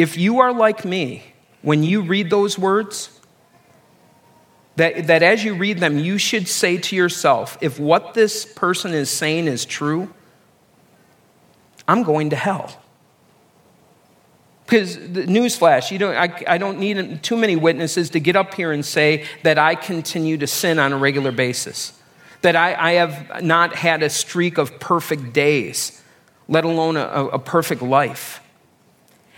If 0.00 0.16
you 0.16 0.38
are 0.38 0.50
like 0.50 0.86
me, 0.86 1.22
when 1.60 1.82
you 1.82 2.00
read 2.00 2.30
those 2.30 2.58
words, 2.58 3.20
that, 4.76 5.08
that 5.08 5.22
as 5.22 5.44
you 5.44 5.52
read 5.52 5.78
them, 5.78 5.98
you 5.98 6.16
should 6.16 6.48
say 6.48 6.78
to 6.78 6.96
yourself, 6.96 7.58
if 7.60 7.78
what 7.78 8.14
this 8.14 8.46
person 8.46 8.94
is 8.94 9.10
saying 9.10 9.46
is 9.46 9.66
true, 9.66 10.08
I'm 11.86 12.02
going 12.02 12.30
to 12.30 12.36
hell. 12.36 12.80
Because 14.64 14.96
the 14.96 15.26
newsflash, 15.26 15.90
you 15.90 15.98
don't, 15.98 16.16
I, 16.16 16.44
I 16.48 16.56
don't 16.56 16.78
need 16.78 17.22
too 17.22 17.36
many 17.36 17.56
witnesses 17.56 18.08
to 18.10 18.20
get 18.20 18.36
up 18.36 18.54
here 18.54 18.72
and 18.72 18.82
say 18.82 19.26
that 19.42 19.58
I 19.58 19.74
continue 19.74 20.38
to 20.38 20.46
sin 20.46 20.78
on 20.78 20.94
a 20.94 20.96
regular 20.96 21.30
basis, 21.30 21.92
that 22.40 22.56
I, 22.56 22.74
I 22.74 22.92
have 22.92 23.44
not 23.44 23.74
had 23.74 24.02
a 24.02 24.08
streak 24.08 24.56
of 24.56 24.80
perfect 24.80 25.34
days, 25.34 26.02
let 26.48 26.64
alone 26.64 26.96
a, 26.96 27.02
a 27.02 27.38
perfect 27.38 27.82
life. 27.82 28.39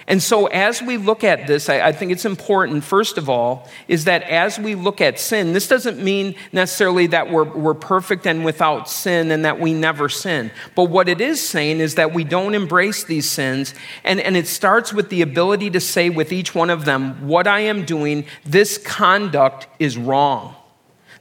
And 0.06 0.22
so, 0.22 0.46
as 0.46 0.82
we 0.82 0.96
look 0.96 1.22
at 1.22 1.46
this, 1.46 1.68
I, 1.68 1.80
I, 1.88 1.92
think 1.92 2.10
it's 2.10 2.24
important, 2.24 2.82
first 2.82 3.18
of 3.18 3.28
all, 3.28 3.68
is 3.86 4.04
that 4.04 4.22
as 4.24 4.58
we 4.58 4.74
look 4.74 5.00
at 5.00 5.20
sin, 5.20 5.52
this 5.52 5.68
doesn't 5.68 6.02
mean 6.02 6.34
necessarily 6.50 7.06
that 7.08 7.30
we're, 7.30 7.44
we're 7.44 7.74
perfect 7.74 8.26
and 8.26 8.44
without 8.44 8.88
sin 8.88 9.30
and 9.30 9.44
that 9.44 9.60
we 9.60 9.72
never 9.72 10.08
sin. 10.08 10.50
But 10.74 10.84
what 10.84 11.08
it 11.08 11.20
is 11.20 11.40
saying 11.46 11.78
is 11.78 11.94
that 11.94 12.12
we 12.12 12.24
don't 12.24 12.54
embrace 12.54 13.04
these 13.04 13.30
sins. 13.30 13.74
And, 14.02 14.18
and 14.20 14.36
it 14.36 14.48
starts 14.48 14.92
with 14.92 15.08
the 15.08 15.22
ability 15.22 15.70
to 15.70 15.80
say 15.80 16.10
with 16.10 16.32
each 16.32 16.54
one 16.54 16.70
of 16.70 16.84
them, 16.84 17.28
what 17.28 17.46
I 17.46 17.60
am 17.60 17.84
doing, 17.84 18.24
this 18.44 18.78
conduct 18.78 19.68
is 19.78 19.96
wrong. 19.96 20.56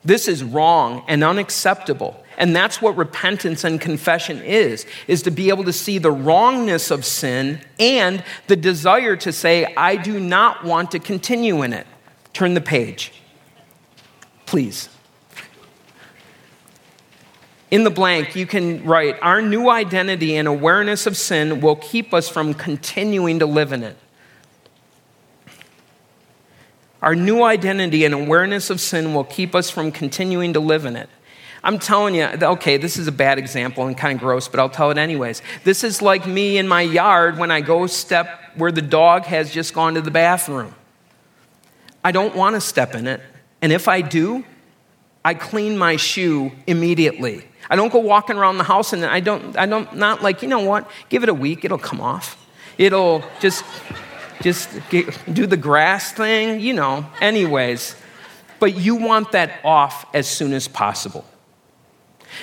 This 0.03 0.27
is 0.27 0.43
wrong 0.43 1.03
and 1.07 1.23
unacceptable. 1.23 2.20
And 2.41 2.55
that's 2.55 2.81
what 2.81 2.97
repentance 2.97 3.63
and 3.63 3.79
confession 3.79 4.41
is, 4.41 4.87
is 5.07 5.21
to 5.21 5.31
be 5.31 5.49
able 5.49 5.63
to 5.65 5.71
see 5.71 5.99
the 5.99 6.09
wrongness 6.09 6.89
of 6.89 7.05
sin 7.05 7.61
and 7.79 8.23
the 8.47 8.55
desire 8.55 9.15
to 9.17 9.31
say, 9.31 9.71
I 9.75 9.95
do 9.95 10.19
not 10.19 10.65
want 10.65 10.89
to 10.91 10.99
continue 10.99 11.61
in 11.61 11.71
it. 11.71 11.85
Turn 12.33 12.55
the 12.55 12.61
page. 12.61 13.13
Please. 14.47 14.89
In 17.69 17.83
the 17.83 17.91
blank, 17.91 18.35
you 18.35 18.47
can 18.47 18.83
write, 18.85 19.17
Our 19.21 19.43
new 19.43 19.69
identity 19.69 20.35
and 20.35 20.47
awareness 20.47 21.05
of 21.05 21.15
sin 21.15 21.61
will 21.61 21.75
keep 21.75 22.11
us 22.11 22.27
from 22.27 22.55
continuing 22.55 23.37
to 23.37 23.45
live 23.45 23.71
in 23.71 23.83
it. 23.83 23.97
Our 27.03 27.13
new 27.13 27.43
identity 27.43 28.03
and 28.03 28.15
awareness 28.15 28.71
of 28.71 28.81
sin 28.81 29.13
will 29.13 29.25
keep 29.25 29.53
us 29.53 29.69
from 29.69 29.91
continuing 29.91 30.53
to 30.53 30.59
live 30.59 30.85
in 30.85 30.95
it. 30.95 31.09
I'm 31.63 31.77
telling 31.77 32.15
you, 32.15 32.25
okay, 32.25 32.77
this 32.77 32.97
is 32.97 33.07
a 33.07 33.11
bad 33.11 33.37
example 33.37 33.85
and 33.85 33.95
kind 33.95 34.15
of 34.15 34.19
gross, 34.19 34.47
but 34.47 34.59
I'll 34.59 34.69
tell 34.69 34.89
it 34.89 34.97
anyways. 34.97 35.43
This 35.63 35.83
is 35.83 36.01
like 36.01 36.25
me 36.25 36.57
in 36.57 36.67
my 36.67 36.81
yard 36.81 37.37
when 37.37 37.51
I 37.51 37.61
go 37.61 37.85
step 37.85 38.39
where 38.55 38.71
the 38.71 38.81
dog 38.81 39.25
has 39.25 39.51
just 39.51 39.73
gone 39.73 39.93
to 39.93 40.01
the 40.01 40.11
bathroom. 40.11 40.73
I 42.03 42.11
don't 42.11 42.35
want 42.35 42.55
to 42.55 42.61
step 42.61 42.95
in 42.95 43.05
it. 43.05 43.21
And 43.61 43.71
if 43.71 43.87
I 43.87 44.01
do, 44.01 44.43
I 45.23 45.35
clean 45.35 45.77
my 45.77 45.97
shoe 45.97 46.51
immediately. 46.65 47.47
I 47.69 47.75
don't 47.75 47.93
go 47.93 47.99
walking 47.99 48.37
around 48.37 48.57
the 48.57 48.63
house 48.63 48.91
and 48.91 49.05
I 49.05 49.19
don't, 49.19 49.55
I 49.55 49.67
don't, 49.67 49.95
not 49.95 50.23
like, 50.23 50.41
you 50.41 50.47
know 50.47 50.61
what, 50.61 50.89
give 51.09 51.21
it 51.21 51.29
a 51.29 51.33
week, 51.33 51.63
it'll 51.63 51.77
come 51.77 52.01
off. 52.01 52.43
It'll 52.79 53.23
just, 53.39 53.63
just 54.41 54.69
get, 54.89 55.15
do 55.31 55.45
the 55.45 55.57
grass 55.57 56.11
thing, 56.11 56.59
you 56.59 56.73
know, 56.73 57.05
anyways. 57.21 57.95
But 58.59 58.75
you 58.75 58.95
want 58.95 59.33
that 59.33 59.59
off 59.63 60.05
as 60.15 60.27
soon 60.27 60.53
as 60.53 60.67
possible. 60.67 61.23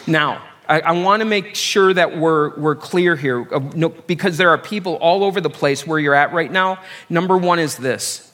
Now, 0.07 0.43
I, 0.69 0.81
I 0.81 0.93
want 0.93 1.21
to 1.21 1.25
make 1.25 1.55
sure 1.55 1.93
that 1.95 2.17
we're, 2.19 2.55
we're 2.57 2.77
clear 2.77 3.17
here 3.17 3.45
because 4.07 4.37
there 4.37 4.51
are 4.51 4.59
people 4.59 4.95
all 4.97 5.25
over 5.25 5.41
the 5.41 5.51
place 5.51 5.87
where 5.87 5.99
you're 5.99 6.15
at 6.15 6.33
right 6.33 6.51
now. 6.51 6.83
Number 7.09 7.37
one 7.37 7.59
is 7.59 7.77
this 7.77 8.29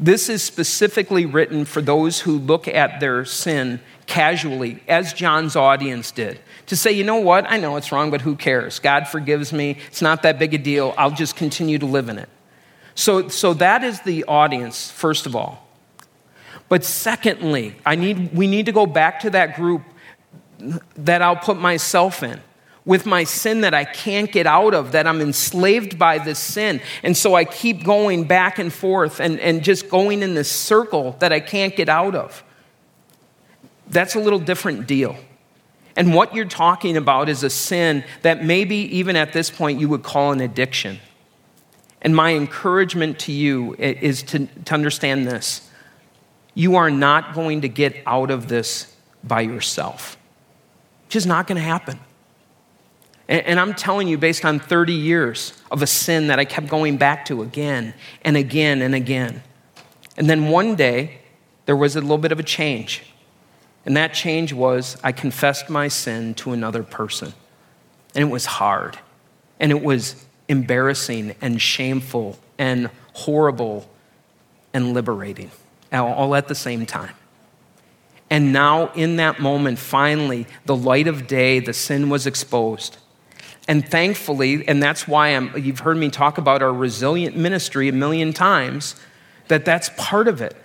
this 0.00 0.28
is 0.28 0.42
specifically 0.42 1.26
written 1.26 1.64
for 1.64 1.82
those 1.82 2.20
who 2.20 2.38
look 2.38 2.68
at 2.68 3.00
their 3.00 3.24
sin 3.24 3.80
casually, 4.06 4.80
as 4.86 5.12
John's 5.12 5.56
audience 5.56 6.12
did. 6.12 6.38
To 6.66 6.76
say, 6.76 6.92
you 6.92 7.02
know 7.02 7.16
what, 7.16 7.50
I 7.50 7.56
know 7.56 7.76
it's 7.76 7.90
wrong, 7.90 8.10
but 8.10 8.20
who 8.20 8.36
cares? 8.36 8.78
God 8.78 9.08
forgives 9.08 9.52
me. 9.52 9.78
It's 9.88 10.00
not 10.00 10.22
that 10.22 10.38
big 10.38 10.54
a 10.54 10.58
deal. 10.58 10.94
I'll 10.96 11.10
just 11.10 11.34
continue 11.34 11.78
to 11.78 11.86
live 11.86 12.08
in 12.08 12.18
it. 12.18 12.28
So, 12.94 13.28
so 13.28 13.54
that 13.54 13.82
is 13.82 14.00
the 14.02 14.24
audience, 14.24 14.90
first 14.90 15.26
of 15.26 15.34
all. 15.34 15.66
But 16.68 16.84
secondly, 16.84 17.76
I 17.84 17.96
need, 17.96 18.34
we 18.34 18.46
need 18.46 18.66
to 18.66 18.72
go 18.72 18.86
back 18.86 19.20
to 19.20 19.30
that 19.30 19.56
group 19.56 19.82
that 20.96 21.22
I'll 21.22 21.36
put 21.36 21.58
myself 21.58 22.22
in, 22.22 22.40
with 22.84 23.06
my 23.06 23.24
sin 23.24 23.60
that 23.62 23.74
I 23.74 23.84
can't 23.84 24.32
get 24.32 24.46
out 24.46 24.74
of, 24.74 24.92
that 24.92 25.06
I'm 25.06 25.20
enslaved 25.20 25.98
by 25.98 26.18
this 26.18 26.38
sin. 26.38 26.80
And 27.02 27.16
so 27.16 27.34
I 27.34 27.44
keep 27.44 27.84
going 27.84 28.24
back 28.24 28.58
and 28.58 28.72
forth 28.72 29.20
and, 29.20 29.38
and 29.40 29.62
just 29.62 29.88
going 29.88 30.22
in 30.22 30.34
this 30.34 30.50
circle 30.50 31.16
that 31.20 31.32
I 31.32 31.40
can't 31.40 31.76
get 31.76 31.88
out 31.88 32.14
of. 32.14 32.42
That's 33.88 34.14
a 34.14 34.20
little 34.20 34.38
different 34.38 34.86
deal. 34.86 35.16
And 35.96 36.14
what 36.14 36.34
you're 36.34 36.44
talking 36.44 36.96
about 36.96 37.28
is 37.28 37.42
a 37.42 37.50
sin 37.50 38.04
that 38.22 38.44
maybe 38.44 38.76
even 38.96 39.16
at 39.16 39.32
this 39.32 39.50
point 39.50 39.80
you 39.80 39.88
would 39.88 40.02
call 40.02 40.32
an 40.32 40.40
addiction. 40.40 41.00
And 42.00 42.14
my 42.14 42.34
encouragement 42.34 43.18
to 43.20 43.32
you 43.32 43.74
is 43.78 44.22
to, 44.24 44.46
to 44.46 44.74
understand 44.74 45.26
this 45.26 45.68
you 46.54 46.74
are 46.74 46.90
not 46.90 47.34
going 47.34 47.60
to 47.60 47.68
get 47.68 47.96
out 48.04 48.32
of 48.32 48.48
this 48.48 48.92
by 49.22 49.40
yourself. 49.42 50.17
Just 51.08 51.26
not 51.26 51.46
going 51.46 51.56
to 51.56 51.62
happen. 51.62 51.98
And, 53.28 53.44
and 53.46 53.60
I'm 53.60 53.74
telling 53.74 54.08
you, 54.08 54.18
based 54.18 54.44
on 54.44 54.58
30 54.58 54.92
years 54.92 55.60
of 55.70 55.82
a 55.82 55.86
sin 55.86 56.28
that 56.28 56.38
I 56.38 56.44
kept 56.44 56.68
going 56.68 56.96
back 56.96 57.24
to 57.26 57.42
again 57.42 57.94
and 58.22 58.36
again 58.36 58.82
and 58.82 58.94
again. 58.94 59.42
And 60.16 60.28
then 60.28 60.48
one 60.48 60.74
day, 60.74 61.18
there 61.66 61.76
was 61.76 61.96
a 61.96 62.00
little 62.00 62.18
bit 62.18 62.32
of 62.32 62.40
a 62.40 62.42
change. 62.42 63.04
And 63.84 63.96
that 63.96 64.14
change 64.14 64.52
was 64.52 64.96
I 65.04 65.12
confessed 65.12 65.70
my 65.70 65.88
sin 65.88 66.34
to 66.34 66.52
another 66.52 66.82
person. 66.82 67.32
And 68.14 68.22
it 68.28 68.32
was 68.32 68.46
hard. 68.46 68.98
And 69.60 69.70
it 69.70 69.82
was 69.82 70.26
embarrassing 70.48 71.34
and 71.40 71.60
shameful 71.60 72.38
and 72.58 72.90
horrible 73.12 73.88
and 74.72 74.94
liberating, 74.94 75.50
all 75.92 76.34
at 76.34 76.48
the 76.48 76.54
same 76.54 76.86
time. 76.86 77.14
And 78.30 78.52
now, 78.52 78.92
in 78.92 79.16
that 79.16 79.40
moment, 79.40 79.78
finally, 79.78 80.46
the 80.66 80.76
light 80.76 81.06
of 81.06 81.26
day, 81.26 81.60
the 81.60 81.72
sin 81.72 82.10
was 82.10 82.26
exposed. 82.26 82.98
And 83.66 83.86
thankfully, 83.86 84.66
and 84.66 84.82
that's 84.82 85.06
why 85.06 85.28
I'm, 85.28 85.56
you've 85.56 85.80
heard 85.80 85.96
me 85.96 86.10
talk 86.10 86.38
about 86.38 86.62
our 86.62 86.72
resilient 86.72 87.36
ministry 87.36 87.88
a 87.88 87.92
million 87.92 88.32
times, 88.32 88.96
that 89.48 89.64
that's 89.64 89.90
part 89.96 90.28
of 90.28 90.40
it. 90.40 90.56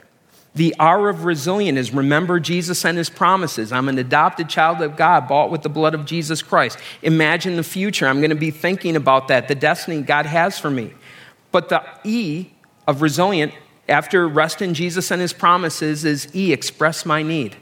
The 0.56 0.76
R 0.78 1.10
of 1.10 1.26
resilient 1.26 1.78
is 1.78 1.94
remember 1.94 2.40
Jesus 2.40 2.86
and 2.86 2.98
his 2.98 3.10
promises. 3.10 3.72
I'm 3.72 3.90
an 3.90 3.98
adopted 3.98 4.50
child 4.50 4.82
of 4.82 4.96
God, 4.96 5.28
bought 5.28 5.50
with 5.50 5.64
the 5.64 5.70
blood 5.70 5.96
of 5.96 6.06
Jesus 6.06 6.42
Christ. 6.42 6.78
Imagine 7.02 7.56
the 7.56 7.64
future. 7.64 8.08
I'm 8.08 8.20
going 8.20 8.30
to 8.30 8.36
be 8.36 8.52
thinking 8.52 8.96
about 8.96 9.30
that, 9.30 9.48
the 9.48 9.56
destiny 9.56 10.02
God 10.02 10.26
has 10.26 10.60
for 10.60 10.70
me. 10.70 10.94
But 11.52 11.70
the 11.70 11.84
E 12.04 12.52
of 12.88 13.02
resilient 13.02 13.54
after 13.88 14.28
rest 14.28 14.62
in 14.62 14.74
Jesus 14.74 15.12
and 15.12 15.22
his 15.22 15.34
promises 15.34 16.06
is 16.06 16.34
E, 16.36 16.54
express 16.54 17.06
my 17.06 17.22
need. 17.24 17.58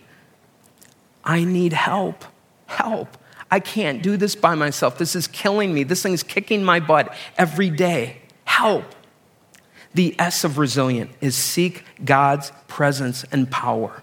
I 1.24 1.44
need 1.44 1.74
help. 1.74 2.26
Help. 2.68 3.18
I 3.50 3.60
can't 3.60 4.02
do 4.02 4.18
this 4.18 4.36
by 4.36 4.56
myself. 4.56 4.98
This 4.98 5.16
is 5.16 5.28
killing 5.28 5.74
me. 5.74 5.84
This 5.84 6.02
thing's 6.04 6.24
kicking 6.24 6.64
my 6.64 6.80
butt 6.80 7.14
every 7.38 7.70
day. 7.70 8.22
Help. 8.46 8.86
The 9.94 10.16
S 10.18 10.44
of 10.44 10.58
resilient 10.58 11.12
is 11.20 11.36
seek 11.36 11.84
God's 12.06 12.52
presence 12.68 13.26
and 13.32 13.52
power. 13.52 14.02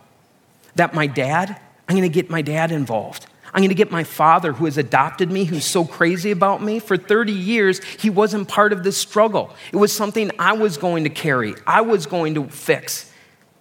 That 0.74 0.92
my 0.92 1.07
dad, 1.07 1.59
I'm 1.88 1.96
going 1.96 2.02
to 2.02 2.14
get 2.14 2.28
my 2.28 2.42
dad 2.42 2.70
involved. 2.70 3.26
I'm 3.53 3.61
going 3.61 3.69
to 3.71 3.75
get 3.75 3.91
my 3.91 4.05
father, 4.05 4.53
who 4.53 4.67
has 4.67 4.77
adopted 4.79 5.31
me, 5.31 5.45
who's 5.45 5.65
so 5.65 5.85
crazy 5.85 6.31
about 6.31 6.63
me. 6.63 6.79
For 6.79 6.97
30 6.97 7.33
years, 7.33 7.83
he 7.85 8.11
wasn't 8.11 8.49
part 8.49 8.73
of 8.73 8.85
this 8.85 8.97
struggle. 8.97 9.55
It 9.73 9.77
was 9.77 9.93
something 9.93 10.31
I 10.39 10.53
was 10.53 10.77
going 10.77 11.05
to 11.05 11.11
carry, 11.11 11.55
I 11.67 11.81
was 11.81 12.07
going 12.07 12.35
to 12.35 12.49
fix, 12.49 13.13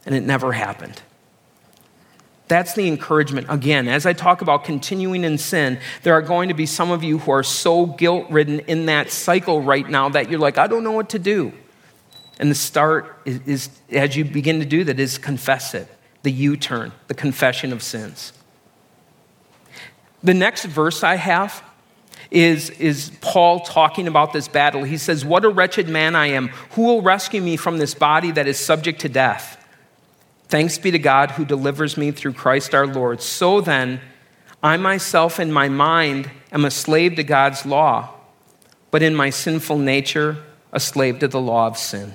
and 0.06 0.14
it 0.14 0.22
never 0.22 0.52
happened. 0.52 1.02
That's 2.48 2.74
the 2.74 2.88
encouragement. 2.88 3.48
Again, 3.50 3.88
as 3.88 4.06
I 4.06 4.14
talk 4.14 4.42
about 4.42 4.64
continuing 4.64 5.24
in 5.24 5.38
sin, 5.38 5.80
there 6.04 6.14
are 6.14 6.22
going 6.22 6.48
to 6.48 6.54
be 6.54 6.66
some 6.66 6.92
of 6.92 7.04
you 7.04 7.18
who 7.18 7.32
are 7.32 7.44
so 7.44 7.86
guilt 7.86 8.30
ridden 8.30 8.62
in 8.62 8.86
that 8.86 9.12
cycle 9.12 9.62
right 9.62 9.88
now 9.88 10.10
that 10.10 10.30
you're 10.30 10.40
like, 10.40 10.58
I 10.58 10.68
don't 10.68 10.84
know 10.84 10.94
what 10.94 11.10
to 11.10 11.20
do. 11.20 11.52
And 12.40 12.50
the 12.50 12.56
start 12.56 13.20
is, 13.26 13.42
is 13.46 13.70
as 13.92 14.16
you 14.16 14.24
begin 14.24 14.60
to 14.60 14.66
do 14.66 14.84
that, 14.86 15.00
is 15.00 15.18
confess 15.18 15.74
it, 15.74 15.88
the 16.24 16.32
U 16.32 16.56
turn, 16.56 16.94
the 17.08 17.14
confession 17.14 17.74
of 17.74 17.84
sins. 17.84 18.32
The 20.24 20.34
next 20.34 20.66
verse 20.66 21.04
I 21.04 21.16
have 21.16 21.64
is, 22.32 22.70
is 22.72 23.12
Paul 23.22 23.62
talking 23.62 24.08
about 24.08 24.34
this 24.34 24.48
battle. 24.48 24.84
He 24.84 24.98
says, 24.98 25.24
What 25.24 25.46
a 25.46 25.50
wretched 25.50 25.88
man 25.88 26.16
I 26.16 26.28
am. 26.28 26.50
Who 26.72 26.84
will 26.84 27.02
rescue 27.02 27.42
me 27.42 27.58
from 27.58 27.78
this 27.78 27.94
body 27.94 28.32
that 28.32 28.48
is 28.48 28.60
subject 28.60 29.02
to 29.02 29.10
death? 29.10 29.64
Thanks 30.50 30.78
be 30.78 30.92
to 30.92 31.00
God 31.00 31.32
who 31.32 31.46
delivers 31.46 31.98
me 31.98 32.12
through 32.12 32.34
Christ 32.34 32.74
our 32.74 32.88
Lord. 32.88 33.22
So 33.22 33.62
then, 33.62 34.00
I 34.64 34.78
myself 34.78 35.40
in 35.40 35.52
my 35.52 35.70
mind 35.70 36.32
am 36.52 36.66
a 36.66 36.72
slave 36.72 37.16
to 37.18 37.24
God's 37.24 37.66
law, 37.66 38.14
but 38.90 39.04
in 39.04 39.16
my 39.16 39.30
sinful 39.30 39.78
nature, 39.78 40.38
a 40.72 40.80
slave 40.80 41.20
to 41.20 41.28
the 41.28 41.42
law 41.42 41.68
of 41.68 41.78
sin. 41.78 42.14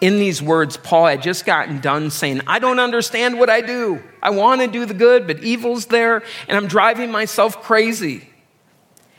In 0.00 0.18
these 0.18 0.40
words, 0.40 0.76
Paul 0.76 1.06
had 1.06 1.22
just 1.22 1.44
gotten 1.44 1.80
done 1.80 2.10
saying, 2.10 2.42
I 2.46 2.60
don't 2.60 2.78
understand 2.78 3.38
what 3.38 3.50
I 3.50 3.60
do. 3.60 4.02
I 4.22 4.30
want 4.30 4.60
to 4.60 4.68
do 4.68 4.86
the 4.86 4.94
good, 4.94 5.26
but 5.26 5.42
evil's 5.42 5.86
there, 5.86 6.22
and 6.46 6.56
I'm 6.56 6.68
driving 6.68 7.10
myself 7.10 7.62
crazy. 7.62 8.28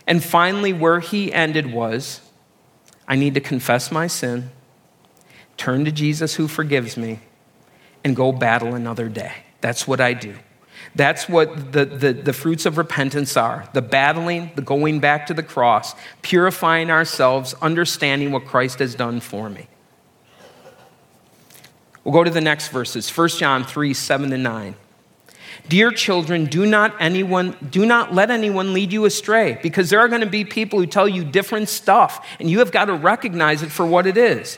And 0.07 0.23
finally, 0.23 0.71
where 0.71 1.01
he 1.01 1.33
ended 1.33 1.71
was, 1.71 2.21
I 3.07 3.15
need 3.15 3.33
to 3.33 3.41
confess 3.41 3.91
my 3.91 4.07
sin, 4.07 4.51
turn 5.57 5.83
to 5.83 5.91
Jesus 5.91 6.35
who 6.35 6.47
forgives 6.47 6.95
me, 6.95 7.19
and 8.03 8.15
go 8.15 8.31
battle 8.31 8.73
another 8.73 9.09
day. 9.09 9.33
That's 9.61 9.87
what 9.87 9.99
I 9.99 10.13
do. 10.13 10.35
That's 10.95 11.27
what 11.27 11.73
the, 11.73 11.85
the, 11.85 12.13
the, 12.13 12.33
fruits 12.33 12.65
of 12.65 12.77
repentance 12.77 13.35
are 13.37 13.67
the 13.73 13.81
battling, 13.81 14.51
the 14.55 14.61
going 14.61 14.99
back 14.99 15.27
to 15.27 15.33
the 15.33 15.43
cross, 15.43 15.93
purifying 16.21 16.89
ourselves, 16.89 17.53
understanding 17.61 18.31
what 18.31 18.45
Christ 18.45 18.79
has 18.79 18.95
done 18.95 19.19
for 19.19 19.49
me. 19.49 19.67
We'll 22.03 22.13
go 22.13 22.23
to 22.23 22.31
the 22.31 22.41
next 22.41 22.69
verses 22.69 23.09
1 23.09 23.29
John 23.29 23.63
3 23.63 23.93
7 23.93 24.29
to 24.29 24.37
9. 24.37 24.75
Dear 25.67 25.91
children, 25.91 26.45
do 26.45 26.65
not 26.65 26.95
anyone 26.99 27.55
do 27.69 27.85
not 27.85 28.13
let 28.13 28.31
anyone 28.31 28.73
lead 28.73 28.93
you 28.93 29.05
astray 29.05 29.59
because 29.61 29.89
there 29.89 29.99
are 29.99 30.07
going 30.07 30.21
to 30.21 30.27
be 30.27 30.45
people 30.45 30.79
who 30.79 30.87
tell 30.87 31.07
you 31.07 31.23
different 31.23 31.69
stuff 31.69 32.25
and 32.39 32.49
you 32.49 32.59
have 32.59 32.71
got 32.71 32.85
to 32.85 32.93
recognize 32.93 33.61
it 33.61 33.71
for 33.71 33.85
what 33.85 34.07
it 34.07 34.17
is. 34.17 34.57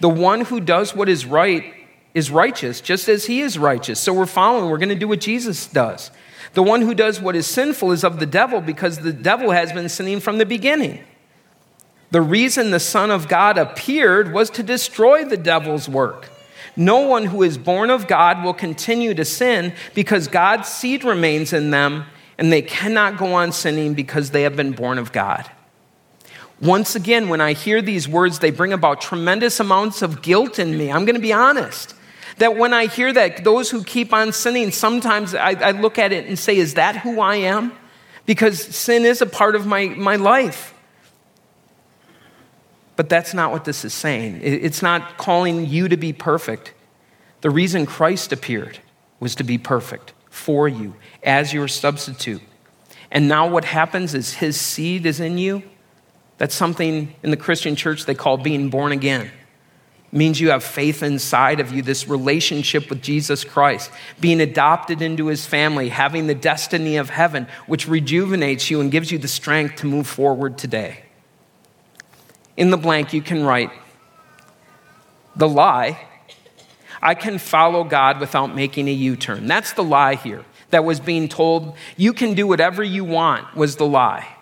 The 0.00 0.08
one 0.08 0.42
who 0.42 0.60
does 0.60 0.94
what 0.94 1.08
is 1.08 1.24
right 1.24 1.74
is 2.14 2.30
righteous 2.30 2.80
just 2.80 3.08
as 3.08 3.26
he 3.26 3.40
is 3.40 3.58
righteous. 3.58 3.98
So 4.00 4.12
we're 4.12 4.26
following, 4.26 4.68
we're 4.70 4.78
going 4.78 4.88
to 4.90 4.94
do 4.94 5.08
what 5.08 5.20
Jesus 5.20 5.66
does. 5.66 6.10
The 6.54 6.62
one 6.62 6.82
who 6.82 6.94
does 6.94 7.20
what 7.20 7.34
is 7.34 7.46
sinful 7.46 7.92
is 7.92 8.04
of 8.04 8.20
the 8.20 8.26
devil 8.26 8.60
because 8.60 8.98
the 8.98 9.12
devil 9.12 9.52
has 9.52 9.72
been 9.72 9.88
sinning 9.88 10.20
from 10.20 10.38
the 10.38 10.44
beginning. 10.44 11.02
The 12.10 12.20
reason 12.20 12.70
the 12.70 12.80
Son 12.80 13.10
of 13.10 13.26
God 13.26 13.56
appeared 13.56 14.32
was 14.32 14.50
to 14.50 14.62
destroy 14.62 15.24
the 15.24 15.38
devil's 15.38 15.88
work. 15.88 16.28
No 16.76 17.00
one 17.00 17.26
who 17.26 17.42
is 17.42 17.58
born 17.58 17.90
of 17.90 18.06
God 18.06 18.42
will 18.42 18.54
continue 18.54 19.14
to 19.14 19.24
sin 19.24 19.74
because 19.94 20.28
God's 20.28 20.68
seed 20.68 21.04
remains 21.04 21.52
in 21.52 21.70
them 21.70 22.06
and 22.38 22.52
they 22.52 22.62
cannot 22.62 23.18
go 23.18 23.34
on 23.34 23.52
sinning 23.52 23.94
because 23.94 24.30
they 24.30 24.42
have 24.42 24.56
been 24.56 24.72
born 24.72 24.98
of 24.98 25.12
God. 25.12 25.50
Once 26.60 26.94
again, 26.94 27.28
when 27.28 27.40
I 27.40 27.52
hear 27.54 27.82
these 27.82 28.08
words, 28.08 28.38
they 28.38 28.50
bring 28.50 28.72
about 28.72 29.00
tremendous 29.00 29.58
amounts 29.60 30.00
of 30.00 30.22
guilt 30.22 30.58
in 30.58 30.78
me. 30.78 30.90
I'm 30.90 31.04
going 31.04 31.16
to 31.16 31.20
be 31.20 31.32
honest. 31.32 31.94
That 32.38 32.56
when 32.56 32.72
I 32.72 32.86
hear 32.86 33.12
that, 33.12 33.44
those 33.44 33.70
who 33.70 33.84
keep 33.84 34.12
on 34.12 34.32
sinning, 34.32 34.70
sometimes 34.70 35.34
I, 35.34 35.50
I 35.50 35.70
look 35.72 35.98
at 35.98 36.12
it 36.12 36.26
and 36.26 36.38
say, 36.38 36.56
Is 36.56 36.74
that 36.74 36.96
who 36.96 37.20
I 37.20 37.36
am? 37.36 37.72
Because 38.26 38.60
sin 38.60 39.04
is 39.04 39.20
a 39.20 39.26
part 39.26 39.54
of 39.54 39.66
my, 39.66 39.86
my 39.88 40.16
life. 40.16 40.71
But 43.02 43.08
that's 43.08 43.34
not 43.34 43.50
what 43.50 43.64
this 43.64 43.84
is 43.84 43.92
saying. 43.92 44.38
It's 44.44 44.80
not 44.80 45.18
calling 45.18 45.66
you 45.66 45.88
to 45.88 45.96
be 45.96 46.12
perfect. 46.12 46.72
The 47.40 47.50
reason 47.50 47.84
Christ 47.84 48.30
appeared 48.30 48.78
was 49.18 49.34
to 49.34 49.42
be 49.42 49.58
perfect 49.58 50.12
for 50.30 50.68
you 50.68 50.94
as 51.24 51.52
your 51.52 51.66
substitute. 51.66 52.40
And 53.10 53.26
now 53.26 53.48
what 53.48 53.64
happens 53.64 54.14
is 54.14 54.34
his 54.34 54.56
seed 54.56 55.04
is 55.04 55.18
in 55.18 55.36
you. 55.36 55.64
That's 56.38 56.54
something 56.54 57.12
in 57.24 57.32
the 57.32 57.36
Christian 57.36 57.74
church 57.74 58.04
they 58.04 58.14
call 58.14 58.36
being 58.36 58.70
born 58.70 58.92
again 58.92 59.32
means 60.12 60.40
you 60.40 60.50
have 60.50 60.62
faith 60.62 61.02
inside 61.02 61.58
of 61.58 61.72
you, 61.72 61.82
this 61.82 62.06
relationship 62.06 62.88
with 62.88 63.02
Jesus 63.02 63.42
Christ, 63.42 63.90
being 64.20 64.40
adopted 64.40 65.02
into 65.02 65.26
his 65.26 65.44
family, 65.44 65.88
having 65.88 66.28
the 66.28 66.36
destiny 66.36 66.98
of 66.98 67.10
heaven, 67.10 67.48
which 67.66 67.88
rejuvenates 67.88 68.70
you 68.70 68.80
and 68.80 68.92
gives 68.92 69.10
you 69.10 69.18
the 69.18 69.26
strength 69.26 69.74
to 69.76 69.86
move 69.86 70.06
forward 70.06 70.56
today. 70.56 71.01
In 72.56 72.70
the 72.70 72.76
blank, 72.76 73.12
you 73.12 73.22
can 73.22 73.44
write 73.44 73.70
the 75.34 75.48
lie 75.48 75.98
I 77.02 77.16
can 77.16 77.38
follow 77.38 77.82
God 77.82 78.20
without 78.20 78.54
making 78.54 78.86
a 78.88 78.92
U 78.92 79.16
turn. 79.16 79.48
That's 79.48 79.72
the 79.72 79.82
lie 79.82 80.14
here 80.14 80.44
that 80.70 80.84
was 80.84 81.00
being 81.00 81.28
told 81.28 81.76
you 81.96 82.12
can 82.12 82.34
do 82.34 82.46
whatever 82.46 82.82
you 82.84 83.04
want, 83.04 83.56
was 83.56 83.76
the 83.76 83.86
lie. 83.86 84.36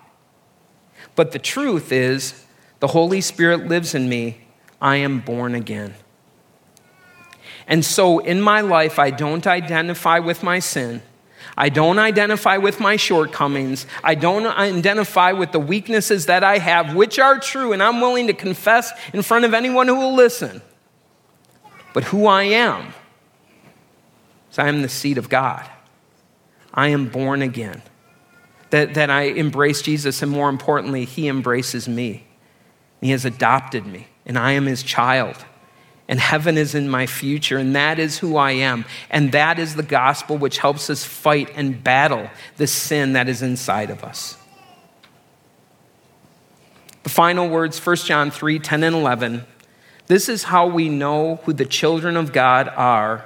But 1.16 1.32
the 1.32 1.38
truth 1.38 1.90
is, 1.90 2.44
the 2.80 2.88
Holy 2.88 3.22
Spirit 3.22 3.66
lives 3.66 3.94
in 3.94 4.08
me 4.08 4.42
I 4.80 4.96
am 4.96 5.20
born 5.20 5.54
again. 5.54 5.94
And 7.66 7.84
so 7.84 8.18
in 8.18 8.40
my 8.40 8.60
life, 8.60 8.98
I 8.98 9.10
don't 9.10 9.46
identify 9.46 10.18
with 10.18 10.42
my 10.42 10.58
sin. 10.58 11.02
I 11.56 11.68
don't 11.68 11.98
identify 11.98 12.56
with 12.56 12.80
my 12.80 12.96
shortcomings. 12.96 13.86
I 14.02 14.14
don't 14.14 14.46
identify 14.46 15.32
with 15.32 15.52
the 15.52 15.60
weaknesses 15.60 16.26
that 16.26 16.44
I 16.44 16.58
have, 16.58 16.94
which 16.94 17.18
are 17.18 17.38
true, 17.38 17.72
and 17.72 17.82
I'm 17.82 18.00
willing 18.00 18.26
to 18.26 18.32
confess 18.32 18.92
in 19.12 19.22
front 19.22 19.44
of 19.44 19.54
anyone 19.54 19.88
who 19.88 19.96
will 19.96 20.14
listen. 20.14 20.62
But 21.92 22.04
who 22.04 22.26
I 22.26 22.44
am 22.44 22.94
is 24.50 24.58
I 24.58 24.68
am 24.68 24.82
the 24.82 24.88
seed 24.88 25.18
of 25.18 25.28
God. 25.28 25.68
I 26.72 26.88
am 26.88 27.08
born 27.08 27.42
again. 27.42 27.82
That, 28.70 28.94
that 28.94 29.10
I 29.10 29.22
embrace 29.22 29.82
Jesus, 29.82 30.22
and 30.22 30.30
more 30.30 30.48
importantly, 30.48 31.04
He 31.04 31.26
embraces 31.26 31.88
me. 31.88 32.26
He 33.00 33.10
has 33.10 33.24
adopted 33.24 33.86
me 33.86 34.06
and 34.30 34.38
I 34.38 34.52
am 34.52 34.66
his 34.66 34.82
child. 34.82 35.44
And 36.10 36.18
heaven 36.18 36.58
is 36.58 36.74
in 36.74 36.88
my 36.88 37.06
future, 37.06 37.56
and 37.56 37.76
that 37.76 38.00
is 38.00 38.18
who 38.18 38.36
I 38.36 38.50
am. 38.50 38.84
And 39.10 39.30
that 39.30 39.60
is 39.60 39.76
the 39.76 39.84
gospel 39.84 40.36
which 40.36 40.58
helps 40.58 40.90
us 40.90 41.04
fight 41.04 41.52
and 41.54 41.84
battle 41.84 42.28
the 42.56 42.66
sin 42.66 43.12
that 43.12 43.28
is 43.28 43.42
inside 43.42 43.90
of 43.90 44.02
us. 44.02 44.36
The 47.04 47.10
final 47.10 47.48
words, 47.48 47.78
1 47.78 47.96
John 47.96 48.32
3 48.32 48.58
10 48.58 48.82
and 48.82 48.96
11. 48.96 49.46
This 50.08 50.28
is 50.28 50.42
how 50.42 50.66
we 50.66 50.88
know 50.88 51.36
who 51.44 51.52
the 51.52 51.64
children 51.64 52.16
of 52.16 52.32
God 52.32 52.66
are 52.70 53.24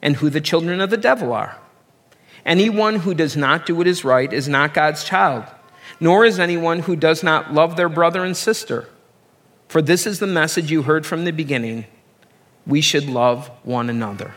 and 0.00 0.14
who 0.14 0.30
the 0.30 0.40
children 0.40 0.80
of 0.80 0.90
the 0.90 0.96
devil 0.96 1.32
are. 1.32 1.58
Anyone 2.46 3.00
who 3.00 3.12
does 3.12 3.36
not 3.36 3.66
do 3.66 3.74
what 3.74 3.88
is 3.88 4.04
right 4.04 4.32
is 4.32 4.48
not 4.48 4.72
God's 4.72 5.02
child, 5.02 5.46
nor 5.98 6.24
is 6.24 6.38
anyone 6.38 6.78
who 6.78 6.94
does 6.94 7.24
not 7.24 7.52
love 7.52 7.74
their 7.74 7.88
brother 7.88 8.24
and 8.24 8.36
sister. 8.36 8.88
For 9.66 9.82
this 9.82 10.06
is 10.06 10.20
the 10.20 10.28
message 10.28 10.70
you 10.70 10.82
heard 10.82 11.04
from 11.04 11.24
the 11.24 11.32
beginning 11.32 11.86
we 12.70 12.80
should 12.80 13.08
love 13.08 13.50
one 13.64 13.90
another. 13.90 14.32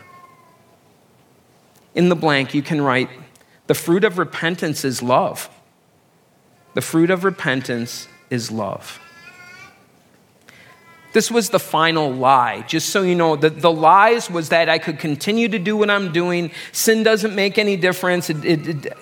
in 1.94 2.08
the 2.08 2.16
blank, 2.16 2.52
you 2.52 2.62
can 2.62 2.82
write, 2.82 3.08
The 3.68 3.74
fruit 3.74 4.02
of 4.02 4.18
repentance 4.18 4.84
is 4.84 5.00
love. 5.00 5.48
The 6.74 6.80
fruit 6.80 7.10
of 7.10 7.22
repentance 7.22 8.08
is 8.30 8.50
love. 8.50 9.00
This 11.12 11.30
was 11.30 11.50
the 11.50 11.60
final 11.60 12.12
lie. 12.12 12.62
Just 12.62 12.88
so 12.88 13.02
you 13.02 13.14
know, 13.14 13.36
the, 13.36 13.48
the 13.48 13.70
lies 13.70 14.28
was 14.28 14.48
that 14.48 14.68
I 14.68 14.78
could 14.78 14.98
continue 14.98 15.48
to 15.48 15.60
do 15.60 15.76
what 15.76 15.88
I'm 15.88 16.10
doing. 16.10 16.50
Sin 16.72 17.04
doesn't 17.04 17.36
make 17.36 17.56
any 17.56 17.76
difference. 17.76 18.28
It, 18.28 18.44
it, 18.44 18.68
it, 18.68 18.92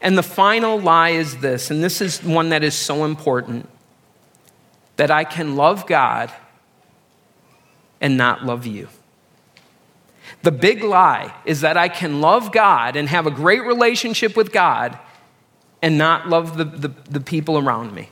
and 0.00 0.18
the 0.18 0.24
final 0.24 0.80
lie 0.80 1.10
is 1.10 1.36
this, 1.36 1.70
and 1.70 1.84
this 1.84 2.00
is 2.00 2.20
one 2.24 2.48
that 2.48 2.64
is 2.64 2.74
so 2.74 3.04
important 3.04 3.68
that 4.96 5.12
I 5.12 5.22
can 5.22 5.54
love 5.54 5.86
God 5.86 6.32
and 8.00 8.16
not 8.16 8.44
love 8.44 8.66
you. 8.66 8.88
The 10.42 10.52
big 10.52 10.82
lie 10.82 11.34
is 11.44 11.60
that 11.60 11.76
I 11.76 11.88
can 11.88 12.20
love 12.20 12.52
God 12.52 12.96
and 12.96 13.08
have 13.08 13.26
a 13.26 13.30
great 13.30 13.62
relationship 13.62 14.36
with 14.36 14.52
God 14.52 14.98
and 15.82 15.98
not 15.98 16.28
love 16.28 16.56
the, 16.56 16.64
the, 16.64 16.88
the 17.10 17.20
people 17.20 17.58
around 17.58 17.94
me. 17.94 18.08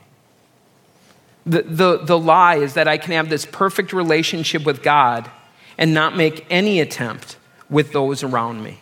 The, 1.47 1.63
the, 1.63 1.99
the 1.99 2.19
lie 2.19 2.57
is 2.57 2.75
that 2.75 2.89
I 2.89 2.99
can 2.99 3.13
have 3.13 3.31
this 3.31 3.47
perfect 3.47 3.93
relationship 3.93 4.67
with 4.67 4.83
God 4.83 5.31
and 5.79 5.95
not 5.95 6.17
make 6.17 6.45
any 6.51 6.81
attempt 6.81 7.37
with 7.71 7.93
those 7.93 8.23
around 8.23 8.63
me. 8.63 8.81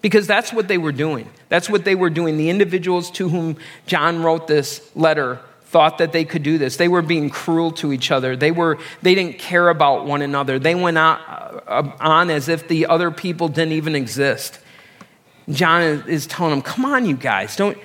Because 0.00 0.26
that's 0.26 0.52
what 0.52 0.66
they 0.66 0.78
were 0.78 0.92
doing. 0.92 1.30
That's 1.48 1.70
what 1.70 1.84
they 1.84 1.94
were 1.94 2.10
doing. 2.10 2.36
The 2.36 2.50
individuals 2.50 3.10
to 3.12 3.28
whom 3.28 3.56
John 3.86 4.22
wrote 4.22 4.48
this 4.48 4.90
letter 4.96 5.40
thought 5.72 5.98
that 5.98 6.12
they 6.12 6.26
could 6.26 6.42
do 6.42 6.58
this. 6.58 6.76
They 6.76 6.86
were 6.86 7.00
being 7.00 7.30
cruel 7.30 7.72
to 7.72 7.94
each 7.94 8.10
other. 8.10 8.36
They, 8.36 8.50
were, 8.50 8.78
they 9.00 9.14
didn't 9.14 9.38
care 9.38 9.70
about 9.70 10.04
one 10.04 10.20
another. 10.20 10.58
They 10.58 10.74
went 10.74 10.98
on, 10.98 11.18
uh, 11.66 11.96
on 11.98 12.28
as 12.28 12.50
if 12.50 12.68
the 12.68 12.86
other 12.86 13.10
people 13.10 13.48
didn't 13.48 13.72
even 13.72 13.96
exist. 13.96 14.60
John 15.48 15.82
is 16.06 16.26
telling 16.26 16.50
them, 16.50 16.62
Come 16.62 16.84
on, 16.84 17.06
you 17.06 17.16
guys, 17.16 17.56
don't, 17.56 17.78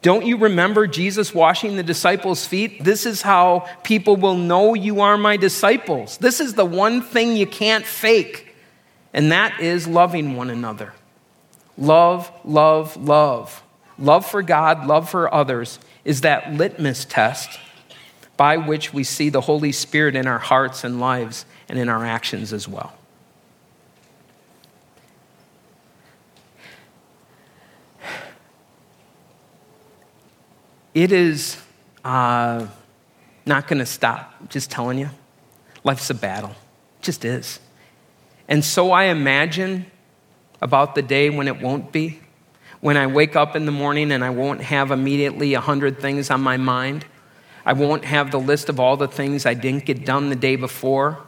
don't 0.00 0.24
you 0.24 0.38
remember 0.38 0.86
Jesus 0.86 1.34
washing 1.34 1.76
the 1.76 1.82
disciples' 1.82 2.46
feet? 2.46 2.82
This 2.82 3.04
is 3.04 3.20
how 3.20 3.68
people 3.84 4.16
will 4.16 4.36
know 4.36 4.72
you 4.72 5.02
are 5.02 5.18
my 5.18 5.36
disciples. 5.36 6.16
This 6.16 6.40
is 6.40 6.54
the 6.54 6.64
one 6.64 7.02
thing 7.02 7.36
you 7.36 7.46
can't 7.46 7.84
fake, 7.84 8.54
and 9.12 9.30
that 9.32 9.60
is 9.60 9.86
loving 9.86 10.34
one 10.34 10.48
another. 10.48 10.94
Love, 11.76 12.32
love, 12.42 12.96
love. 12.96 13.62
Love 13.98 14.26
for 14.26 14.42
God, 14.42 14.86
love 14.86 15.10
for 15.10 15.32
others 15.32 15.78
is 16.04 16.20
that 16.22 16.52
litmus 16.52 17.04
test 17.04 17.58
by 18.36 18.56
which 18.56 18.92
we 18.92 19.04
see 19.04 19.28
the 19.28 19.42
Holy 19.42 19.72
Spirit 19.72 20.16
in 20.16 20.26
our 20.26 20.38
hearts 20.38 20.84
and 20.84 21.00
lives 21.00 21.46
and 21.68 21.78
in 21.78 21.88
our 21.88 22.04
actions 22.04 22.52
as 22.52 22.68
well. 22.68 22.92
It 30.94 31.10
is 31.10 31.60
uh, 32.04 32.66
not 33.44 33.66
going 33.66 33.80
to 33.80 33.86
stop, 33.86 34.48
just 34.48 34.70
telling 34.70 34.98
you. 34.98 35.10
Life's 35.82 36.08
a 36.08 36.14
battle, 36.14 36.50
it 36.50 37.02
just 37.02 37.24
is. 37.24 37.58
And 38.48 38.64
so 38.64 38.92
I 38.92 39.04
imagine 39.04 39.86
about 40.62 40.94
the 40.94 41.02
day 41.02 41.30
when 41.30 41.48
it 41.48 41.60
won't 41.60 41.92
be, 41.92 42.20
when 42.84 42.98
I 42.98 43.06
wake 43.06 43.34
up 43.34 43.56
in 43.56 43.64
the 43.64 43.72
morning 43.72 44.12
and 44.12 44.22
I 44.22 44.28
won't 44.28 44.60
have 44.60 44.90
immediately 44.90 45.54
a 45.54 45.60
hundred 45.60 46.00
things 46.00 46.30
on 46.30 46.42
my 46.42 46.58
mind. 46.58 47.06
I 47.64 47.72
won't 47.72 48.04
have 48.04 48.30
the 48.30 48.38
list 48.38 48.68
of 48.68 48.78
all 48.78 48.98
the 48.98 49.08
things 49.08 49.46
I 49.46 49.54
didn't 49.54 49.86
get 49.86 50.04
done 50.04 50.28
the 50.28 50.36
day 50.36 50.56
before. 50.56 51.18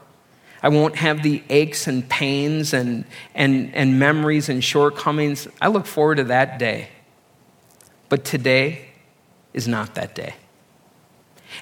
I 0.62 0.68
won't 0.68 0.96
have 0.96 1.22
the 1.22 1.42
aches 1.48 1.86
and 1.86 2.06
pains 2.10 2.74
and, 2.74 3.06
and, 3.34 3.74
and 3.74 3.98
memories 3.98 4.50
and 4.50 4.62
shortcomings. 4.62 5.48
I 5.58 5.68
look 5.68 5.86
forward 5.86 6.16
to 6.16 6.24
that 6.24 6.58
day. 6.58 6.90
But 8.10 8.26
today, 8.26 8.90
is 9.54 9.66
not 9.66 9.94
that 9.94 10.14
day. 10.14 10.34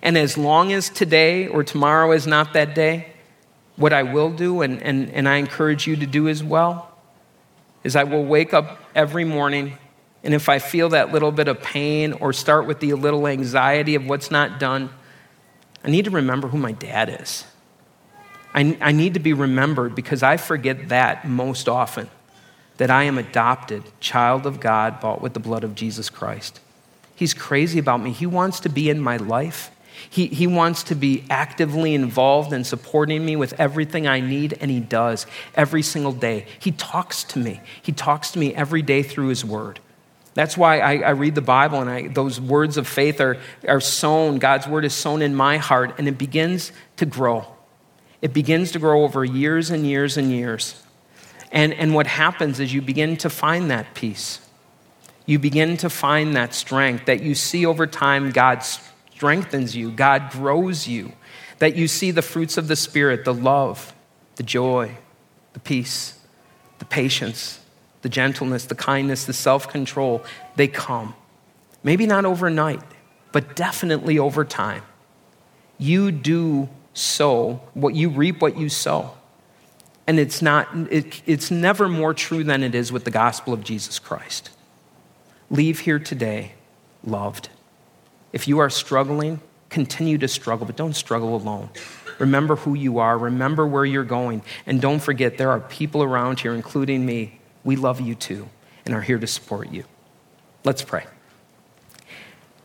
And 0.03 0.19
as 0.19 0.37
long 0.37 0.73
as 0.73 0.91
today 0.91 1.47
or 1.47 1.63
tomorrow 1.63 2.11
is 2.11 2.27
not 2.27 2.53
that 2.55 2.75
day, 2.75 3.13
what 3.77 3.93
I 3.93 4.03
will 4.03 4.31
do, 4.31 4.63
and, 4.63 4.83
and, 4.83 5.09
and 5.11 5.29
I 5.29 5.37
encourage 5.37 5.87
you 5.87 5.95
to 5.95 6.07
do 6.07 6.27
as 6.27 6.43
well, 6.43 6.91
is 7.85 7.95
I 7.95 8.03
will 8.03 8.25
wake 8.25 8.53
up 8.53 8.81
every 8.97 9.25
morning, 9.25 9.79
and 10.25 10.33
if 10.33 10.49
I 10.49 10.59
feel 10.59 10.89
that 10.89 11.13
little 11.13 11.31
bit 11.31 11.49
of 11.49 11.63
pain 11.63 12.15
or 12.15 12.33
start 12.33 12.67
with 12.67 12.81
the 12.81 12.95
little 12.95 13.29
anxiety 13.29 13.95
of 13.95 14.07
what's 14.07 14.31
not 14.31 14.59
done, 14.59 14.89
I 15.85 15.91
need 15.91 16.07
to 16.07 16.11
remember 16.11 16.49
who 16.49 16.57
my 16.57 16.73
dad 16.73 17.21
is. 17.21 17.45
I, 18.55 18.77
I 18.81 18.93
need 18.93 19.15
to 19.15 19.21
be 19.21 19.35
remembered 19.35 19.95
because 19.95 20.23
I 20.23 20.39
forget 20.39 20.89
that 20.89 21.29
most 21.29 21.69
often 21.69 22.09
that 22.79 22.91
I 22.91 23.05
am 23.05 23.19
adopted, 23.19 23.85
child 24.01 24.47
of 24.47 24.61
God, 24.61 24.99
bought 24.99 25.21
with 25.21 25.35
the 25.35 25.41
blood 25.41 25.63
of 25.63 25.75
Jesus 25.75 26.09
Christ. 26.09 26.59
He's 27.15 27.35
crazy 27.35 27.79
about 27.79 28.01
me. 28.01 28.11
He 28.11 28.27
wants 28.27 28.61
to 28.61 28.69
be 28.69 28.89
in 28.89 29.01
my 29.01 29.19
life. 29.19 29.71
He, 30.09 30.27
he 30.27 30.47
wants 30.47 30.83
to 30.85 30.95
be 30.95 31.25
actively 31.31 31.95
involved 31.95 32.53
in 32.53 32.65
supporting 32.65 33.25
me 33.25 33.37
with 33.37 33.55
everything 33.61 34.09
I 34.09 34.21
need, 34.21 34.57
and 34.61 34.71
He 34.71 34.81
does 34.81 35.27
every 35.55 35.83
single 35.83 36.13
day. 36.13 36.47
He 36.59 36.73
talks 36.73 37.23
to 37.25 37.39
me. 37.39 37.61
He 37.81 37.93
talks 37.93 38.33
to 38.33 38.39
me 38.39 38.55
every 38.55 38.83
day 38.83 39.05
through 39.05 39.29
His 39.29 39.45
Word. 39.45 39.79
That's 40.35 40.57
why 40.57 40.81
I, 40.81 40.97
I 40.97 41.11
read 41.11 41.35
the 41.35 41.41
Bible, 41.41 41.81
and 41.81 41.89
I, 41.89 42.09
those 42.09 42.41
words 42.41 42.77
of 42.77 42.89
faith 42.89 43.21
are, 43.21 43.39
are 43.67 43.81
sown. 43.81 44.39
God's 44.39 44.67
Word 44.67 44.85
is 44.85 44.93
sown 44.93 45.23
in 45.23 45.35
my 45.35 45.59
heart, 45.59 45.95
and 45.99 46.09
it 46.09 46.19
begins 46.19 46.73
to 46.97 47.07
grow. 47.07 47.47
It 48.21 48.33
begins 48.33 48.73
to 48.73 48.79
grow 48.79 49.05
over 49.05 49.25
years 49.25 49.71
and 49.71 49.87
years 49.87 50.17
and 50.17 50.31
years. 50.31 50.83
And, 51.53 51.73
and 51.73 51.95
what 51.95 52.07
happens 52.07 52.59
is 52.59 52.75
you 52.75 52.83
begin 52.83 53.17
to 53.19 53.31
find 53.31 53.71
that 53.71 53.95
peace 53.95 54.41
you 55.27 55.39
begin 55.39 55.77
to 55.79 55.91
find 55.91 56.37
that 56.37 56.55
strength 56.55 57.07
that 57.07 57.23
you 57.23 57.35
see 57.35 57.65
over 57.65 57.87
time 57.87 58.31
God 58.31 58.63
strengthens 58.63 59.75
you, 59.75 59.91
God 59.91 60.31
grows 60.31 60.87
you, 60.87 61.13
that 61.59 61.77
you 61.77 61.89
see 61.89 62.11
the 62.11 62.23
fruits 62.23 62.59
of 62.59 62.69
the 62.69 62.77
Spirit, 62.77 63.25
the 63.25 63.35
love, 63.35 63.95
the 64.37 64.43
joy, 64.43 64.97
the 65.55 65.61
peace, 65.61 66.19
the 66.79 66.85
patience, 66.85 67.61
the 68.05 68.09
gentleness, 68.09 68.67
the 68.67 68.77
kindness, 68.77 69.25
the 69.25 69.33
self 69.33 69.69
control, 69.69 70.23
they 70.55 70.69
come. 70.69 71.17
Maybe 71.83 72.07
not 72.07 72.25
overnight, 72.25 72.81
but 73.33 73.57
definitely 73.57 74.21
over 74.21 74.45
time. 74.45 74.85
You 75.77 76.13
do 76.13 76.69
sow 76.93 77.61
what 77.75 77.97
you 77.97 78.09
reap, 78.09 78.41
what 78.41 78.57
you 78.57 78.69
sow. 78.69 79.15
And 80.07 80.21
it's, 80.21 80.41
not, 80.41 80.69
it, 80.93 81.23
it's 81.27 81.51
never 81.51 81.89
more 81.89 82.15
true 82.15 82.45
than 82.45 82.63
it 82.63 82.75
is 82.75 82.93
with 82.93 83.05
the 83.05 83.11
gospel 83.11 83.53
of 83.53 83.65
Jesus 83.65 83.99
Christ 83.99 84.51
leave 85.51 85.81
here 85.81 85.99
today 85.99 86.53
loved. 87.05 87.49
If 88.33 88.49
you 88.49 88.59
are 88.59 88.71
struggling, 88.71 89.41
continue 89.69 90.19
to 90.19 90.29
struggle, 90.29 90.67
but 90.67 90.77
don't 90.77 90.95
struggle 90.95 91.37
alone. 91.37 91.71
Remember 92.19 92.57
who 92.57 92.75
you 92.75 92.99
are, 92.99 93.17
remember 93.19 93.67
where 93.67 93.85
you're 93.85 94.05
going, 94.05 94.43
and 94.67 94.81
don't 94.81 95.01
forget 95.01 95.39
there 95.39 95.51
are 95.51 95.61
people 95.61 96.03
around 96.03 96.41
here, 96.41 96.55
including 96.55 97.05
me. 97.05 97.41
We 97.65 97.77
love 97.77 98.01
you 98.01 98.15
too 98.15 98.49
and 98.85 98.95
are 98.95 99.01
here 99.01 99.19
to 99.19 99.27
support 99.27 99.71
you. 99.73 99.85
Let's 100.65 100.83
pray. 100.83 101.05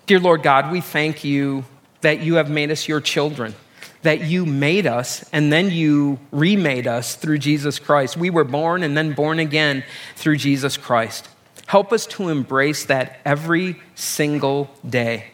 Dear 0.06 0.20
Lord 0.20 0.43
God, 0.43 0.72
we 0.72 0.82
thank 0.82 1.24
you 1.24 1.66
that 2.02 2.22
you 2.22 2.36
have 2.36 2.50
made 2.50 2.72
us 2.72 2.88
your 2.88 3.02
children, 3.02 3.56
that 4.02 4.22
you 4.22 4.45
made 4.45 4.88
us 4.88 5.28
and 5.32 5.52
then 5.52 5.70
you 5.70 6.20
remade 6.32 6.88
us 6.88 7.16
through 7.16 7.38
Jesus 7.38 7.80
Christ. 7.80 8.18
We 8.18 8.30
were 8.30 8.43
born 8.43 8.84
and 8.84 8.97
then 8.97 9.14
born 9.14 9.39
again 9.39 9.84
through 10.16 10.38
Jesus 10.38 10.78
Christ. 10.78 11.28
Help 11.68 11.93
us 11.93 12.08
to 12.08 12.30
embrace 12.30 12.86
that 12.86 13.20
every 13.26 13.80
single 13.93 14.72
day. 14.88 15.26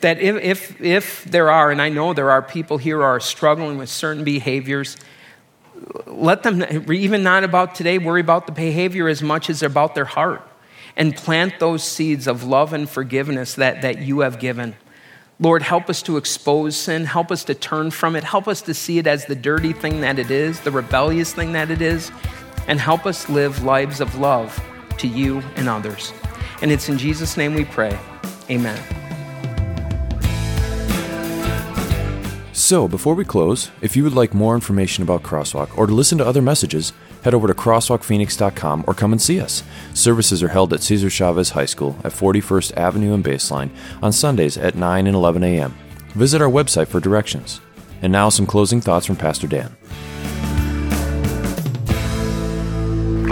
That 0.00 0.20
if, 0.20 0.36
if, 0.36 0.80
if 0.80 1.24
there 1.24 1.50
are, 1.50 1.70
and 1.70 1.82
I 1.82 1.90
know 1.90 2.14
there 2.14 2.30
are 2.30 2.40
people 2.40 2.78
here 2.78 2.96
who 2.96 3.02
are 3.02 3.20
struggling 3.20 3.76
with 3.76 3.88
certain 3.88 4.24
behaviors, 4.24 4.96
let 6.06 6.42
them, 6.42 6.64
even 6.90 7.22
not 7.22 7.44
about 7.44 7.74
today, 7.74 7.98
worry 7.98 8.20
about 8.20 8.46
the 8.46 8.52
behavior 8.52 9.08
as 9.08 9.22
much 9.22 9.50
as 9.50 9.62
about 9.62 9.94
their 9.94 10.04
heart. 10.04 10.46
And 10.94 11.16
plant 11.16 11.58
those 11.58 11.82
seeds 11.82 12.26
of 12.26 12.44
love 12.44 12.74
and 12.74 12.88
forgiveness 12.88 13.54
that, 13.54 13.80
that 13.80 14.02
you 14.02 14.20
have 14.20 14.38
given. 14.38 14.76
Lord, 15.40 15.62
help 15.62 15.88
us 15.88 16.02
to 16.02 16.18
expose 16.18 16.76
sin. 16.76 17.06
Help 17.06 17.32
us 17.32 17.44
to 17.44 17.54
turn 17.54 17.90
from 17.90 18.14
it. 18.14 18.24
Help 18.24 18.46
us 18.46 18.60
to 18.62 18.74
see 18.74 18.98
it 18.98 19.06
as 19.06 19.24
the 19.24 19.34
dirty 19.34 19.72
thing 19.72 20.02
that 20.02 20.18
it 20.18 20.30
is, 20.30 20.60
the 20.60 20.70
rebellious 20.70 21.32
thing 21.32 21.52
that 21.52 21.70
it 21.70 21.80
is. 21.80 22.12
And 22.68 22.78
help 22.78 23.06
us 23.06 23.28
live 23.28 23.64
lives 23.64 24.00
of 24.00 24.18
love 24.18 24.62
to 24.98 25.08
you 25.08 25.40
and 25.56 25.68
others. 25.68 26.12
And 26.60 26.70
it's 26.70 26.88
in 26.88 26.98
Jesus' 26.98 27.36
name 27.36 27.54
we 27.54 27.64
pray. 27.64 27.98
Amen. 28.50 29.01
So, 32.54 32.86
before 32.86 33.14
we 33.14 33.24
close, 33.24 33.70
if 33.80 33.96
you 33.96 34.04
would 34.04 34.12
like 34.12 34.34
more 34.34 34.54
information 34.54 35.02
about 35.02 35.22
Crosswalk 35.22 35.76
or 35.78 35.86
to 35.86 35.94
listen 35.94 36.18
to 36.18 36.26
other 36.26 36.42
messages, 36.42 36.92
head 37.24 37.32
over 37.32 37.46
to 37.46 37.54
crosswalkphoenix.com 37.54 38.84
or 38.86 38.92
come 38.92 39.12
and 39.12 39.22
see 39.22 39.40
us. 39.40 39.62
Services 39.94 40.42
are 40.42 40.48
held 40.48 40.74
at 40.74 40.82
Cesar 40.82 41.08
Chavez 41.08 41.50
High 41.50 41.64
School 41.64 41.96
at 42.04 42.12
41st 42.12 42.76
Avenue 42.76 43.14
and 43.14 43.24
Baseline 43.24 43.70
on 44.02 44.12
Sundays 44.12 44.58
at 44.58 44.74
9 44.74 45.06
and 45.06 45.16
11 45.16 45.42
a.m. 45.42 45.74
Visit 46.14 46.42
our 46.42 46.50
website 46.50 46.88
for 46.88 47.00
directions. 47.00 47.62
And 48.02 48.12
now, 48.12 48.28
some 48.28 48.46
closing 48.46 48.82
thoughts 48.82 49.06
from 49.06 49.16
Pastor 49.16 49.46
Dan. 49.46 49.74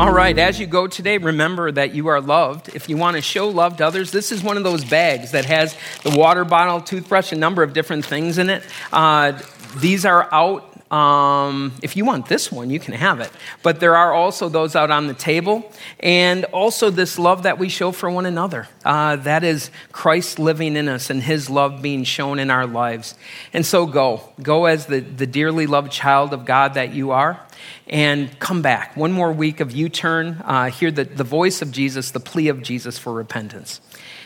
All 0.01 0.11
right, 0.11 0.39
as 0.39 0.59
you 0.59 0.67
go 0.67 0.87
today, 0.87 1.19
remember 1.19 1.71
that 1.71 1.95
you 1.95 2.07
are 2.07 2.23
loved. 2.23 2.75
If 2.75 2.89
you 2.89 2.97
want 2.97 3.17
to 3.17 3.21
show 3.21 3.51
love 3.51 3.77
to 3.77 3.87
others, 3.87 4.11
this 4.11 4.33
is 4.33 4.43
one 4.43 4.57
of 4.57 4.63
those 4.63 4.83
bags 4.83 5.33
that 5.33 5.45
has 5.45 5.77
the 6.05 6.17
water 6.17 6.43
bottle, 6.47 6.81
toothbrush, 6.81 7.33
a 7.33 7.37
number 7.37 7.63
of 7.63 7.75
different 7.75 8.07
things 8.07 8.39
in 8.39 8.49
it. 8.49 8.63
Uh, 8.95 9.39
these 9.77 10.07
are 10.07 10.27
out 10.33 10.70
um, 10.91 11.73
if 11.83 11.97
you 11.97 12.05
want 12.05 12.27
this 12.27 12.51
one, 12.51 12.69
you 12.69 12.81
can 12.81 12.95
have 12.95 13.21
it. 13.21 13.31
But 13.63 13.79
there 13.79 13.97
are 13.97 14.13
also 14.13 14.49
those 14.49 14.75
out 14.75 14.91
on 14.91 15.07
the 15.07 15.15
table, 15.15 15.71
and 16.01 16.45
also 16.47 16.91
this 16.91 17.19
love 17.19 17.45
that 17.45 17.59
we 17.59 17.69
show 17.69 17.93
for 17.93 18.11
one 18.11 18.27
another. 18.27 18.67
Uh, 18.85 19.17
that 19.17 19.45
is 19.45 19.71
Christ 19.93 20.41
living 20.41 20.77
in 20.77 20.89
us 20.89 21.09
and 21.09 21.23
his 21.23 21.49
love 21.49 21.81
being 21.81 22.03
shown 22.03 22.41
in 22.41 22.51
our 22.51 22.67
lives. 22.67 23.15
And 23.53 23.65
so 23.65 23.87
go. 23.87 24.33
Go 24.43 24.67
as 24.67 24.87
the, 24.87 24.99
the 24.99 25.27
dearly 25.27 25.67
loved 25.69 25.93
child 25.93 26.33
of 26.33 26.45
God 26.45 26.75
that 26.75 26.93
you 26.93 27.13
are, 27.13 27.41
and 27.87 28.37
come 28.41 28.61
back. 28.61 28.97
One 28.97 29.13
more 29.13 29.33
week 29.33 29.61
of 29.61 29.71
U 29.71 29.89
turn. 29.89 30.43
Uh, 30.45 30.71
hear 30.71 30.91
the, 30.91 31.05
the 31.05 31.25
voice 31.25 31.63
of 31.63 31.71
Jesus, 31.71 32.11
the 32.11 32.21
plea 32.21 32.49
of 32.49 32.63
Jesus 32.63 32.99
for 32.99 33.13
repentance. 33.13 33.81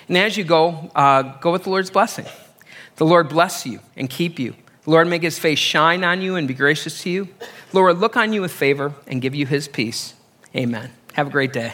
And 0.08 0.16
as 0.16 0.38
you 0.38 0.44
go, 0.44 0.90
uh, 0.94 1.22
go 1.40 1.52
with 1.52 1.64
the 1.64 1.70
Lord's 1.70 1.90
blessing. 1.90 2.26
The 2.96 3.04
Lord 3.04 3.28
bless 3.28 3.66
you 3.66 3.80
and 3.96 4.08
keep 4.08 4.38
you. 4.38 4.54
Lord, 4.86 5.08
make 5.08 5.22
his 5.22 5.38
face 5.38 5.58
shine 5.58 6.04
on 6.04 6.20
you 6.20 6.36
and 6.36 6.46
be 6.46 6.54
gracious 6.54 7.02
to 7.02 7.10
you. 7.10 7.28
Lord, 7.72 7.98
look 7.98 8.16
on 8.16 8.32
you 8.32 8.42
with 8.42 8.52
favor 8.52 8.94
and 9.06 9.22
give 9.22 9.34
you 9.34 9.46
his 9.46 9.66
peace. 9.68 10.14
Amen. 10.54 10.90
Have 11.14 11.28
a 11.28 11.30
great 11.30 11.52
day. 11.52 11.72